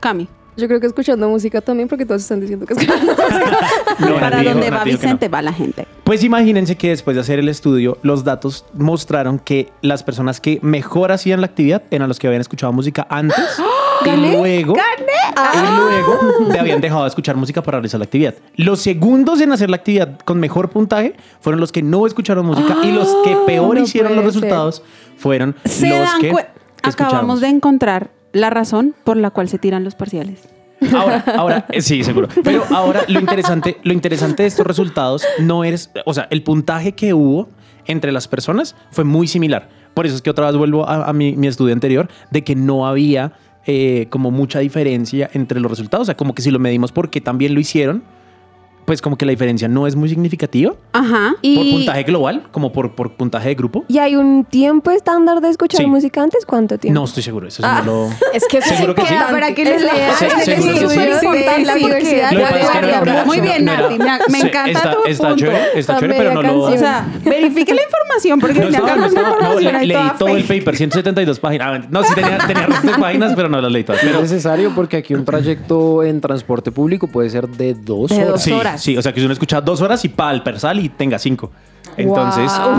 Cami. 0.00 0.28
Yo 0.56 0.66
creo 0.66 0.80
que 0.80 0.86
escuchando 0.86 1.28
música 1.28 1.60
también, 1.60 1.88
porque 1.88 2.04
todos 2.04 2.22
están 2.22 2.40
diciendo 2.40 2.66
que 2.66 2.74
escuchando 2.74 3.12
No, 4.00 4.20
Para 4.20 4.42
donde 4.42 4.70
va. 4.70 4.84
Vicente 4.84 5.28
va 5.28 5.40
la 5.40 5.52
gente. 5.52 5.86
Pues 6.04 6.24
imagínense 6.24 6.76
que 6.76 6.90
después 6.90 7.14
de 7.14 7.20
hacer 7.20 7.38
el 7.38 7.48
estudio, 7.48 7.98
los 8.02 8.24
datos 8.24 8.66
mostraron 8.74 9.38
que 9.38 9.70
las 9.80 10.02
personas 10.02 10.40
que 10.40 10.58
mejor 10.60 11.12
hacían 11.12 11.40
la 11.40 11.46
actividad 11.46 11.82
eran 11.90 12.08
los 12.08 12.18
que 12.18 12.26
habían 12.26 12.40
escuchado 12.40 12.72
música 12.72 13.06
antes 13.08 13.38
y 14.04 14.16
luego, 14.16 14.46
y 14.46 14.64
luego 14.64 16.18
le 16.50 16.58
habían 16.58 16.80
dejado 16.80 17.02
de 17.02 17.08
escuchar 17.08 17.36
música 17.36 17.62
para 17.62 17.78
realizar 17.78 17.98
la 17.98 18.04
actividad. 18.04 18.34
Los 18.56 18.80
segundos 18.80 19.40
en 19.40 19.52
hacer 19.52 19.70
la 19.70 19.76
actividad 19.76 20.18
con 20.24 20.40
mejor 20.40 20.70
puntaje 20.70 21.14
fueron 21.40 21.60
los 21.60 21.72
que 21.72 21.82
no 21.82 22.06
escucharon 22.06 22.46
música 22.46 22.76
y 22.82 22.92
los 22.92 23.08
que 23.24 23.36
peor 23.46 23.76
no 23.76 23.82
hicieron 23.82 24.14
los 24.14 24.24
ser. 24.24 24.34
resultados 24.34 24.82
fueron 25.16 25.56
Se 25.64 25.88
los 25.88 26.14
que 26.14 26.34
Acabamos 26.82 27.40
de 27.40 27.48
encontrar 27.48 28.10
la 28.32 28.50
razón 28.50 28.94
por 29.04 29.16
la 29.16 29.30
cual 29.30 29.48
se 29.48 29.58
tiran 29.58 29.84
los 29.84 29.94
parciales. 29.94 30.48
Ahora, 30.94 31.24
ahora, 31.36 31.66
sí, 31.80 32.02
seguro. 32.04 32.28
Pero 32.42 32.64
ahora 32.70 33.02
lo 33.08 33.20
interesante, 33.20 33.76
lo 33.82 33.92
interesante 33.92 34.44
de 34.44 34.48
estos 34.48 34.66
resultados 34.66 35.24
no 35.38 35.64
es, 35.64 35.90
o 36.06 36.14
sea, 36.14 36.26
el 36.30 36.42
puntaje 36.42 36.92
que 36.92 37.12
hubo 37.12 37.48
entre 37.86 38.12
las 38.12 38.28
personas 38.28 38.76
fue 38.90 39.04
muy 39.04 39.26
similar. 39.26 39.68
Por 39.94 40.06
eso 40.06 40.14
es 40.14 40.22
que 40.22 40.30
otra 40.30 40.46
vez 40.46 40.56
vuelvo 40.56 40.88
a, 40.88 41.08
a 41.08 41.12
mi, 41.12 41.34
mi 41.34 41.48
estudio 41.48 41.74
anterior 41.74 42.08
de 42.30 42.44
que 42.44 42.54
no 42.54 42.86
había 42.86 43.32
eh, 43.66 44.06
como 44.10 44.30
mucha 44.30 44.60
diferencia 44.60 45.30
entre 45.32 45.60
los 45.60 45.70
resultados. 45.70 46.04
O 46.04 46.06
sea, 46.06 46.16
como 46.16 46.34
que 46.34 46.42
si 46.42 46.50
lo 46.50 46.58
medimos 46.58 46.92
porque 46.92 47.20
también 47.20 47.54
lo 47.54 47.60
hicieron, 47.60 48.02
pues 48.90 49.00
como 49.00 49.16
que 49.16 49.24
la 49.24 49.30
diferencia 49.30 49.68
no 49.68 49.86
es 49.86 49.94
muy 49.94 50.08
significativa 50.08 50.74
Ajá. 50.92 51.36
Y, 51.42 51.54
por 51.56 51.64
puntaje 51.70 52.02
global, 52.02 52.42
como 52.50 52.72
por, 52.72 52.96
por 52.96 53.12
puntaje 53.12 53.50
de 53.50 53.54
grupo. 53.54 53.84
¿Y 53.86 53.98
hay 53.98 54.16
un 54.16 54.44
tiempo 54.44 54.90
estándar 54.90 55.40
de 55.40 55.48
escuchar 55.48 55.80
Sí. 55.82 55.86
música 55.86 56.20
antes? 56.20 56.44
¿Cuánto 56.44 56.76
tiempo? 56.76 56.98
No 56.98 57.04
estoy 57.06 57.22
seguro. 57.22 57.46
Eso 57.46 57.62
sí 57.62 57.68
Ah. 57.70 57.82
no 57.86 57.92
lo... 58.08 58.08
Es 58.34 58.48
que 58.48 58.58
eso 58.58 58.70
es 58.70 58.78
Seguro 58.78 58.96
que 58.96 59.02
sí. 59.06 59.14
Para 59.30 59.54
que 59.54 59.64
les 59.64 59.80
lean. 59.80 59.94
Sí, 60.18 60.24
es 60.24 60.44
seguro 60.44 60.72
que 60.74 60.80
sí. 60.80 60.88
súper 60.88 61.08
importante 61.22 61.64
La 61.66 61.74
diversidad 61.76 63.24
Muy 63.26 63.40
bien, 63.40 63.64
Nati, 63.64 63.96
me- 63.96 64.04
me 64.28 64.38
encanta 64.40 64.70
está, 64.72 64.90
tu 64.96 65.04
está 65.06 65.36
chévere, 65.36 65.60
está 65.76 65.98
chévere, 66.00 66.14
pero 66.18 66.34
no 66.34 66.42
lo... 66.42 66.60
O 66.62 66.76
sea, 66.76 67.06
verifique 67.24 67.72
la 67.72 67.82
información 67.84 68.40
porque 68.40 68.58
estaba, 68.58 68.86
acá 68.88 68.96
no 68.96 69.06
información 69.06 69.86
leí 69.86 69.96
todo 70.18 70.28
el 70.36 70.42
paper, 70.42 70.76
172 70.76 71.38
páginas. 71.38 71.80
Ah, 71.84 71.86
No, 71.90 72.02
sí 72.02 72.12
tenía, 72.12 72.38
páginas, 72.98 73.34
pero 73.36 73.48
no 73.48 73.60
las 73.60 73.70
leí 73.70 73.84
todas. 73.84 74.02
Es 74.02 74.20
necesario 74.20 74.72
porque 74.74 74.96
aquí 74.96 75.14
un 75.14 75.24
trayecto 75.24 76.02
en 76.02 76.20
transporte 76.20 76.72
público 76.72 77.06
puede 77.06 77.30
ser 77.30 77.46
de 77.48 77.74
dos 77.74 78.10
horas. 78.10 78.79
Sí, 78.80 78.92
horas. 78.92 78.94
sí, 78.94 78.96
o 78.98 79.02
sea 79.02 79.12
que 79.12 79.20
si 79.20 79.24
uno 79.26 79.32
escucha 79.32 79.60
dos 79.60 79.80
horas 79.80 80.04
y 80.04 80.08
pa, 80.08 80.30
el 80.32 80.42
persal 80.42 80.78
y 80.80 80.88
tenga 80.88 81.18
cinco. 81.18 81.50
Entonces. 81.96 82.44
Wow. 82.52 82.72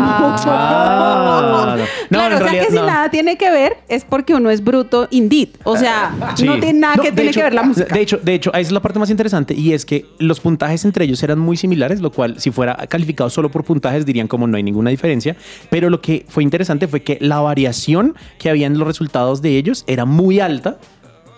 Ah, 0.48 1.76
no. 1.78 1.82
No, 1.82 1.86
claro, 2.10 2.36
o 2.36 2.38
sea 2.38 2.46
realidad 2.48 2.64
que 2.66 2.70
si 2.72 2.76
no. 2.80 2.86
nada 2.86 3.10
tiene 3.10 3.38
que 3.38 3.52
ver 3.52 3.74
es 3.90 4.06
porque 4.06 4.34
uno 4.34 4.50
es 4.50 4.64
bruto 4.64 5.08
indeed. 5.12 5.50
O 5.64 5.76
sea, 5.78 6.12
Sí. 6.36 6.46
no 6.46 6.60
tiene 6.60 6.80
nada 6.80 6.96
que 6.96 7.12
tiene 7.12 7.30
hecho- 7.32 7.40
que 7.40 7.44
ver 7.44 7.54
la 7.54 7.64
música. 7.64 7.94
De 7.94 8.02
hecho, 8.02 8.20
de 8.22 8.34
hecho, 8.34 8.50
esa 8.52 8.60
es 8.60 8.72
la 8.72 8.80
parte 8.82 9.00
más 9.00 9.10
interesante 9.10 9.54
y 9.54 9.74
es 9.74 9.86
que 9.86 10.06
los 10.20 10.40
puntajes 10.40 10.86
entre 10.86 11.06
ellos 11.06 11.22
eran 11.24 11.40
muy 11.40 11.58
similares, 11.58 12.00
lo 12.02 12.12
cual 12.12 12.40
si 12.40 12.52
fuera 12.52 12.76
calificado 12.88 13.30
solo 13.30 13.50
por 13.52 13.64
puntajes 13.64 14.06
dirían 14.06 14.28
como 14.28 14.48
no 14.48 14.58
hay 14.58 14.64
ninguna 14.64 14.90
diferencia, 14.90 15.36
pero 15.70 15.90
lo 15.90 16.02
que 16.02 16.26
fue 16.30 16.44
interesante 16.44 16.88
fue 16.88 17.02
que 17.04 17.18
la 17.22 17.40
variación 17.42 18.16
que 18.40 18.50
había 18.50 18.68
en 18.68 18.78
los 18.78 18.88
resultados 18.88 19.42
de 19.42 19.58
ellos 19.58 19.84
era 19.88 20.06
muy 20.06 20.40
alta 20.40 20.78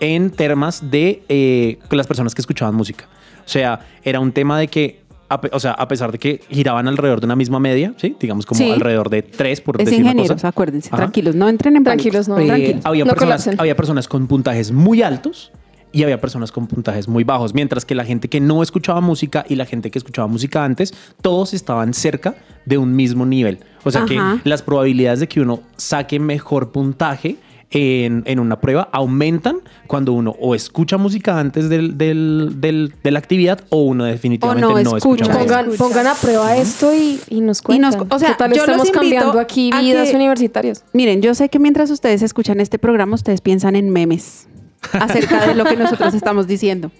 en 0.00 0.30
temas 0.30 0.90
de 0.90 1.22
eh, 1.28 1.78
las 1.90 2.06
personas 2.06 2.34
que 2.34 2.40
escuchaban 2.42 2.74
música. 2.74 3.06
O 3.44 3.48
sea, 3.48 3.80
era 4.02 4.20
un 4.20 4.32
tema 4.32 4.58
de 4.58 4.68
que 4.68 5.02
a 5.28 5.40
o 5.52 5.58
sea, 5.60 5.72
a 5.72 5.88
pesar 5.88 6.12
de 6.12 6.18
que 6.18 6.40
giraban 6.50 6.86
alrededor 6.86 7.20
de 7.20 7.26
una 7.26 7.34
misma 7.36 7.58
media, 7.58 7.94
¿sí? 7.96 8.14
digamos 8.20 8.44
como 8.44 8.58
Sí. 8.58 8.70
alrededor 8.70 9.08
de 9.08 9.22
tres, 9.22 9.60
por 9.62 9.80
es 9.80 9.86
decir 9.88 10.04
una 10.04 10.14
cosa. 10.14 10.48
acuérdense, 10.48 10.88
Ajá. 10.88 10.98
tranquilos, 10.98 11.34
no 11.34 11.48
entren 11.48 11.76
en. 11.76 11.84
Tranquilos, 11.84 12.28
no. 12.28 12.38
Eh, 12.38 12.46
Tranquilos. 12.46 12.82
había, 12.84 13.04
No 13.04 13.10
personas, 13.10 13.42
colapsen. 13.42 13.60
había 13.60 13.74
personas 13.76 14.06
con 14.06 14.26
puntajes 14.26 14.70
muy 14.70 15.02
altos 15.02 15.50
y 15.92 16.02
había 16.02 16.20
personas 16.20 16.52
con 16.52 16.66
puntajes 16.66 17.08
muy 17.08 17.24
bajos, 17.24 17.54
mientras 17.54 17.84
que 17.86 17.94
la 17.94 18.04
gente 18.04 18.28
que 18.28 18.40
no 18.40 18.62
escuchaba 18.62 19.00
música 19.00 19.44
y 19.48 19.54
la 19.54 19.64
gente 19.64 19.90
que 19.90 19.98
escuchaba 19.98 20.26
música 20.28 20.62
antes, 20.64 20.92
todos 21.22 21.54
estaban 21.54 21.94
cerca 21.94 22.34
de 22.66 22.76
un 22.78 22.94
mismo 22.94 23.24
nivel. 23.24 23.60
O 23.84 23.90
sea 23.90 24.04
que 24.04 24.18
las 24.44 24.62
probabilidades 24.62 25.20
de 25.20 25.28
que 25.28 25.40
uno 25.40 25.60
saque 25.76 26.18
mejor 26.18 26.70
puntaje 26.72 27.36
en, 27.70 28.22
en 28.26 28.38
una 28.38 28.60
prueba 28.60 28.88
aumentan 28.92 29.56
cuando 29.86 30.12
uno 30.12 30.34
o 30.40 30.54
escucha 30.54 30.96
música 30.96 31.38
antes 31.40 31.68
del, 31.68 31.98
del- 31.98 32.60
del- 32.60 32.94
de 33.02 33.10
la 33.10 33.18
actividad 33.18 33.60
o 33.70 33.82
uno 33.82 34.04
definitivamente 34.04 34.64
O 34.66 34.72
no 34.78 34.82
no, 34.82 34.96
escucha. 34.96 35.24
Pongan, 35.32 35.70
pongan 35.76 36.06
a 36.06 36.14
prueba 36.14 36.56
esto 36.56 36.94
y, 36.94 37.18
y 37.28 37.40
nos 37.40 37.62
Y 37.68 37.78
nos- 37.78 37.96
cuentan. 37.96 38.16
o 38.16 38.18
sea, 38.18 38.28
¿Qué 38.30 38.34
tal 38.36 38.52
yo 38.52 38.60
estamos 38.62 38.90
cambiando 38.90 39.38
aquí 39.40 39.70
vidas 39.80 40.10
que- 40.10 40.16
universitarias? 40.16 40.84
Miren, 40.92 41.20
yo 41.22 41.34
sé 41.34 41.48
que 41.48 41.58
mientras 41.58 41.90
ustedes 41.90 42.22
escuchan 42.22 42.60
este 42.60 42.78
programa, 42.78 43.14
ustedes 43.14 43.40
piensan 43.40 43.76
en 43.76 43.90
memes 43.90 44.46
acerca 44.92 45.46
de 45.46 45.54
lo 45.54 45.64
que 45.64 45.76
nosotros 45.76 46.14
estamos 46.14 46.46
diciendo. 46.46 46.90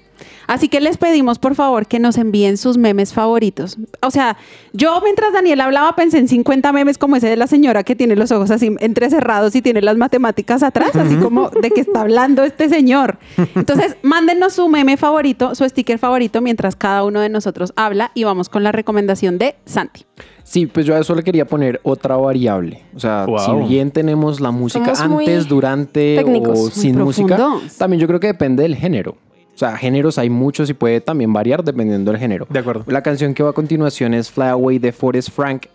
Así 0.47 0.69
que 0.69 0.81
les 0.81 0.97
pedimos, 0.97 1.39
por 1.39 1.55
favor, 1.55 1.87
que 1.87 1.99
nos 1.99 2.19
envíen 2.19 2.57
sus 2.57 2.77
memes 2.77 3.13
favoritos. 3.13 3.79
O 4.03 4.11
sea, 4.11 4.37
yo 4.73 5.01
mientras 5.03 5.33
Daniel 5.33 5.61
hablaba 5.61 5.97
pensé 5.97 6.19
en 6.19 6.29
50 6.29 6.73
memes 6.73 6.99
como 6.99 7.17
ese 7.17 7.29
de 7.29 7.37
la 7.37 7.47
señora 7.47 7.83
que 7.83 7.97
tiene 7.97 8.15
los 8.17 8.31
ojos 8.31 8.51
así 8.51 8.75
entrecerrados 8.81 9.55
y 9.57 9.63
tiene 9.63 9.81
las 9.81 9.97
matemáticas 9.97 10.63
atrás, 10.63 10.95
así 10.97 11.17
como 11.17 11.51
de 11.51 11.71
que 11.71 11.81
está 11.81 12.03
hablando 12.03 12.45
este 12.45 12.69
señor. 12.69 13.19
Entonces, 13.55 13.97
mándenos 14.03 14.53
su 14.55 14.69
meme 14.69 14.97
favorito, 14.97 15.55
su 15.55 15.69
sticker 15.69 15.99
favorito, 15.99 16.41
mientras 16.41 16.77
cada 16.77 17.05
uno 17.05 17.21
de 17.21 17.29
nosotros 17.29 17.73
habla 17.77 18.11
y 18.15 18.25
vamos 18.25 18.49
con 18.49 18.63
la 18.63 18.73
recomendación 18.73 19.39
de 19.39 19.57
Santi. 19.65 20.05
Sí, 20.45 20.67
pues 20.67 20.85
yo 20.87 20.95
a 20.95 21.01
eso 21.01 21.15
le 21.15 21.23
quería 21.23 21.47
poner 21.47 21.81
otra 21.83 22.17
variable. 22.17 22.83
O 22.95 23.01
sea, 23.01 23.25
Wow. 23.27 23.39
si 23.67 23.69
bien 23.75 23.91
tenemos 23.91 24.41
la 24.41 24.51
música 24.51 24.95
Somos 24.95 25.21
antes, 25.21 25.49
durante 25.49 26.17
técnicos, 26.19 26.59
o 26.59 26.71
sin 26.71 26.99
música, 26.99 27.37
también 27.79 28.01
yo 28.01 28.07
creo 28.07 28.21
que 28.21 28.27
depende 28.29 28.63
del 28.63 28.77
género. 28.77 29.17
O 29.55 29.57
sea, 29.59 29.77
géneros 29.77 30.19
hay 30.19 30.31
muchos 30.31 30.69
y 30.69 30.75
puede 30.75 31.01
también 31.01 31.33
variar 31.33 31.65
dependiendo 31.65 32.11
del 32.11 32.21
género. 32.21 32.47
De 32.51 32.59
acuerdo. 32.59 32.85
La 32.89 33.03
canción 33.03 33.35
que 33.35 33.43
va 33.43 33.51
a 33.51 33.53
continuación 33.53 34.13
es 34.13 34.31
Fly 34.31 34.47
Away 34.49 34.79
de 34.79 34.93
Forrest 34.93 35.31
Frank. 35.31 35.67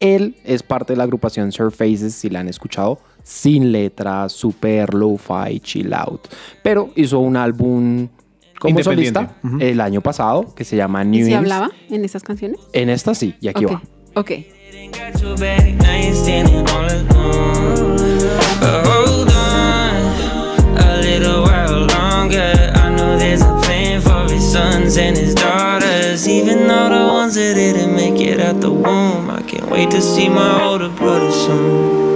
Él 0.00 0.36
es 0.44 0.62
parte 0.62 0.92
de 0.92 0.96
la 0.98 1.04
agrupación 1.04 1.50
Surfaces, 1.50 2.14
si 2.14 2.28
la 2.30 2.40
han 2.40 2.48
escuchado. 2.48 2.98
sin 3.24 3.72
letra, 3.72 4.28
super 4.28 4.94
lo-fi, 4.94 5.60
chill 5.60 5.92
out. 5.92 6.20
Pero 6.62 6.90
hizo 6.96 7.18
un 7.20 7.36
álbum 7.36 8.08
como 8.58 8.82
solista 8.82 9.36
el 9.60 9.80
año 9.80 10.00
pasado 10.00 10.54
que 10.54 10.64
se 10.64 10.76
llama 10.76 11.02
¿Y 11.04 11.06
New 11.08 11.14
si 11.14 11.20
Innings. 11.32 11.36
hablaba 11.38 11.70
en 11.90 12.04
esas 12.04 12.22
canciones? 12.22 12.58
En 12.72 12.88
esta 12.88 13.14
sí, 13.14 13.34
y 13.40 13.48
aquí 13.48 13.64
va. 13.66 13.82
Ok. 14.16 14.44
Got 14.92 15.20
your 15.22 15.36
back, 15.36 15.74
now 15.74 15.96
you're 15.96 16.14
standing 16.14 16.66
all 16.68 16.86
alone. 16.86 17.96
But 18.60 18.86
hold 18.86 19.28
on 19.30 20.78
a 20.78 21.00
little 21.00 21.42
while 21.42 21.86
longer. 21.86 22.72
I 22.74 22.94
know 22.96 23.18
there's 23.18 23.42
a 23.42 23.60
plan 23.62 24.00
for 24.00 24.32
his 24.32 24.52
sons 24.52 24.96
and 24.96 25.16
his 25.16 25.34
daughters. 25.34 26.26
Even 26.26 26.70
all 26.70 26.88
the 26.90 27.12
ones 27.12 27.34
that 27.34 27.54
didn't 27.54 27.94
make 27.94 28.20
it 28.20 28.40
out 28.40 28.60
the 28.60 28.72
womb. 28.72 29.30
I 29.30 29.42
can't 29.42 29.70
wait 29.70 29.90
to 29.90 30.00
see 30.00 30.28
my 30.28 30.64
older 30.64 30.88
brother 30.88 31.30
soon. 31.30 32.07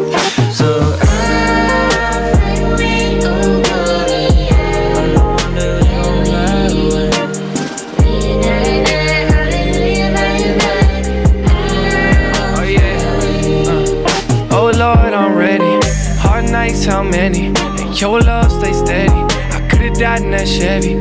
Hard 16.82 16.94
how 16.94 17.02
many? 17.02 17.46
And 17.46 18.00
your 18.00 18.20
love 18.20 18.50
stay 18.50 18.72
steady. 18.72 19.12
I 19.12 19.68
could've 19.68 19.94
died 19.94 20.22
in 20.22 20.30
that 20.32 20.48
Chevy. 20.48 20.94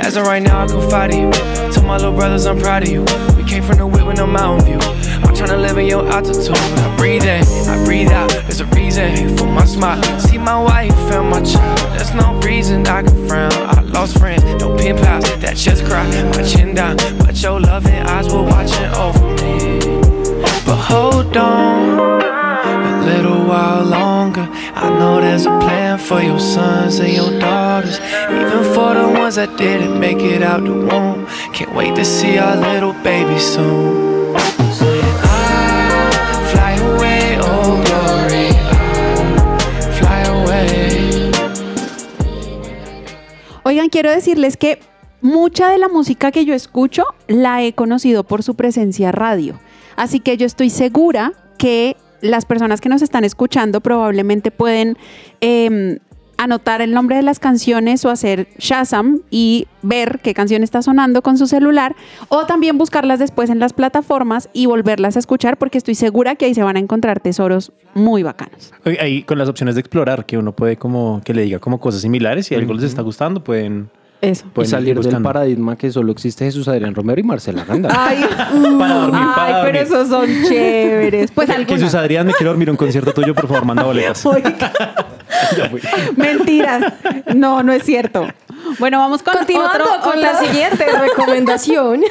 As 0.00 0.16
of 0.16 0.26
right 0.26 0.42
now, 0.42 0.64
I 0.64 0.66
can 0.66 0.90
fight 0.90 1.14
you. 1.14 1.30
Tell 1.72 1.84
my 1.84 1.96
little 1.96 2.12
brothers 2.12 2.46
I'm 2.46 2.58
proud 2.58 2.82
of 2.82 2.88
you. 2.88 3.02
We 3.36 3.44
came 3.44 3.62
from 3.62 3.78
the 3.78 3.86
whip 3.86 4.04
with 4.04 4.16
no 4.16 4.26
mountain 4.26 4.66
view. 4.66 4.78
I'm 5.22 5.34
tryna 5.34 5.60
live 5.60 5.78
in 5.78 5.86
your 5.86 6.06
altitude. 6.08 6.56
I 6.56 6.96
breathe 6.96 7.22
in, 7.22 7.44
I 7.68 7.84
breathe 7.84 8.08
out. 8.08 8.30
There's 8.30 8.60
a 8.60 8.64
reason 8.66 9.36
for 9.36 9.46
my 9.46 9.64
smile. 9.64 10.02
See 10.18 10.38
my 10.38 10.60
wife 10.60 10.92
and 11.12 11.30
my 11.30 11.42
child. 11.42 11.78
There's 11.96 12.14
no 12.14 12.40
reason 12.40 12.86
I 12.88 13.02
can 13.02 13.28
frown. 13.28 13.52
I 13.52 13.80
lost 13.82 14.18
friends, 14.18 14.42
no 14.60 14.76
pen 14.76 14.96
pals 14.96 15.24
that 15.38 15.56
just 15.56 15.84
cry. 15.84 16.04
My 16.36 16.42
chin 16.42 16.74
down, 16.74 16.96
but 17.18 17.40
your 17.40 17.60
loving 17.60 17.94
eyes 17.94 18.32
were 18.32 18.42
watching 18.42 18.90
over 18.94 19.22
me. 19.36 19.78
But 20.66 20.76
hold 20.76 21.36
on 21.36 22.22
a 22.22 23.04
little 23.04 23.46
while 23.46 23.84
longer. 23.84 24.48
I 24.80 24.90
know 24.96 25.20
there's 25.20 25.44
a 25.44 25.58
plan 25.58 25.98
for 25.98 26.22
your 26.22 26.38
sons 26.38 27.00
and 27.00 27.12
your 27.12 27.36
daughters, 27.40 27.98
even 28.30 28.62
for 28.74 28.94
the 28.94 29.08
ones 29.08 29.34
that 29.34 29.56
didn't 29.58 29.98
make 29.98 30.18
it 30.18 30.40
out 30.40 30.62
the 30.62 30.70
womb. 30.70 31.26
Can't 31.52 31.74
wait 31.74 31.96
to 31.96 32.04
see 32.04 32.38
our 32.38 32.54
little 32.54 32.92
baby 33.02 33.40
soon. 33.40 34.36
Fly 36.52 36.76
away, 36.78 37.38
oh 37.42 37.82
glory, 37.86 38.52
fly 39.98 40.22
away. 40.22 41.32
Oigan, 43.64 43.88
quiero 43.88 44.12
decirles 44.12 44.56
que 44.56 44.78
mucha 45.20 45.70
de 45.70 45.78
la 45.78 45.88
música 45.88 46.30
que 46.30 46.44
yo 46.44 46.54
escucho 46.54 47.04
la 47.26 47.64
he 47.64 47.72
conocido 47.72 48.22
por 48.22 48.44
su 48.44 48.54
presencia 48.54 49.10
radio. 49.10 49.58
Así 49.96 50.20
que 50.20 50.36
yo 50.36 50.46
estoy 50.46 50.70
segura 50.70 51.32
que 51.58 51.96
las 52.20 52.44
personas 52.44 52.80
que 52.80 52.88
nos 52.88 53.02
están 53.02 53.24
escuchando 53.24 53.80
probablemente 53.80 54.50
pueden 54.50 54.96
eh, 55.40 55.98
anotar 56.38 56.80
el 56.80 56.92
nombre 56.92 57.16
de 57.16 57.22
las 57.22 57.40
canciones 57.40 58.04
o 58.04 58.10
hacer 58.10 58.48
Shazam 58.58 59.22
y 59.28 59.66
ver 59.82 60.20
qué 60.22 60.32
canción 60.34 60.62
está 60.62 60.80
sonando 60.82 61.20
con 61.20 61.36
su 61.36 61.46
celular 61.46 61.96
o 62.28 62.46
también 62.46 62.78
buscarlas 62.78 63.18
después 63.18 63.50
en 63.50 63.58
las 63.58 63.72
plataformas 63.72 64.48
y 64.52 64.66
volverlas 64.66 65.16
a 65.16 65.18
escuchar 65.18 65.58
porque 65.58 65.78
estoy 65.78 65.96
segura 65.96 66.36
que 66.36 66.46
ahí 66.46 66.54
se 66.54 66.62
van 66.62 66.76
a 66.76 66.78
encontrar 66.78 67.20
tesoros 67.20 67.72
muy 67.94 68.22
bacanos. 68.22 68.72
Ahí 69.00 69.24
con 69.24 69.36
las 69.36 69.48
opciones 69.48 69.74
de 69.74 69.80
explorar, 69.80 70.24
que 70.24 70.38
uno 70.38 70.52
puede 70.52 70.76
como 70.76 71.20
que 71.24 71.34
le 71.34 71.42
diga 71.42 71.58
como 71.58 71.80
cosas 71.80 72.00
similares. 72.02 72.46
Si 72.46 72.54
algo 72.54 72.72
les 72.72 72.84
está 72.84 73.02
gustando, 73.02 73.42
pueden, 73.42 73.90
Eso. 74.20 74.46
Pueden 74.52 74.66
ir 74.68 74.70
salir 74.70 75.00
del 75.00 75.22
paradigma 75.22 75.76
que 75.76 75.92
solo 75.92 76.10
existe 76.10 76.44
Jesús 76.44 76.66
Adrián 76.66 76.92
Romero 76.94 77.20
y 77.20 77.22
Marcela 77.24 77.64
Ganda. 77.64 77.88
Ay, 77.96 78.24
Para 78.78 78.94
dormir, 78.94 79.20
ay, 79.36 79.54
pero 79.64 79.78
esos 79.78 80.08
son 80.08 80.26
chéveres. 80.48 81.30
Pues 81.30 81.46
Que- 81.48 81.54
algunas. 81.54 81.80
Jesús 81.80 81.94
Adrián, 81.94 82.26
me 82.26 82.32
quiero 82.34 82.50
dormir 82.50 82.68
un 82.70 82.76
concierto 82.76 83.12
tuyo, 83.12 83.34
por 83.34 83.46
favor, 83.46 83.64
manda 83.64 83.84
boletas. 83.84 84.24
Mentiras. 86.16 86.92
No, 87.34 87.62
no 87.62 87.72
es 87.72 87.84
cierto. 87.84 88.26
Bueno, 88.78 88.98
vamos 88.98 89.22
con 89.22 89.36
otro- 89.36 89.84
con 90.02 90.20
la 90.20 90.38
siguiente 90.40 90.84
recomendación. 91.00 92.02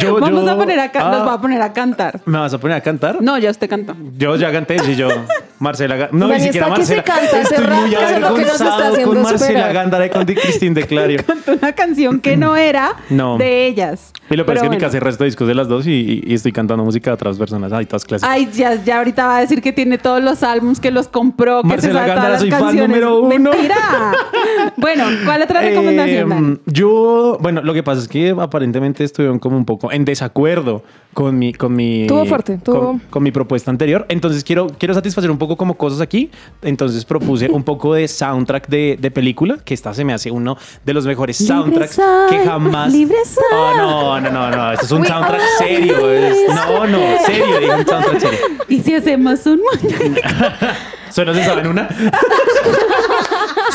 Yo- 0.00 0.18
Vamos 0.18 0.44
yo- 0.44 0.50
a 0.50 0.56
poner 0.56 0.80
a 0.80 0.90
ah, 0.94 1.10
nos 1.10 1.26
va 1.28 1.34
a 1.34 1.40
poner 1.40 1.62
a 1.62 1.72
cantar. 1.72 2.20
¿Me 2.26 2.38
vas 2.38 2.52
a 2.52 2.58
poner 2.58 2.76
a 2.76 2.80
cantar? 2.80 3.18
No, 3.22 3.38
ya 3.38 3.50
usted 3.50 3.68
cantó. 3.68 3.94
Yo 4.18 4.34
ya 4.36 4.50
canté, 4.50 4.78
sí, 4.80 4.96
yo. 4.96 5.08
Marcela 5.58 6.10
No, 6.12 6.28
Dani, 6.28 6.40
ni 6.40 6.46
siquiera 6.48 6.66
está 6.66 6.78
que 6.80 6.84
se 6.84 6.96
Marcela. 6.96 7.20
canta 7.20 7.40
Estoy 7.40 7.64
muy 7.64 7.90
rato, 7.94 8.04
eso 8.04 8.14
es 8.16 8.20
lo 8.20 8.34
que 8.34 8.42
nos 8.42 8.50
está 8.52 8.64
avergonzado 8.66 8.92
haciendo 8.92 9.12
con 9.14 9.22
Marcela. 9.22 9.72
Gándara 9.72 10.06
y 10.06 10.10
con 10.10 10.26
Di- 10.26 10.34
Cristín 10.34 10.74
de 10.74 10.86
Clario. 10.86 11.20
Cantó 11.26 11.52
una 11.54 11.72
canción 11.72 12.20
que 12.20 12.36
no 12.36 12.56
era 12.56 12.94
No. 13.08 13.38
de 13.38 13.66
ellas. 13.66 14.12
Y 14.28 14.34
lo 14.36 14.44
peor 14.44 14.56
es 14.56 14.62
que 14.64 14.68
bueno. 14.68 14.80
casa 14.82 14.96
hay 14.96 15.00
resto 15.00 15.22
de 15.24 15.28
discos 15.30 15.46
de 15.48 15.54
las 15.54 15.68
dos 15.68 15.86
y, 15.86 15.92
y- 15.92 16.24
y 16.26 16.34
estoy 16.34 16.50
cantando 16.52 16.84
música 16.84 17.10
de 17.10 17.14
otras 17.14 17.38
personas. 17.38 17.72
Ay, 17.72 17.86
todas 17.86 18.04
clásicas. 18.04 18.28
Ay, 18.30 18.50
ya, 18.52 18.74
ya 18.84 18.98
ahorita 18.98 19.24
va 19.24 19.36
a 19.38 19.40
decir 19.40 19.62
que 19.62 19.72
tiene 19.72 19.96
todos 19.98 20.22
los 20.22 20.42
álbums, 20.42 20.78
que 20.80 20.90
los 20.90 21.06
compró, 21.08 21.62
que 21.62 21.68
Marcela 21.68 21.92
se 21.92 21.98
sabe 21.98 22.06
todas 22.06 22.16
Gándara, 22.16 22.32
las 22.32 22.40
soy 22.40 22.50
fan 22.50 22.76
número 22.76 23.20
uno. 23.20 23.28
Mentira. 23.50 23.76
bueno, 24.76 25.04
¿cuál 25.24 25.42
otra 25.42 25.60
recomendación, 25.60 26.32
Eh, 26.32 26.34
Dani? 26.34 26.58
yo, 26.66 27.38
bueno, 27.40 27.62
lo 27.62 27.72
que 27.72 27.82
pasa 27.82 28.02
es 28.02 28.08
que 28.08 28.34
aparentemente 28.38 29.04
estuvieron 29.04 29.38
como 29.38 29.56
un 29.56 29.64
poco 29.64 29.75
en 29.92 30.04
desacuerdo 30.04 30.82
con 31.14 31.38
mi, 31.38 31.54
con 31.54 31.74
mi, 31.74 32.06
Tuvo 32.06 32.26
fuerte, 32.26 32.58
tuvo- 32.58 32.78
con, 32.80 32.98
con 33.10 33.22
mi 33.22 33.30
propuesta 33.30 33.70
anterior. 33.70 34.04
Entonces 34.10 34.44
quiero, 34.44 34.66
quiero 34.78 34.92
satisfacer 34.92 35.30
un 35.30 35.38
poco 35.38 35.56
como 35.56 35.74
cosas 35.78 36.00
aquí. 36.02 36.30
Entonces 36.62 37.04
propuse 37.06 37.48
un 37.50 37.62
poco 37.62 37.94
de 37.94 38.06
soundtrack 38.06 38.68
de, 38.68 38.98
de 39.00 39.10
película, 39.10 39.58
que 39.64 39.72
esta 39.74 39.94
se 39.94 40.04
me 40.04 40.12
hace 40.12 40.30
uno 40.30 40.58
de 40.84 40.92
los 40.94 41.06
mejores 41.06 41.36
soundtracks 41.38 41.94
soy, 41.94 42.04
que 42.30 42.38
jamás. 42.44 42.92
libre 42.92 43.16
soy. 43.24 43.42
Oh, 43.52 43.72
no, 43.76 44.20
no, 44.20 44.30
no, 44.30 44.50
no. 44.50 44.72
Esto 44.72 44.84
es 44.86 44.92
un 44.92 45.06
soundtrack 45.06 45.40
serio. 45.58 46.10
es- 46.10 46.36
no, 46.54 46.86
no, 46.86 46.98
serio, 47.24 47.60
dije 47.60 47.74
un 47.74 47.86
soundtrack 47.86 48.20
serio. 48.20 48.38
¿Y 48.68 48.80
si 48.80 48.94
hacemos 48.94 49.46
un 49.46 49.60
¿Solo 51.10 51.32
se 51.32 51.44
saben 51.44 51.68
una? 51.68 51.88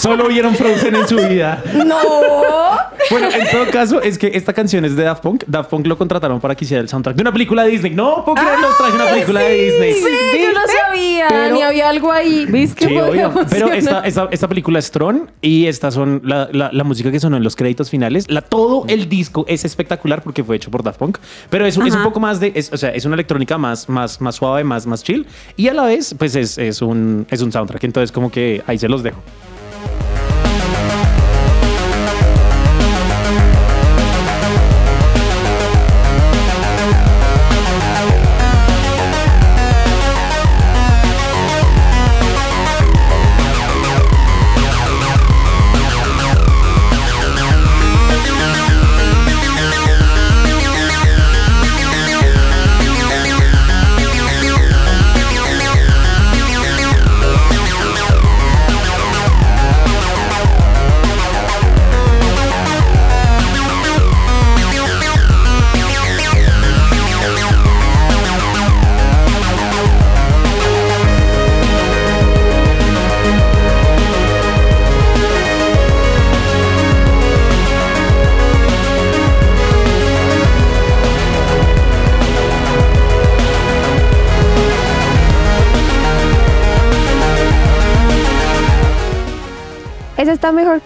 Solo 0.02 0.28
vieron 0.28 0.56
Frozen 0.56 0.96
en 0.96 1.08
su 1.08 1.16
vida. 1.18 1.64
no. 1.86 1.98
Bueno, 3.10 3.28
en 3.34 3.50
todo 3.52 3.68
caso, 3.72 4.02
es 4.02 4.18
que 4.18 4.32
esta 4.36 4.54
canción 4.54 4.86
es 4.86 4.96
de 4.96 5.04
Daft 5.04 5.22
Punk. 5.24 5.44
Daft 5.48 5.70
Punk 5.70 5.86
lo 5.88 5.98
contrataron 5.98 6.40
para 6.40 6.56
que 6.56 6.64
hiciera 6.66 6.82
el 6.82 6.88
soundtrack 6.88 7.16
de 7.16 7.22
una 7.24 7.34
película 7.34 7.64
de 7.64 7.70
Disney. 7.72 7.94
No 7.94 8.24
puedo 8.24 8.36
creerlo, 8.36 8.68
traje 8.78 8.94
una 8.96 9.06
película 9.08 9.40
de 9.42 9.54
Disney. 9.54 9.94
Sí, 9.94 10.42
yo 10.42 10.54
no 10.54 10.60
sabía. 10.68 11.26
Pero- 11.28 11.56
Ni 11.56 11.62
había 11.62 11.90
algo 11.90 12.12
ahí. 12.12 12.46
¿Viste? 12.46 12.86
Sí, 12.86 12.94
Qué 12.94 13.02
obvio. 13.02 13.34
Pero 13.50 13.72
esta, 13.74 14.02
esta, 14.02 14.28
esta 14.32 14.48
película 14.48 14.80
es 14.80 14.92
Tron 14.92 15.30
y 15.42 15.66
estas 15.66 15.94
son 15.94 16.22
la, 16.24 16.48
la- 16.52 16.70
la 16.72 16.84
música 16.84 17.12
que 17.12 17.20
sonó 17.20 17.36
en 17.38 17.44
los 17.44 17.56
créditos 17.56 17.90
finales. 17.90 18.26
La, 18.30 18.42
todo 18.42 18.86
el 18.88 19.10
disco 19.10 19.44
es 19.48 19.66
espectacular 19.66 20.22
porque 20.22 20.44
fue 20.44 20.56
hecho 20.56 20.72
por 20.72 20.84
Daft 20.84 21.00
Punk, 21.00 21.18
pero 21.50 21.66
es, 21.66 21.76
es 21.78 21.96
un 21.96 22.04
poco 22.04 22.20
más 22.20 22.40
de, 22.40 22.52
es- 22.56 22.72
o 22.72 22.78
sea, 22.78 22.92
es 22.92 23.04
una 23.06 23.16
electrónica 23.16 23.58
más, 23.58 23.90
más, 23.90 24.22
más 24.22 24.36
suave, 24.36 24.64
más, 24.64 24.86
más 24.86 25.04
chill 25.04 25.26
y 25.58 25.68
a 25.68 25.74
la 25.74 25.84
vez, 25.86 26.16
pues 26.18 26.36
es, 26.36 26.58
es 26.58 26.82
un, 26.82 27.26
es 27.30 27.42
un 27.42 27.52
soundtrack. 27.52 27.84
Entonces, 27.84 28.12
como 28.12 28.32
que 28.32 28.62
ahí 28.68 28.78
se 28.78 28.88
los 28.88 29.04
dejo. 29.04 29.22
Mejor 30.88 31.21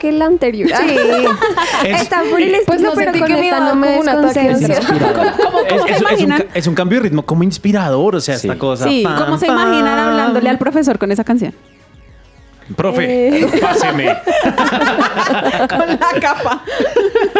que 0.06 0.12
la 0.12 0.26
anterior. 0.26 0.70
Sí. 0.70 0.95
Es- 1.88 2.01
Está 2.03 2.22
por 2.30 2.41
el 2.41 2.56
estilo, 2.56 2.66
Pues 2.66 2.82
no 2.82 2.91
pero 2.95 3.12
con 3.12 3.28
que 3.28 3.34
me 3.34 3.45
esta 3.49 3.60
no 3.60 3.76
me 3.76 3.99
un 3.99 4.10
ataque 4.10 4.39
de 4.39 4.47
desconcentro. 4.47 4.93
inspirador. 4.93 5.32
¿Cómo- 5.38 5.51
cómo 5.51 5.66
Es- 5.68 5.97
se 5.97 6.03
es- 6.06 6.12
es 6.12 6.22
un, 6.24 6.34
es 6.53 6.68
cambio 6.76 6.99
de 6.99 7.03
ritmo 7.03 7.26
como 7.26 7.43
inspirador, 7.43 8.16
o 8.16 8.22
sea, 8.22 8.36
esta 8.36 8.53
Sí. 8.53 8.60
cosa. 8.60 8.84
Sí, 8.88 9.01
pam, 9.03 9.18
¿cómo 9.26 9.38
se 9.38 9.45
pam. 9.47 9.56
imaginan 9.60 9.99
hablándole 9.99 10.49
al 10.49 10.58
profesor 10.58 10.97
con 10.97 11.12
esa 11.12 11.24
canción? 11.24 11.53
Profe, 12.76 13.28
Eh. 13.39 13.47
páseme. 13.61 14.05
con 15.70 15.88
la 15.88 16.20
capa. 16.20 16.63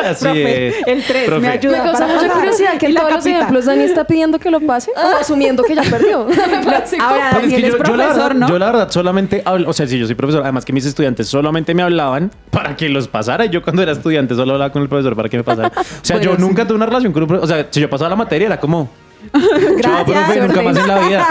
Así 0.06 0.24
Profe, 0.26 0.68
es. 0.68 0.76
el 0.88 1.04
3 1.04 1.26
Profe. 1.26 1.42
me 1.42 1.48
ayuda. 1.50 1.78
Me 1.78 1.84
causa 1.84 2.08
mucha 2.08 2.30
curiosidad 2.30 2.78
que 2.78 2.86
en 2.88 2.96
todos 2.96 3.10
los 3.10 3.18
capita. 3.20 3.38
ejemplos 3.40 3.66
Dani 3.66 3.84
está 3.84 4.04
pidiendo 4.06 4.40
que 4.40 4.52
lo 4.52 4.60
pase, 4.62 4.92
como 4.96 5.18
asumiendo 5.22 5.64
que 5.64 5.76
ya 5.76 5.84
perdió. 5.84 6.26
Me 6.26 6.36
parece 6.64 6.98
como- 6.98 7.10
Ahora 7.10 7.30
Pues 7.32 7.44
es 7.46 7.50
que 7.50 7.62
Daniel 7.62 7.64
es 7.66 7.72
yo, 7.72 7.78
yo 7.78 7.78
la 7.78 7.84
profesor, 7.84 8.18
verdad, 8.18 8.34
¿no? 8.36 8.48
yo 8.50 8.60
la 8.60 8.66
verdad 8.68 8.92
solamente 8.92 9.42
hablo, 9.46 9.70
o 9.70 9.74
sea, 9.74 9.88
si 9.88 9.98
yo 9.98 10.06
soy 10.06 10.16
profesor, 10.16 10.44
además 10.44 10.64
que 10.66 10.74
mis 10.74 10.86
estudiantes 10.86 11.28
solamente 11.28 11.74
me 11.74 11.82
hablaban 11.84 12.32
para 12.52 12.76
que 12.76 12.88
los 12.90 13.08
pasara. 13.08 13.46
Yo 13.46 13.62
cuando 13.64 13.82
era 13.82 13.92
estudiante 13.94 14.36
solo 14.36 14.54
hablaba 14.54 14.72
con 14.72 14.82
el 14.84 14.90
profesor 14.90 15.16
para 15.16 15.30
que 15.30 15.38
me 15.38 15.44
pasara. 15.44 15.72
O 15.76 15.84
sea, 16.02 16.18
Bueno, 16.18 16.32
yo 16.32 16.36
sí. 16.38 16.42
nunca 16.42 16.66
tuve 16.68 16.76
una 16.76 16.86
relación 16.86 17.12
con 17.14 17.24
un 17.24 17.28
profesor. 17.30 17.52
O 17.52 17.56
sea, 17.56 17.68
si 17.72 17.80
yo 17.82 17.90
pasaba 17.90 18.10
la 18.12 18.16
materia 18.16 18.46
era 18.48 18.60
como... 18.60 18.90
Chao, 19.82 20.06
profe, 20.06 20.42
nunca 20.42 20.62
más 20.62 20.78
en 20.78 20.88
la 20.88 21.00
vida. 21.08 21.28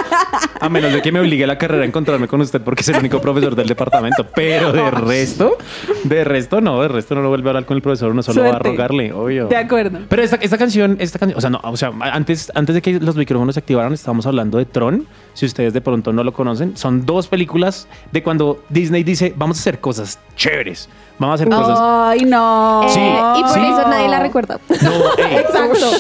A 0.61 0.69
menos 0.69 0.93
de 0.93 1.03
que 1.03 1.13
me 1.13 1.21
obligue 1.21 1.47
la 1.47 1.59
carrera 1.59 1.83
a 1.83 1.87
encontrarme 1.87 2.29
con 2.29 2.41
usted 2.41 2.61
porque 2.61 2.83
es 2.83 2.89
el 2.89 2.97
único 2.97 3.21
profesor 3.21 3.55
del 3.55 3.67
departamento. 3.67 4.27
Pero 4.35 4.73
de 4.73 4.91
resto, 4.91 5.57
de 6.05 6.25
resto 6.25 6.61
no, 6.61 6.81
de 6.83 6.89
resto 6.89 7.15
no 7.15 7.23
lo 7.23 7.29
vuelve 7.29 7.49
a 7.49 7.51
hablar 7.51 7.67
con 7.67 7.77
el 7.77 7.83
profesor, 7.83 8.11
uno 8.11 8.23
solo 8.23 8.43
va 8.43 8.51
a 8.57 8.59
rogarle, 8.59 9.13
obvio. 9.13 9.47
De 9.47 9.57
acuerdo. 9.57 9.99
Pero 10.09 10.23
esta, 10.23 10.37
esta 10.37 10.59
canción, 10.59 10.97
esta 11.01 11.19
canción, 11.19 11.39
o 11.39 11.41
sea, 11.41 11.51
no, 11.51 11.61
o 11.63 11.77
sea, 11.77 11.93
antes, 12.01 12.51
antes 12.55 12.75
de 12.75 12.83
que 12.83 13.01
los 13.01 13.17
micrófonos 13.17 13.55
se 13.55 13.61
activaran, 13.61 13.93
estábamos 13.93 14.27
hablando 14.27 14.59
de 14.59 14.65
Tron. 14.67 15.07
Si 15.35 15.47
ustedes 15.47 15.73
de 15.73 15.81
pronto 15.81 16.13
no 16.13 16.23
lo 16.23 16.33
conocen, 16.33 16.77
son 16.77 17.05
dos 17.05 17.27
películas 17.27 17.89
de 18.13 18.23
cuando 18.23 18.63
Disney 18.69 19.03
dice, 19.03 19.33
vamos 19.37 19.59
a 19.59 19.61
hacer 19.61 19.81
cosas 19.81 20.19
chéveres, 20.37 20.89
vamos 21.19 21.33
a 21.33 21.35
hacer 21.43 21.49
cosas. 21.49 21.79
Ay, 21.81 22.25
no. 22.25 22.83
Sí, 22.89 23.01
Eh, 23.01 23.35
y 23.39 23.43
por 23.43 23.51
sí. 23.53 23.61
eso 23.61 23.89
nadie 23.89 24.09
la 24.09 24.21
recuerda. 24.21 24.59
No, 24.83 24.91
eh, 25.19 25.41
Exacto. 25.45 25.91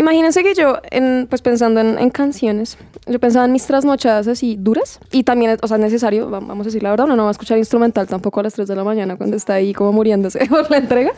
Imagínense 0.00 0.42
que 0.42 0.54
yo, 0.54 0.78
en, 0.90 1.26
pues 1.28 1.42
pensando 1.42 1.78
en, 1.78 1.98
en 1.98 2.08
canciones, 2.08 2.78
yo 3.06 3.18
pensaba 3.20 3.44
en 3.44 3.52
mis 3.52 3.66
trasnochadas 3.66 4.26
así 4.28 4.56
duras 4.58 4.98
y 5.12 5.24
también, 5.24 5.58
o 5.60 5.68
sea, 5.68 5.76
es 5.76 5.82
necesario, 5.82 6.30
va- 6.30 6.40
vamos 6.40 6.64
a 6.64 6.68
decir 6.68 6.82
la 6.82 6.88
verdad, 6.90 7.04
uno 7.04 7.16
no 7.16 7.24
va 7.24 7.28
a 7.28 7.32
escuchar 7.32 7.58
instrumental 7.58 8.06
tampoco 8.06 8.40
a 8.40 8.44
las 8.44 8.54
3 8.54 8.66
de 8.66 8.76
la 8.76 8.82
mañana 8.82 9.16
cuando 9.16 9.36
está 9.36 9.52
ahí 9.54 9.74
como 9.74 9.92
muriéndose 9.92 10.38
por 10.48 10.70
la 10.70 10.78
entrega. 10.78 11.12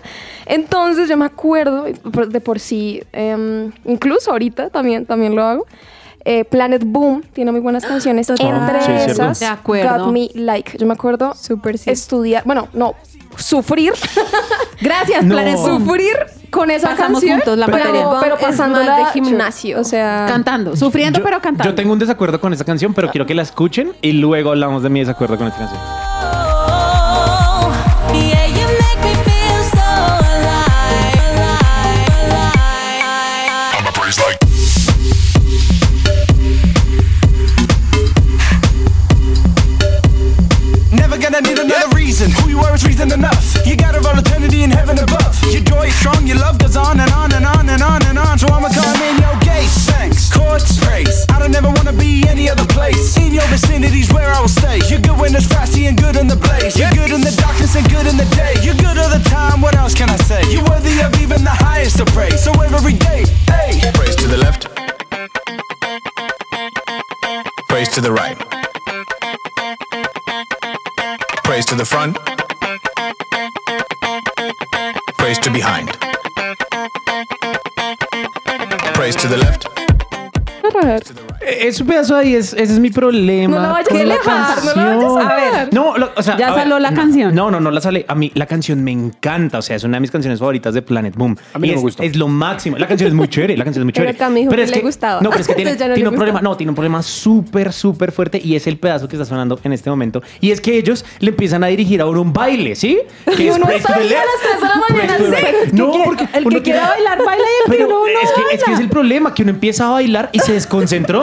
Entonces 0.46 1.08
yo 1.08 1.16
me 1.16 1.26
acuerdo 1.26 1.84
de 1.84 2.40
por 2.40 2.58
sí, 2.58 3.00
em, 3.12 3.70
incluso 3.84 4.32
ahorita 4.32 4.68
también, 4.70 5.06
también 5.06 5.36
lo 5.36 5.44
hago. 5.44 5.66
Eh, 6.24 6.44
Planet 6.44 6.82
Boom 6.84 7.22
tiene 7.32 7.50
muy 7.52 7.60
buenas 7.60 7.84
canciones. 7.84 8.28
Entre 8.30 8.46
Sí, 8.80 8.86
cierto. 8.86 9.12
esas, 9.12 9.40
De 9.40 9.46
acuerdo. 9.46 10.04
Got 10.06 10.12
Me 10.12 10.28
Like. 10.34 10.78
Yo 10.78 10.86
me 10.86 10.94
acuerdo 10.94 11.34
Súper 11.34 11.78
sí. 11.78 11.90
estudiar, 11.90 12.42
bueno, 12.44 12.68
no, 12.72 12.94
sufrir, 13.36 13.92
Gracias, 14.80 15.24
No. 15.24 15.34
Planet 15.34 15.56
Boom. 15.56 15.84
sufrir 15.86 16.16
con 16.50 16.70
esa 16.70 16.90
Pasamos 16.90 17.20
canción. 17.20 17.36
juntos 17.38 17.58
la 17.58 17.66
pero, 17.66 17.78
materia. 17.78 18.06
pero 18.20 18.34
Es 18.36 18.40
pasando 18.42 18.78
más 18.78 18.86
la 18.86 18.96
de 18.98 19.04
gimnasio. 19.12 19.80
O 19.80 19.84
sea, 19.84 20.26
Cantando, 20.28 20.76
sufriendo 20.76 21.18
Yo- 21.20 21.24
pero 21.24 21.40
cantando. 21.40 21.70
Yo 21.70 21.74
tengo 21.74 21.92
un 21.92 21.98
desacuerdo 21.98 22.40
con 22.40 22.52
esta 22.52 22.64
canción, 22.64 22.92
pero 22.94 23.10
quiero 23.10 23.24
que 23.26 23.34
la 23.34 23.42
escuchen 23.42 23.92
y 24.02 24.12
luego 24.12 24.50
hablamos 24.50 24.82
de 24.82 24.90
mi 24.90 25.00
desacuerdo 25.00 25.38
con 25.38 25.46
esta 25.46 25.60
canción. 25.60 25.80
Never 41.32 41.48
gonna 41.48 41.54
need 41.54 41.64
another 41.64 41.96
reason. 41.96 42.30
Who 42.30 42.50
you 42.50 42.60
are 42.60 42.74
is 42.74 42.84
reason 42.84 43.10
enough. 43.10 43.56
You 43.64 43.74
got 43.74 43.96
a 43.96 44.00
roll 44.00 44.18
eternity 44.18 44.64
in 44.64 44.70
heaven 44.70 44.98
above. 44.98 45.32
Your 45.48 45.62
joy 45.64 45.88
is 45.88 45.94
strong, 45.94 46.26
your 46.26 46.36
love 46.36 46.58
goes 46.58 46.76
on 46.76 47.00
and 47.00 47.10
on 47.12 47.32
and 47.32 47.46
on 47.46 47.70
and 47.70 47.82
on 47.82 48.04
and 48.04 48.18
on. 48.18 48.38
So 48.38 48.48
I'ma 48.48 48.68
come 48.68 49.00
in 49.00 49.16
your 49.16 49.32
gates. 49.40 49.88
Thanks. 49.88 50.30
Courts, 50.30 50.76
praise. 50.84 51.24
I 51.30 51.38
don't 51.38 51.54
ever 51.54 51.70
wanna 51.70 51.94
be 51.94 52.28
any 52.28 52.50
other 52.50 52.66
place. 52.66 53.16
In 53.16 53.32
your 53.32 53.46
vicinity's 53.48 54.12
where 54.12 54.28
I 54.28 54.40
will 54.42 54.48
stay. 54.48 54.80
You're 54.92 55.00
good 55.00 55.18
when 55.18 55.34
it's 55.34 55.46
frosty 55.46 55.86
and 55.86 55.96
good 55.96 56.16
in 56.16 56.26
the 56.26 56.36
blaze. 56.36 56.76
You're 56.76 56.92
good 56.92 57.10
in 57.10 57.22
the 57.22 57.32
darkness 57.40 57.76
and 57.76 57.88
good 57.88 58.06
in 58.06 58.18
the 58.18 58.28
day. 58.36 58.60
You're 58.60 58.76
good 58.76 58.98
all 58.98 59.08
the 59.08 59.24
time, 59.30 59.62
what 59.62 59.74
else 59.74 59.94
can 59.94 60.10
I 60.10 60.16
say? 60.16 60.42
You're 60.52 60.64
worthy 60.64 61.00
of 61.00 61.16
even 61.16 61.44
the 61.44 61.56
highest 61.64 61.98
of 61.98 62.08
praise. 62.08 62.44
So 62.44 62.52
every 62.60 62.92
day, 63.08 63.24
hey. 63.48 63.80
Praise 63.94 64.16
to 64.16 64.28
the 64.28 64.36
left. 64.36 64.68
Praise 67.68 67.88
to 67.88 68.02
the 68.02 68.12
right. 68.12 68.61
Praise 71.52 71.66
to 71.66 71.74
the 71.74 71.84
front. 71.84 72.16
Praise 75.18 75.38
to 75.40 75.50
behind. 75.50 75.92
Praise 78.94 79.16
to 79.16 79.28
the 79.28 79.36
left. 79.36 79.68
Eh, 81.52 81.68
Ese 81.68 81.84
pedazo 81.84 82.16
ahí 82.16 82.34
es, 82.34 82.52
ese 82.52 82.72
es 82.74 82.78
mi 82.78 82.90
problema. 82.90 83.56
No 83.56 83.62
lo 83.62 83.72
vayas 83.72 83.88
con 83.88 83.96
a 83.98 84.04
no 84.04 85.00
lo 85.00 85.14
vayas 85.14 85.30
a 85.30 85.44
dejar. 85.44 85.68
No, 85.74 85.96
lo- 85.98 86.10
o 86.16 86.22
sea, 86.22 86.36
Ya 86.36 86.48
a 86.48 86.50
ver, 86.50 86.60
salió 86.60 86.78
la 86.78 86.90
no, 86.90 86.96
canción. 86.96 87.34
No, 87.34 87.50
no, 87.50 87.60
no 87.60 87.70
la 87.70 87.80
sale. 87.80 88.04
A 88.08 88.14
mí 88.14 88.30
la 88.34 88.46
canción 88.46 88.82
me 88.82 88.90
encanta. 88.92 89.58
O 89.58 89.62
sea, 89.62 89.76
es 89.76 89.84
una 89.84 89.96
de 89.96 90.00
mis 90.00 90.10
canciones 90.10 90.38
favoritas 90.38 90.74
de 90.74 90.82
Planet 90.82 91.14
Boom. 91.16 91.36
A 91.54 91.58
mí 91.58 91.68
Y 91.68 91.70
no 91.70 91.74
me 91.74 91.78
es, 91.78 91.82
gustó. 91.82 92.02
es 92.02 92.16
lo 92.16 92.28
máximo. 92.28 92.78
La 92.78 92.86
canción 92.88 93.08
es 93.08 93.14
muy 93.14 93.28
chévere. 93.28 93.56
La 93.56 93.64
canción 93.64 93.82
es 93.82 93.84
muy 93.84 93.92
Pero 93.92 94.04
chévere. 94.06 94.18
Cami 94.18 94.40
dijo 94.40 94.52
que 94.52 94.62
es 94.62 94.70
le 94.70 94.80
gustaba. 94.80 95.20
No, 95.20 95.30
pero 95.30 95.40
es 95.42 95.48
que 95.48 95.54
tiene, 95.54 95.72
no 95.72 95.94
tiene 95.94 96.08
un 96.08 96.14
problema. 96.14 96.40
No, 96.40 96.56
tiene 96.56 96.70
un 96.70 96.76
problema 96.76 97.02
súper, 97.02 97.72
súper 97.72 98.12
fuerte. 98.12 98.40
Y 98.42 98.56
es 98.56 98.66
el 98.66 98.78
pedazo 98.78 99.08
que 99.08 99.16
está 99.16 99.24
sonando 99.24 99.58
en 99.62 99.72
este 99.72 99.90
momento. 99.90 100.22
Y 100.40 100.50
es 100.50 100.60
que 100.60 100.76
ellos 100.76 101.04
le 101.20 101.30
empiezan 101.30 101.64
a 101.64 101.68
dirigir 101.68 102.00
ahora 102.00 102.20
un 102.20 102.32
baile, 102.32 102.74
¿sí? 102.74 102.98
Que 103.36 103.44
Y 103.44 103.48
es 103.48 103.56
uno 103.56 103.68
está 103.68 103.94
ahí 103.96 104.08
a 104.08 104.10
las 104.10 104.24
3 104.42 104.60
de 104.60 104.68
la 104.68 104.82
mañana, 104.88 105.36
sí. 105.38 105.70
No, 105.72 105.92
porque 106.04 106.28
el 106.34 106.44
que 106.48 106.62
quiera 106.62 106.88
bailar, 106.88 107.18
baila 107.24 107.44
y 107.44 107.70
el 107.70 107.70
que 107.72 107.78
pero 107.78 107.88
no, 107.88 108.00
no 108.00 108.06
es 108.06 108.30
que, 108.32 108.54
es 108.56 108.64
que 108.64 108.72
es 108.72 108.80
el 108.80 108.88
problema, 108.88 109.34
que 109.34 109.42
uno 109.42 109.50
empieza 109.50 109.86
a 109.88 109.90
bailar 109.90 110.30
y 110.32 110.38
se 110.40 110.52
desconcentró. 110.52 111.22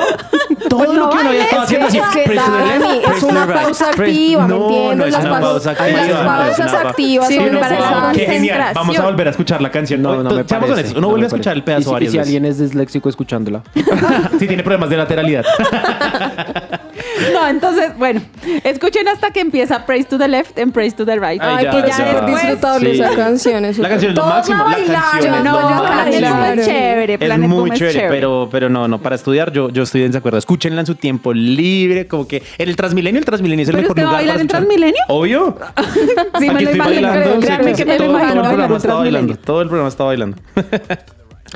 Todo 0.69 0.79
Pues 0.79 0.89
no 0.89 0.95
lo 1.05 1.09
que 1.09 1.17
uno 1.17 1.29
había 1.29 1.29
bailes, 1.29 1.43
estado 1.45 1.61
haciendo 1.63 1.87
así. 1.87 1.97
es 1.97 2.03
que 2.09 2.19
Dani, 2.19 2.25
praise 2.25 2.99
es 3.15 3.19
to 3.19 3.25
the 3.27 3.31
una 3.31 3.47
pausa 3.53 3.89
activa, 3.89 4.41
¿me 4.47 4.47
no, 4.53 4.63
entiendes? 4.65 4.97
No, 4.97 5.05
es 5.05 5.11
Las 5.13 5.21
una 5.23 5.31
pausas- 5.39 5.49
pausa 5.51 5.71
activa. 5.71 5.89
las 5.89 6.07
no 6.07 6.43
es 6.43 6.57
pausas 6.57 6.85
activas 6.85 7.27
Sí, 7.27 7.35
son 7.35 7.59
para 7.59 7.79
la 7.79 8.11
Qué 8.13 8.19
genial. 8.25 8.27
concentración. 8.57 8.73
Vamos 8.75 8.99
a 8.99 9.03
volver 9.05 9.27
a 9.27 9.31
escuchar 9.31 9.61
la 9.61 9.71
canción. 9.71 10.01
No, 10.01 10.15
no 10.23 10.23
me 10.23 10.29
Seamos 10.29 10.47
parece. 10.49 10.71
honestos, 10.73 10.91
uno 10.93 11.01
no 11.01 11.07
vuelve 11.09 11.21
me 11.21 11.25
a 11.25 11.27
escuchar 11.27 11.53
el 11.55 11.63
pedazo 11.63 11.91
varias 11.91 12.09
Y 12.09 12.11
si 12.11 12.17
veces. 12.17 12.27
alguien 12.27 12.45
es 12.45 12.57
disléxico 12.59 13.09
escuchándola. 13.09 13.61
Si 14.39 14.47
tiene 14.47 14.63
problemas 14.63 14.89
de 14.89 14.97
lateralidad. 14.97 15.45
No, 17.33 17.47
entonces, 17.47 17.91
bueno, 17.97 18.21
escuchen 18.63 19.07
hasta 19.07 19.31
que 19.31 19.39
empieza 19.41 19.85
Praise 19.85 20.07
to 20.07 20.17
the 20.17 20.27
Left 20.27 20.57
and 20.59 20.71
Praise 20.73 20.95
to 20.95 21.05
the 21.05 21.15
Right. 21.19 21.41
Ay, 21.41 21.55
Ay, 21.57 21.63
ya, 21.65 21.71
que 21.71 21.87
ya. 21.89 21.97
después- 22.05 22.25
disfrutable 22.41 22.93
Sí. 22.95 23.01
esa 23.01 23.15
canción. 23.15 23.65
Es 23.65 23.77
La 23.77 23.89
canción 23.89 24.11
es 24.11 24.15
lo 24.17 24.21
Todos 24.23 24.35
máximo. 24.35 24.57
a 24.57 24.69
La 24.69 24.75
bailar. 24.77 25.01
canción 25.11 25.33
es 25.35 25.43
No, 25.43 25.51
lo 25.51 25.59
yo 25.59 25.69
máximo. 25.83 26.43
Es 26.59 26.65
chévere, 26.65 27.13
Es 27.13 27.19
Planet 27.19 27.49
muy 27.49 27.57
Boom 27.59 27.71
es 27.73 27.79
chévere, 27.79 27.93
chévere. 27.99 28.15
pero, 28.15 28.49
pero 28.51 28.69
no, 28.69 28.87
no, 28.87 28.99
para 29.01 29.15
estudiar 29.15 29.51
yo, 29.51 29.69
yo 29.69 29.83
estoy 29.83 30.01
en 30.03 30.11
desacuerdo. 30.11 30.37
Escúchenla 30.37 30.81
en 30.81 30.87
su 30.87 30.95
tiempo 30.95 31.33
libre, 31.33 32.07
como 32.07 32.27
que 32.27 32.43
en 32.57 32.69
el 32.69 32.75
Transmilenio, 32.75 33.19
el 33.19 33.25
Transmilenio 33.25 33.63
es 33.63 33.69
el 33.69 33.75
¿Pero 33.75 33.81
mejor 33.89 33.97
usted 33.97 34.05
va 34.05 34.09
a 34.09 34.13
bailar 34.13 34.41
en. 34.41 34.47
Transmilenio? 34.47 35.01
Obvio. 35.09 35.57
Sí, 36.39 36.47
me 36.47 36.53
lo 36.53 36.59
estoy 36.59 36.75
imagino. 36.75 37.39
Créanme 37.41 37.73
que 37.73 37.85
me 37.85 37.97
todo, 37.97 38.07
lo 38.07 38.13
todo 38.13 38.19
imagino 38.19 38.29
el 38.29 38.35
bailar 38.35 38.47
programa 38.47 38.65
en 38.65 38.77
estaba 38.77 38.99
bailando. 38.99 39.27
Transmilenio. 39.33 39.37
Todo 39.45 39.61
el 39.61 39.67
programa 39.67 39.89
estaba 39.89 40.07
bailando. 40.07 40.37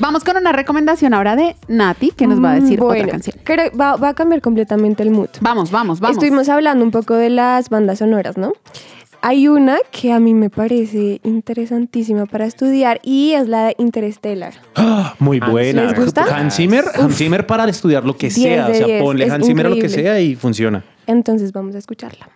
Vamos 0.01 0.23
con 0.23 0.37
una 0.37 0.51
recomendación 0.51 1.13
ahora 1.13 1.35
de 1.35 1.55
Nati, 1.67 2.11
que 2.11 2.27
nos 2.27 2.43
va 2.43 2.53
a 2.53 2.55
decir 2.55 2.79
Mm, 2.79 2.83
otra 2.83 2.97
bueno, 2.97 3.11
canción. 3.11 3.35
creo- 3.43 3.71
va, 3.79 3.95
va 3.95 4.09
a 4.09 4.13
cambiar 4.13 4.41
completamente 4.41 5.03
el 5.03 5.11
mood. 5.11 5.29
Vamos, 5.41 5.71
vamos, 5.71 5.99
vamos. 5.99 6.17
Estuvimos 6.17 6.49
hablando 6.49 6.83
un 6.83 6.91
poco 6.91 7.13
de 7.15 7.29
las 7.29 7.69
bandas 7.69 7.99
sonoras, 7.99 8.37
¿no? 8.37 8.53
Hay 9.21 9.47
una 9.47 9.77
que 9.91 10.11
a 10.11 10.19
mí 10.19 10.33
me 10.33 10.49
parece 10.49 11.21
interesantísima 11.23 12.25
para 12.25 12.45
estudiar 12.45 12.99
y 13.03 13.31
es 13.33 13.47
la 13.47 13.67
de 13.67 13.75
Interstellar. 13.77 14.53
Ah, 14.75 15.15
Muy 15.19 15.39
buena. 15.39 15.83
¿Les 15.83 15.97
gusta? 15.97 16.23
Hans 16.35 16.55
Zimmer, 16.55 16.83
Hans 16.95 17.15
Zimmer 17.15 17.45
para 17.47 17.69
estudiar 17.69 18.03
lo 18.03 18.17
que 18.17 18.27
10 18.27 18.33
sea. 18.33 18.67
O 18.67 18.73
sea, 18.73 18.85
10, 18.85 19.01
ponle 19.01 19.25
es 19.25 19.31
Hans 19.31 19.45
Zimmer 19.47 19.67
a 19.67 19.69
lo 19.69 19.75
que 19.75 19.81
increíble. 19.85 20.03
sea 20.03 20.19
y 20.19 20.35
funciona. 20.35 20.83
Entonces 21.07 21.53
vamos 21.53 21.75
a 21.75 21.77
escucharla. 21.77 22.27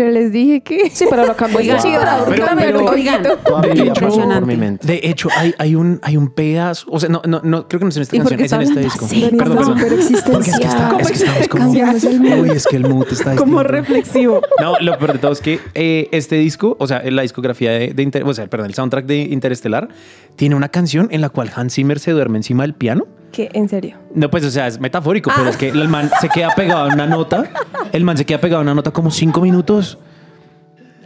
Yo 0.00 0.08
les 0.08 0.32
dije 0.32 0.62
que... 0.62 0.88
Sí, 0.90 1.04
pero 1.10 1.26
lo 1.26 1.36
cambió. 1.36 1.58
Oigan, 1.60 1.78
pero- 2.26 3.60
pero-. 3.60 4.76
De 4.82 5.00
hecho, 5.02 5.28
hay, 5.36 5.54
hay, 5.58 5.74
un, 5.74 6.00
hay 6.02 6.16
un 6.16 6.28
pedazo. 6.30 6.86
O 6.90 6.98
sea, 7.00 7.08
no, 7.08 7.20
no, 7.26 7.40
no, 7.44 7.68
creo 7.68 7.78
que 7.80 7.84
no 7.84 7.90
es 7.90 7.96
en 7.96 8.02
esta 8.02 8.16
¿Y 8.16 8.20
por 8.20 8.36
canción, 8.36 8.62
es 8.62 8.68
en 8.70 8.76
este 8.78 8.80
disco. 8.84 9.04
así? 9.04 9.30
Perdón, 9.36 9.56
perdón. 9.76 10.02
súper 10.02 10.32
Porque 10.32 10.50
es 10.50 10.58
que, 10.58 10.64
está, 10.66 10.96
es 11.00 11.06
que 11.08 11.12
estamos 11.14 11.48
como. 11.48 11.74
El 11.74 12.20
mood. 12.20 12.38
Uy, 12.40 12.50
es 12.50 12.66
que 12.66 12.76
el 12.76 12.88
mood 12.88 13.06
está 13.10 13.36
Como 13.36 13.58
distinto. 13.60 13.62
reflexivo. 13.62 14.40
No, 14.60 14.78
lo 14.80 14.98
peor 14.98 15.12
de 15.14 15.18
todo 15.18 15.32
es 15.32 15.40
que 15.40 15.60
eh, 15.74 16.08
este 16.12 16.36
disco, 16.36 16.76
o 16.78 16.86
sea, 16.86 17.02
la 17.10 17.22
discografía 17.22 17.70
de, 17.72 17.92
de 17.94 18.02
Inter- 18.02 18.24
o 18.24 18.32
sea, 18.34 18.46
perdón, 18.46 18.66
el 18.68 18.74
soundtrack 18.74 19.06
de 19.06 19.18
Interestelar, 19.18 19.88
tiene 20.36 20.54
una 20.54 20.68
canción 20.68 21.08
en 21.10 21.20
la 21.20 21.28
cual 21.28 21.50
Hans 21.54 21.74
Zimmer 21.74 21.98
se 21.98 22.10
duerme 22.12 22.38
encima 22.38 22.62
del 22.62 22.74
piano. 22.74 23.06
Que 23.30 23.48
en 23.52 23.68
serio. 23.68 23.96
No, 24.14 24.30
pues, 24.30 24.44
o 24.44 24.50
sea, 24.50 24.66
es 24.66 24.78
metafórico, 24.80 25.30
Ah. 25.30 25.34
pero 25.38 25.50
es 25.50 25.56
que 25.56 25.68
el 25.68 25.88
man 25.88 26.10
se 26.20 26.28
queda 26.28 26.50
pegado 26.56 26.90
a 26.90 26.94
una 26.94 27.06
nota. 27.06 27.50
El 27.92 28.04
man 28.04 28.16
se 28.16 28.24
queda 28.26 28.38
pegado 28.40 28.60
a 28.60 28.62
una 28.62 28.74
nota 28.74 28.90
como 28.90 29.10
cinco 29.10 29.40
minutos. 29.40 29.98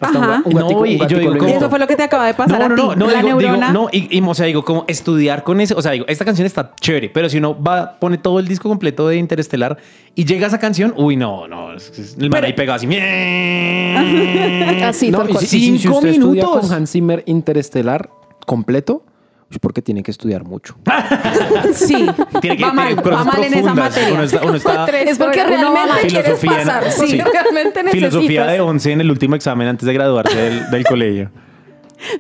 Hasta 0.01 0.19
Ajá. 0.19 0.43
un, 0.45 0.53
gatico, 0.53 0.81
No, 0.81 0.87
y 0.87 1.01
un 1.01 1.09
yo 1.09 1.19
digo, 1.19 1.31
imitó. 1.33 1.47
eso 1.47 1.71
fue 1.71 1.79
lo 1.79 1.87
que 1.87 1.97
te 1.97 2.03
acaba 2.03 2.27
de 2.27 2.35
pasar 2.35 2.59
no, 2.59 2.69
no, 2.69 2.91
a 2.91 2.95
ti. 2.95 2.99
no, 2.99 3.07
no, 3.07 3.13
la 3.13 3.23
digo, 3.23 3.39
digo, 3.39 3.53
neurona. 3.53 3.73
no, 3.73 3.89
y, 3.91 4.19
y, 4.19 4.21
o 4.21 4.35
sea, 4.35 4.45
digo, 4.47 4.63
como 4.65 4.85
estudiar 4.87 5.45
con 5.45 5.61
ese, 5.63 5.73
o 5.73 5.81
sea, 5.81 5.93
digo, 5.93 6.05
esta 6.09 6.25
canción 6.27 6.45
está 6.47 6.73
chévere, 6.79 7.09
pero 7.09 7.29
si 7.31 7.39
uno 7.39 7.57
va, 7.63 7.99
pone 8.01 8.19
todo 8.19 8.39
el 8.39 8.47
disco 8.47 8.69
completo 8.69 9.09
de 9.09 9.17
Interestelar 9.17 9.79
y 10.15 10.25
llega 10.27 10.47
a 10.47 10.49
esa 10.49 10.59
canción, 10.59 10.93
uy, 10.97 11.17
no, 11.17 11.47
no, 11.49 11.73
es- 11.75 11.91
es- 11.99 12.15
el 12.19 12.23
man 12.29 12.33
Pero- 12.33 12.47
ahí 12.49 12.53
pegado 12.53 12.77
así, 12.77 12.87
Así, 14.85 15.11
No, 15.11 15.19
tal 15.19 15.31
y 15.31 15.33
cual. 15.33 15.47
si, 15.47 15.57
y 15.57 15.61
si 15.61 15.79
Cinco 15.79 15.97
usted 15.97 16.11
estudia 16.11 16.43
minutos. 16.45 16.61
con 16.69 16.73
Hans 16.77 16.91
Zimmer 16.93 17.23
Interestelar 17.27 18.11
completo, 18.47 19.03
es 19.51 19.59
porque 19.59 19.83
tiene 19.83 20.03
que 20.03 20.11
estudiar 20.11 20.45
mucho. 20.45 20.77
Sí, 21.73 22.07
tiene 22.41 22.57
que 22.57 22.65
va 22.65 22.73
mal, 22.73 22.97
tener 22.97 23.13
va 23.13 23.25
mal 23.25 23.45
en 23.45 23.55
esa 23.55 23.75
materia. 23.75 24.15
Uno 24.15 24.23
está, 24.23 24.43
uno 24.43 24.55
está 24.57 24.87
Es 24.87 25.19
porque 25.19 25.45
realmente 25.45 26.07
quieres 26.09 26.45
pasar. 26.45 26.91
Sí. 26.91 27.19
Porque 27.23 27.43
realmente 27.43 27.83
necesitas. 27.83 28.11
filosofía 28.13 28.47
de 28.47 28.61
11 28.61 28.93
en 28.93 29.01
el 29.01 29.11
último 29.11 29.35
examen 29.35 29.69
antes 29.69 29.87
de 29.87 29.93
graduarse 29.93 30.37
del, 30.37 30.71
del 30.71 30.85
colegio. 30.85 31.31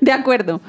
De 0.00 0.12
acuerdo. 0.12 0.60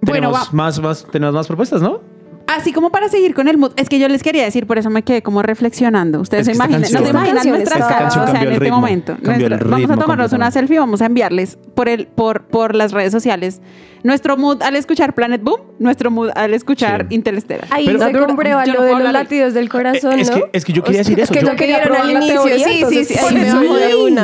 Bueno, 0.00 0.28
tenemos, 0.28 0.48
va. 0.48 0.52
más, 0.52 0.80
más, 0.80 1.06
tenemos 1.10 1.34
más 1.34 1.46
propuestas, 1.46 1.82
¿no? 1.82 2.00
Así 2.46 2.72
como 2.72 2.90
para 2.90 3.08
seguir 3.08 3.34
con 3.34 3.48
el 3.48 3.58
mood, 3.58 3.72
es 3.76 3.88
que 3.88 3.98
yo 3.98 4.08
les 4.08 4.22
quería 4.22 4.44
decir, 4.44 4.66
por 4.66 4.78
eso 4.78 4.88
me 4.90 5.02
quedé 5.02 5.22
como 5.22 5.42
reflexionando. 5.42 6.20
Ustedes 6.20 6.46
Es 6.46 6.56
se 6.56 6.56
imaginan, 6.56 6.82
no 6.82 6.86
se 7.02 7.08
imaginan 7.10 7.48
nuestras 7.48 7.78
caras, 7.88 8.16
o 8.16 8.26
sea, 8.26 8.42
en 8.42 8.48
este 8.52 8.58
ritmo, 8.60 8.76
momento. 8.76 9.16
Nuestra- 9.20 9.58
vamos 9.64 9.90
a 9.90 9.96
tomarnos 9.96 10.32
una 10.32 10.50
selfie, 10.50 10.78
vamos 10.78 11.02
a 11.02 11.06
enviarles 11.06 11.58
por 11.74 11.88
el, 11.88 12.06
por, 12.06 12.44
por 12.44 12.74
las 12.74 12.92
redes 12.92 13.12
sociales 13.12 13.60
nuestro 14.04 14.36
mood 14.36 14.62
al 14.62 14.76
escuchar 14.76 15.14
Planet 15.16 15.42
Boom, 15.42 15.62
nuestro 15.80 16.12
mood 16.12 16.30
al 16.36 16.54
escuchar 16.54 17.06
Sí. 17.08 17.16
Interstellar. 17.16 17.66
Ahí 17.70 17.86
Pero- 17.86 17.98
se 17.98 18.12
comprueba 18.12 18.64
Yo 18.64 18.74
no 18.74 18.78
lo 18.80 18.84
de 18.84 19.02
los 19.02 19.12
latidos 19.12 19.52
del 19.52 19.68
corazón, 19.68 20.20
es, 20.20 20.30
¿no? 20.30 20.36
que, 20.36 20.50
es 20.52 20.64
que 20.64 20.72
yo 20.72 20.84
quería 20.84 20.98
decir 21.00 21.18
eso. 21.18 21.32
Es 21.32 21.36
que 21.40 21.44
yo, 21.44 21.50
lo 21.50 21.56
que 21.56 21.66
dieron 21.66 21.82
probar 21.86 22.02
al 22.02 22.10
inicio, 22.12 22.42
teoría, 22.44 22.68
sí, 22.68 22.84
sí, 22.88 23.04
sí. 23.04 23.14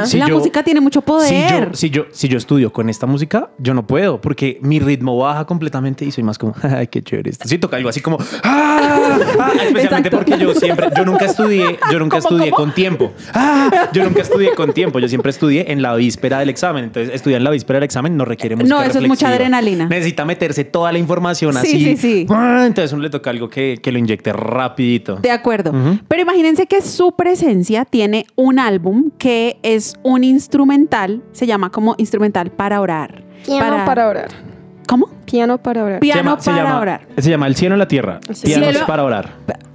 Si 0.05 0.19
la 0.19 0.29
yo- 0.29 0.37
música 0.39 0.63
tiene 0.63 0.81
mucho 0.81 1.01
Si 1.01 1.05
poder. 1.07 1.69
yo, 1.71 1.75
si, 1.75 1.91
yo, 1.91 2.05
si 2.13 2.29
yo 2.29 2.39
estudio 2.39 2.73
con 2.73 2.89
esta 2.91 3.07
música, 3.07 3.51
yo 3.59 3.75
no 3.75 3.85
puedo, 3.87 4.21
porque 4.21 4.59
mi 4.63 4.79
ritmo 4.79 5.17
baja 5.19 5.47
completamente 5.47 6.05
y 6.05 6.13
soy 6.13 6.23
más 6.23 6.39
como, 6.39 6.55
ay, 6.63 6.87
qué 6.87 7.03
chévere 7.03 7.31
esto. 7.31 7.49
Sí, 7.49 7.59
toca 7.59 7.77
algo 7.77 7.89
así 7.89 8.01
como, 8.01 8.12
ah, 8.45 9.19
ah, 9.39 9.51
especialmente 9.55 9.81
Exacto. 9.83 10.11
porque 10.11 10.39
yo 10.39 10.55
siempre, 10.55 10.89
yo 10.97 11.05
nunca 11.05 11.25
estudié, 11.27 11.79
yo 11.91 11.99
nunca 11.99 12.19
¿Cómo, 12.21 12.29
estudié 12.37 12.51
cómo? 12.51 12.65
con 12.65 12.75
tiempo. 12.75 13.13
Ah, 13.35 13.89
yo 13.93 14.05
nunca 14.05 14.23
estudié 14.23 14.55
con 14.55 14.73
tiempo, 14.73 14.99
yo 14.99 15.09
siempre 15.09 15.31
estudié 15.31 15.71
en 15.73 15.83
la 15.83 15.95
víspera 15.95 16.39
del 16.39 16.49
examen. 16.49 16.85
Entonces, 16.85 17.15
estudiar 17.15 17.39
en 17.41 17.45
la 17.45 17.51
víspera 17.51 17.79
del 17.79 17.85
examen 17.85 18.17
no 18.17 18.25
requiere 18.25 18.57
música 18.57 18.75
No, 18.75 18.83
eso 18.83 18.99
es 18.99 19.09
mucha 19.09 19.29
adrenalina. 19.29 19.87
Necesita 19.87 20.25
meterse 20.25 20.65
toda 20.65 20.93
la 20.93 20.99
información 20.99 21.53
Sí, 21.55 21.59
así. 21.59 21.85
sí, 21.85 21.97
sí. 21.97 22.27
Entonces, 22.29 22.93
uno 22.93 23.03
le 23.03 23.11
toca 23.11 23.31
algo 23.31 23.49
que, 23.49 23.79
que 23.83 23.93
lo 23.93 23.99
inyecte 23.99 24.33
rapidito. 24.33 25.17
De 25.17 25.31
acuerdo. 25.31 25.73
Pero 26.09 26.23
imagínense 26.23 26.67
que 26.67 26.83
su 26.83 27.13
presencia 27.17 27.85
tiene 27.85 28.27
un 28.37 28.59
álbum 28.59 29.11
que 29.19 29.59
es 29.63 29.95
un 30.03 30.25
instrumental, 30.25 31.23
se 31.33 31.47
llama 31.47 31.71
como 31.71 31.95
instrumental 31.99 32.51
para 32.51 32.81
orar. 32.81 33.25
Piano 33.47 33.85
para, 33.85 34.09
orar. 34.09 34.29
¿Cómo? 34.87 35.09
Piano 35.33 35.59
para 35.59 35.83
orar. 35.83 35.97
Se 35.97 36.01
Piano 36.01 36.23
llama- 36.23 36.41
se 36.41 36.51
para 36.51 36.63
llama- 36.63 36.81
orar. 36.81 37.09
Se 37.19 37.31
llama 37.31 37.47
El 37.49 37.57
cielo 37.57 37.75
en 37.75 37.79
la 37.81 37.89
tierra. 37.89 38.21
Sí. 38.33 38.47
Pianos 38.47 38.69
Cielo- 38.71 38.87
para 38.87 39.03
orar. 39.03 39.31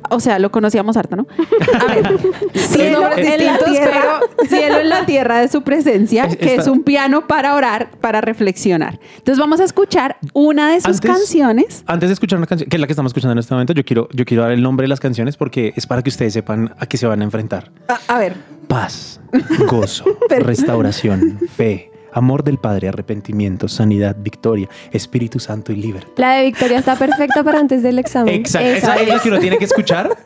O 0.10 0.22
sea, 0.22 0.40
lo 0.40 0.52
conocíamos 0.52 0.96
harto, 0.96 1.18
¿no? 1.18 1.28
A 1.82 1.94
ver, 1.94 2.18
cielo 2.54 3.02
nombres 3.02 3.28
en 3.28 3.46
la 3.46 3.52
distintos, 3.58 3.72
tierra, 3.72 4.20
cielo 4.48 4.78
en 4.80 4.88
la 4.88 5.06
tierra 5.06 5.40
de 5.42 5.50
su 5.50 5.64
presencia, 5.64 6.24
Es- 6.26 6.38
que 6.38 6.56
es 6.56 6.68
un 6.68 6.84
piano 6.84 7.28
para 7.28 7.56
orar, 7.56 7.90
para 8.00 8.22
reflexionar. 8.22 9.00
Entonces 9.18 9.38
vamos 9.38 9.60
a 9.60 9.66
escuchar 9.66 10.16
una 10.32 10.72
de 10.72 10.78
sus 10.80 10.96
Antes- 10.96 11.12
canciones. 11.12 11.84
Antes 11.88 12.08
de 12.08 12.14
escuchar 12.14 12.38
una 12.38 12.48
canción, 12.48 12.70
que 12.70 12.78
es 12.78 12.80
la 12.80 12.88
que 12.88 12.94
estamos 12.94 13.10
escuchando 13.10 13.34
en 13.34 13.40
este 13.40 13.54
momento, 13.54 13.74
yo 13.74 13.84
quiero, 13.84 14.08
yo 14.14 14.24
quiero 14.24 14.44
dar 14.44 14.54
el 14.54 14.62
nombre 14.62 14.86
de 14.86 14.88
las 14.90 15.02
canciones 15.02 15.36
porque 15.36 15.74
es 15.76 15.86
para 15.88 16.02
que 16.02 16.10
ustedes 16.10 16.32
sepan 16.32 16.74
a 16.80 16.86
qué 16.86 16.96
se 16.98 17.06
van 17.08 17.20
a 17.20 17.24
enfrentar. 17.26 17.72
A, 17.90 18.16
a 18.16 18.20
ver, 18.20 18.34
Paz, 18.70 19.20
gozo, 19.68 20.06
restauración, 20.30 21.40
fe, 21.56 21.92
amor 22.12 22.44
del 22.44 22.58
Padre, 22.58 22.90
arrepentimiento, 22.90 23.68
sanidad, 23.68 24.16
victoria, 24.20 24.70
Espíritu 24.92 25.40
Santo 25.40 25.72
y 25.72 25.76
libertad. 25.76 26.12
La 26.18 26.34
de 26.34 26.46
Victoria 26.46 26.80
está 26.80 26.96
perfecta 26.96 27.44
para 27.44 27.60
antes 27.60 27.84
del 27.84 28.00
examen. 28.00 28.34
Exacto. 28.34 28.68
Esa 28.68 28.96
es 28.96 29.08
la 29.08 29.20
que 29.20 29.30
uno 29.30 29.40
tiene 29.40 29.58
que 29.58 29.66
escuchar 29.66 30.18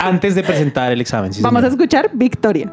antes 0.00 0.34
de 0.34 0.42
presentar 0.42 0.92
el 0.92 1.00
examen. 1.00 1.32
sí, 1.32 1.42
vamos 1.42 1.64
a 1.64 1.68
escuchar 1.68 2.10
Victoria. 2.12 2.70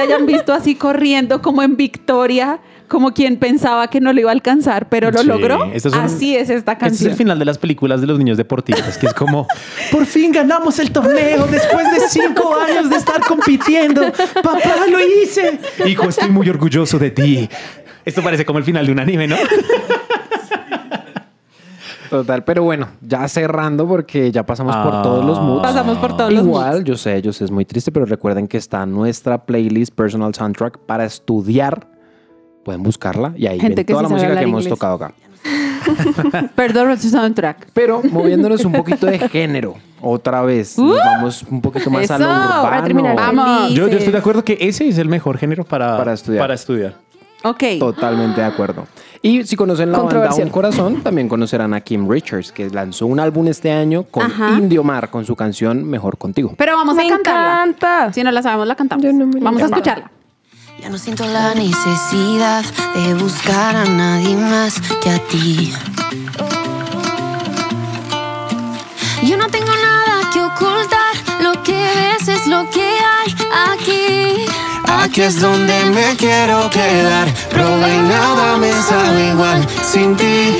Hayan 0.00 0.26
visto 0.26 0.52
así 0.52 0.74
corriendo 0.74 1.42
como 1.42 1.62
en 1.62 1.76
victoria, 1.76 2.60
como 2.88 3.12
quien 3.14 3.36
pensaba 3.38 3.88
que 3.88 4.00
no 4.00 4.12
lo 4.12 4.20
iba 4.20 4.30
a 4.30 4.32
alcanzar, 4.32 4.88
pero 4.88 5.10
lo 5.10 5.20
Sí, 5.20 5.26
logró. 5.26 5.70
estos 5.72 5.92
son- 5.92 6.02
así 6.04 6.34
es 6.36 6.50
esta 6.50 6.72
Este 6.72 6.84
es 6.86 6.90
canción. 6.90 7.10
el 7.12 7.16
final 7.16 7.38
de 7.38 7.44
las 7.44 7.58
películas 7.58 8.00
de 8.00 8.06
los 8.08 8.18
niños 8.18 8.36
deportistas, 8.36 8.98
que 8.98 9.06
es 9.06 9.14
como, 9.14 9.46
por 9.92 10.06
fin 10.06 10.32
ganamos 10.32 10.78
el 10.78 10.90
torneo 10.90 11.46
después 11.46 11.90
de 11.92 12.00
cinco 12.08 12.54
años 12.56 12.90
de 12.90 12.96
estar 12.96 13.20
compitiendo. 13.26 14.02
Papá, 14.42 14.86
lo 14.90 14.98
hice. 15.00 15.58
Hijo, 15.86 16.08
estoy 16.08 16.30
muy 16.30 16.48
orgulloso 16.48 16.98
de 16.98 17.10
ti. 17.10 17.48
Esto 18.04 18.22
parece 18.22 18.44
como 18.44 18.58
el 18.58 18.64
final 18.64 18.86
de 18.86 18.92
un 18.92 18.98
anime, 18.98 19.28
¿no? 19.28 19.36
Total, 22.10 22.42
pero 22.42 22.64
bueno, 22.64 22.88
ya 23.00 23.28
cerrando 23.28 23.86
porque 23.86 24.32
ya 24.32 24.44
pasamos 24.44 24.74
por 24.76 25.00
todos 25.02 25.24
los 25.24 25.40
moods. 25.40 25.62
Pasamos 25.62 25.98
por 25.98 26.16
todos 26.16 26.32
los 26.32 26.44
Igual, 26.44 26.72
moods. 26.78 26.84
yo 26.84 26.96
sé, 26.96 27.22
yo 27.22 27.32
sé, 27.32 27.44
es 27.44 27.52
muy 27.52 27.64
triste, 27.64 27.92
pero 27.92 28.04
recuerden 28.04 28.48
que 28.48 28.56
está 28.56 28.84
nuestra 28.84 29.44
playlist 29.46 29.94
Personal 29.94 30.34
Soundtrack 30.34 30.78
para 30.78 31.04
estudiar. 31.04 31.86
Pueden 32.64 32.82
buscarla 32.82 33.32
y 33.36 33.46
ahí 33.46 33.60
Gente 33.60 33.76
ven 33.76 33.86
que 33.86 33.92
toda 33.92 34.02
sí 34.04 34.08
la 34.10 34.14
música 34.16 34.36
que 34.36 34.42
hemos 34.44 34.68
tocado 34.68 34.94
acá. 34.96 35.14
Perdón, 36.56 36.98
su 36.98 37.08
soundtrack. 37.08 37.68
Pero 37.72 38.02
moviéndonos 38.02 38.64
un 38.64 38.72
poquito 38.72 39.06
de 39.06 39.18
género, 39.28 39.76
otra 40.00 40.42
vez, 40.42 40.76
nos 40.78 40.96
vamos 40.98 41.44
un 41.48 41.60
poquito 41.60 41.90
más 41.90 42.10
a 42.10 42.18
lo 42.18 42.24
Uh, 42.24 42.28
Eso, 42.28 42.98
urbano. 42.98 43.14
Vamos. 43.14 43.70
Yo, 43.72 43.86
yo 43.86 43.98
estoy 43.98 44.12
de 44.12 44.18
acuerdo 44.18 44.44
que 44.44 44.58
ese 44.60 44.88
es 44.88 44.98
el 44.98 45.08
mejor 45.08 45.38
género 45.38 45.64
para, 45.64 45.96
Para 45.96 46.12
estudiar. 46.12 46.42
Para 46.42 46.54
estudiar. 46.54 46.94
Ok. 47.44 47.62
Totalmente 47.78 48.40
de 48.40 48.46
acuerdo. 48.46 48.86
Y 49.22 49.44
si 49.44 49.54
conocen 49.54 49.92
la 49.92 49.98
banda. 49.98 50.34
Un 50.34 50.48
Corazón, 50.48 51.02
también 51.02 51.28
conocerán 51.28 51.74
a 51.74 51.80
Kim 51.82 52.08
Richards, 52.10 52.52
que 52.52 52.70
lanzó 52.70 53.06
un 53.06 53.20
álbum 53.20 53.48
este 53.48 53.70
año 53.70 54.04
con 54.04 54.24
Ajá. 54.24 54.52
Indio 54.58 54.82
Mar, 54.82 55.10
con 55.10 55.24
su 55.26 55.36
canción 55.36 55.84
Mejor 55.84 56.16
Contigo. 56.16 56.54
Pero 56.56 56.76
vamos 56.76 56.94
Me 56.96 57.06
a 57.06 57.08
cantarla. 57.10 57.52
encanta. 57.64 58.12
Si 58.14 58.24
no 58.24 58.30
la 58.30 58.42
sabemos, 58.42 58.66
la 58.66 58.74
cantamos. 58.76 59.04
Yo 59.04 59.12
no 59.12 59.26
vamos 59.40 59.62
a 59.62 59.66
escucharla. 59.66 60.10
Ya 60.80 60.88
no 60.88 60.96
siento 60.96 61.26
la 61.26 61.54
necesidad 61.54 62.64
de 62.94 63.14
buscar 63.14 63.76
a 63.76 63.84
nadie 63.84 64.34
más 64.36 64.80
que 65.02 65.10
a 65.10 65.18
ti. 65.28 65.72
Aquí 75.10 75.22
es 75.22 75.40
donde 75.40 75.86
me 75.86 76.14
quiero 76.14 76.70
quedar. 76.70 77.26
Probé 77.50 77.96
y 77.96 78.02
nada 78.02 78.56
me 78.58 78.70
sabe 78.70 79.30
igual 79.30 79.66
sin 79.82 80.16
ti. 80.16 80.56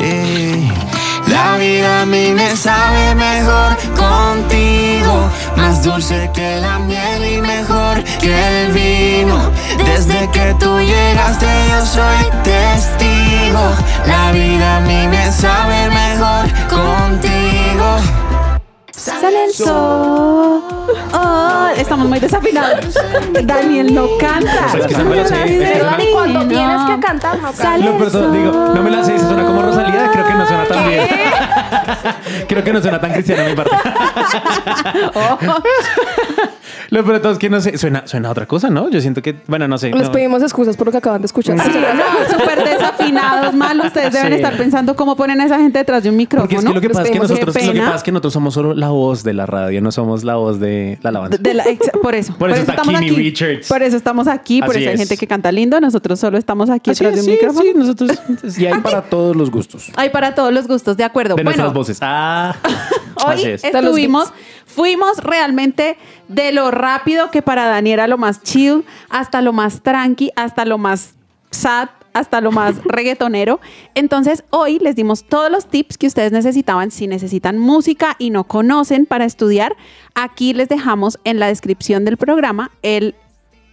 Eh, 0.00 0.68
La 1.28 1.56
vida 1.56 2.00
a 2.00 2.04
mí 2.06 2.32
me 2.32 2.56
sabe 2.56 3.14
mejor 3.14 3.76
contigo. 3.94 5.30
Más 5.56 5.84
dulce 5.84 6.28
que 6.34 6.56
la 6.60 6.80
miel 6.80 7.24
y 7.36 7.40
mejor 7.40 8.02
que 8.18 8.64
el 8.64 8.72
vino. 8.72 9.52
Desde 9.84 10.28
que 10.30 10.56
tú 10.58 10.76
llegaste 10.80 11.46
yo 11.70 11.86
soy 11.86 12.24
testigo. 12.42 13.70
La 14.04 14.32
vida 14.32 14.78
a 14.78 14.80
mí 14.80 15.06
me 15.06 15.30
sabe 15.30 15.90
mejor 15.90 16.44
contigo. 16.68 18.25
Sale 18.96 19.44
el 19.44 19.52
sol. 19.52 20.62
Oh, 21.12 21.68
estamos 21.76 22.08
muy 22.08 22.18
desafinados. 22.18 22.94
Daniel 23.44 23.94
no 23.94 24.06
canta. 24.18 24.66
O 24.66 24.70
sea, 24.70 24.80
es 24.80 24.86
que 24.86 24.92
esa 24.94 25.04
me 25.04 25.16
la 25.16 25.26
sé, 25.26 25.34
es 25.34 25.42
que 25.50 25.58
Pero 25.58 25.74
suena- 25.80 25.90
Dani, 25.92 26.06
cuando 26.12 26.38
No. 26.42 26.48
tienes 26.48 26.82
que 26.84 27.00
cantar, 27.06 27.34
no 27.36 27.42
cantas. 27.52 27.56
Sale 27.56 27.84
No, 27.84 28.30
digo, 28.32 28.70
no 28.74 28.82
me 28.82 28.90
la 28.90 29.04
sé, 29.04 29.18
suena 29.18 29.44
como 29.44 29.62
Rosalía, 29.62 30.10
creo 30.12 30.26
que 30.26 30.34
no 30.34 30.46
suena 30.46 30.64
tan 30.64 30.88
bien. 30.88 31.06
creo 32.48 32.64
que 32.64 32.72
no 32.72 32.80
suena 32.80 33.00
tan 33.00 33.12
cristiano 33.12 33.42
de 33.42 33.50
mi 33.50 33.56
parte. 33.56 33.76
Lo 36.90 37.02
peor 37.02 37.14
de 37.16 37.20
todo 37.20 37.32
es 37.32 37.38
que 37.38 37.50
no 37.50 37.60
sé, 37.60 37.76
suena, 37.78 38.06
suena 38.06 38.28
a 38.28 38.30
otra 38.30 38.46
cosa, 38.46 38.70
¿no? 38.70 38.88
Yo 38.88 39.00
siento 39.00 39.20
que, 39.20 39.34
bueno, 39.48 39.66
no 39.66 39.76
sé. 39.76 39.90
Les 39.90 40.06
no. 40.06 40.12
pedimos 40.12 40.40
excusas 40.42 40.76
por 40.76 40.86
lo 40.86 40.92
que 40.92 40.98
acaban 40.98 41.20
de 41.20 41.26
escuchar. 41.26 41.56
No, 41.56 41.64
súper 41.64 42.62
desafinados, 42.64 43.54
mal. 43.54 43.80
Ustedes 43.80 44.12
deben 44.12 44.28
Sí. 44.28 44.34
estar 44.36 44.56
pensando 44.56 44.94
cómo 44.94 45.16
ponen 45.16 45.40
a 45.40 45.46
esa 45.46 45.58
gente 45.58 45.80
detrás 45.80 46.04
de 46.04 46.10
un 46.10 46.16
micrófono. 46.16 46.44
Porque 46.48 46.56
es 46.56 46.64
que 46.64 46.72
lo 46.74 46.80
que 46.80 46.86
Les 46.88 46.96
pasa 46.96 47.02
es 47.02 47.10
que 47.10 47.18
pedimos 47.18 47.30
nosotros, 47.30 47.54
qué 47.56 47.60
lo 47.66 47.72
que 47.72 47.78
pena. 47.78 47.84
pasa 47.86 47.96
es 47.96 48.02
que 48.04 48.12
nosotros 48.12 48.32
somos 48.32 48.54
solo 48.54 48.72
la 48.74 48.85
voz 48.88 49.22
de 49.22 49.32
la 49.34 49.46
radio, 49.46 49.80
no 49.80 49.92
somos 49.92 50.24
la 50.24 50.36
voz 50.36 50.58
de 50.60 50.98
la 51.02 51.10
alabanza. 51.10 51.38
De- 51.38 51.54
la- 51.54 51.64
por 52.02 52.14
eso. 52.14 52.34
Por 52.38 52.50
eso 52.50 52.60
está 52.60 52.72
estamos 52.72 52.94
Kimi 53.00 53.06
aquí. 53.10 53.16
Richards. 53.16 53.68
Por 53.68 53.82
eso 53.82 53.96
estamos 53.96 54.28
aquí. 54.28 54.60
Por 54.60 54.70
Así 54.70 54.80
eso 54.80 54.88
hay 54.90 54.94
es. 54.94 55.00
gente 55.00 55.16
que 55.16 55.26
canta 55.26 55.50
lindo. 55.52 55.80
Nosotros 55.80 56.18
solo 56.20 56.38
estamos 56.38 56.70
aquí 56.70 56.90
Así 56.90 57.04
detrás 57.04 57.18
es, 57.20 57.26
de 57.26 57.32
un 57.32 57.38
sí, 57.38 57.44
micrófono. 57.44 57.72
sí, 57.72 57.78
nosotros 57.78 58.58
Y 58.58 58.66
hay 58.66 58.80
para 58.80 59.02
todos 59.02 59.34
los 59.36 59.50
gustos. 59.50 59.90
Hay 59.96 60.10
para 60.10 60.34
todos 60.34 60.52
los 60.52 60.66
gustos, 60.68 60.96
de 60.96 61.04
acuerdo. 61.04 61.34
de 61.36 61.42
bueno, 61.42 61.50
nuestras 61.56 61.72
voces. 61.74 61.98
Ah, 62.00 62.56
hoy 63.26 63.34
así 63.34 63.48
es. 63.48 63.64
estuvimos, 63.64 64.32
fuimos 64.66 65.18
realmente 65.18 65.96
de 66.28 66.52
lo 66.52 66.70
rápido 66.70 67.30
que 67.30 67.42
para 67.42 67.66
Dani 67.66 67.92
era 67.92 68.06
lo 68.06 68.18
más 68.18 68.42
chill, 68.42 68.84
hasta 69.08 69.40
lo 69.42 69.52
más 69.52 69.82
tranqui, 69.82 70.30
hasta 70.36 70.64
lo 70.64 70.78
más 70.78 71.14
sad, 71.50 71.88
hasta 72.16 72.40
lo 72.40 72.50
más 72.52 72.76
reggaetonero. 72.84 73.60
Entonces, 73.94 74.44
hoy 74.50 74.78
les 74.78 74.96
dimos 74.96 75.24
todos 75.24 75.50
los 75.50 75.66
tips 75.66 75.98
que 75.98 76.06
ustedes 76.06 76.32
necesitaban 76.32 76.90
si 76.90 77.06
necesitan 77.06 77.58
música 77.58 78.16
y 78.18 78.30
no 78.30 78.44
conocen 78.44 79.06
para 79.06 79.24
estudiar. 79.24 79.76
Aquí 80.14 80.52
les 80.54 80.68
dejamos 80.68 81.18
en 81.24 81.38
la 81.38 81.46
descripción 81.48 82.04
del 82.04 82.16
programa 82.16 82.70
el. 82.82 83.14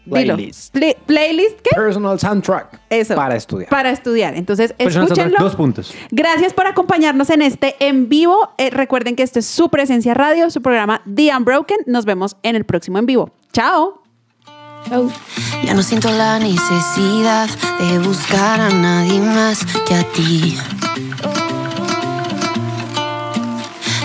Playlist. 0.09 0.73
Play- 0.73 0.97
playlist, 1.05 1.61
¿qué? 1.61 1.69
Personal 1.73 2.19
Soundtrack. 2.19 2.77
Eso. 2.89 3.15
Para 3.15 3.37
estudiar. 3.37 3.69
Para 3.69 3.89
estudiar. 3.89 4.35
Entonces, 4.35 4.73
Personal 4.73 5.07
escúchenlo. 5.07 5.37
dos 5.39 5.55
puntos. 5.55 5.93
Gracias 6.11 6.51
por 6.53 6.67
acompañarnos 6.67 7.29
en 7.29 7.41
este 7.41 7.77
en 7.79 8.09
vivo. 8.09 8.49
Eh, 8.57 8.69
recuerden 8.69 9.15
que 9.15 9.23
esto 9.23 9.39
es 9.39 9.45
su 9.45 9.69
presencia 9.69 10.13
radio, 10.13 10.49
su 10.51 10.61
programa 10.61 11.01
The 11.15 11.33
Unbroken. 11.33 11.77
Nos 11.85 12.03
vemos 12.03 12.35
en 12.43 12.57
el 12.57 12.65
próximo 12.65 12.97
en 12.99 13.05
vivo. 13.05 13.29
Chao. 13.53 14.02
Ya 15.63 15.73
no 15.73 15.81
siento 15.81 16.11
la 16.11 16.39
necesidad 16.39 17.49
de 17.79 17.99
buscar 17.99 18.59
a 18.59 18.69
nadie 18.69 19.19
más 19.19 19.59
que 19.87 19.95
a 19.95 20.03
ti. 20.03 20.57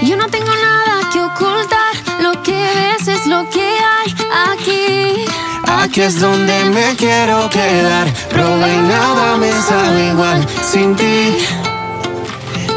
Yo 0.03 0.17
no 0.17 0.27
tengo 0.29 0.51
nada 0.51 1.11
que 1.13 1.21
ocultar, 1.21 1.93
lo 2.23 2.43
que 2.43 2.53
ves 2.53 3.09
es 3.09 3.27
lo 3.27 3.49
que 3.51 3.61
hay 3.63 4.15
aquí. 4.53 5.25
Aquí 5.67 6.01
es 6.01 6.21
donde 6.21 6.65
me 6.67 6.95
quiero 6.97 7.49
quedar. 7.51 8.09
Probé 8.31 8.75
y 8.75 8.79
nada 8.89 9.37
me 9.37 9.51
sabe 9.53 10.09
igual 10.09 10.47
sin 10.63 10.97
ti. 10.97 11.37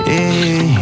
Eh, 0.07 0.77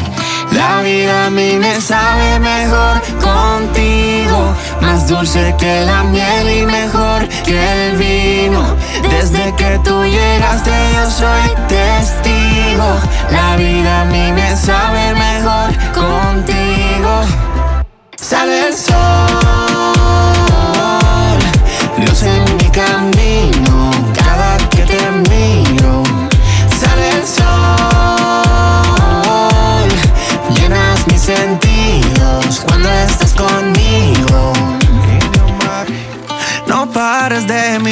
La 0.51 0.82
vida 0.82 1.28
a 1.28 1.30
mí 1.30 1.57
me 1.57 1.80
sabe 1.80 2.39
mejor 2.39 2.99
contigo. 3.22 4.55
Más 4.82 5.07
dulce 5.07 5.55
que 5.57 5.82
la 5.86 6.03
miel 6.03 6.49
y 6.49 6.65
mejor 6.65 7.27
que 7.45 7.88
el 7.88 7.97
vino. 7.97 8.63
Desde 9.09 9.53
que 9.55 9.80
tú 9.84 10.03
llegaste 10.03 10.71
yo 10.95 11.09
soy 11.09 11.67
testigo. 11.67 12.99
La 13.30 13.55
vida 13.57 14.01
a 14.01 14.05
mí 14.05 14.32
me 14.32 14.55
sabe 14.55 15.13
mejor 15.13 15.69
contigo. 15.93 17.21
Sale 18.15 18.67
el 18.67 18.73
sol, 18.73 19.99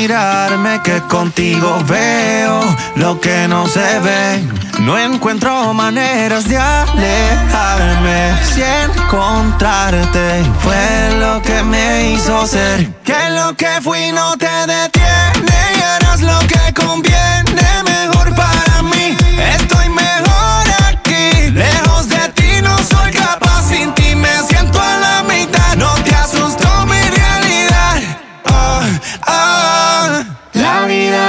mirarme 0.08 0.82
que 0.84 1.02
contigo 1.02 1.84
veo 1.86 2.62
lo 2.96 3.20
que 3.20 3.46
no 3.50 3.68
se 3.68 4.00
ve. 4.00 4.42
No 4.80 4.98
encuentro 4.98 5.74
maneras 5.74 6.48
de 6.48 6.58
alejarme. 6.58 8.32
Si 8.54 8.62
encontrarte 8.62 10.46
fue 10.62 11.18
lo 11.20 11.42
que 11.42 11.62
me 11.62 12.14
hizo 12.14 12.48
ser. 12.48 12.90
Que 13.04 13.30
lo 13.32 13.54
que 13.58 13.82
fui 13.82 14.14
no 14.14 14.38
te 14.38 14.56
detiene 14.66 15.58
y 15.78 15.82
harás 15.82 16.22
lo 16.22 16.40
que 16.48 16.74
conviene. 16.74 17.67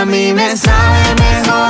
mí 0.08 0.32
me 0.32 0.56
sabe 0.56 1.14
mejor. 1.20 1.67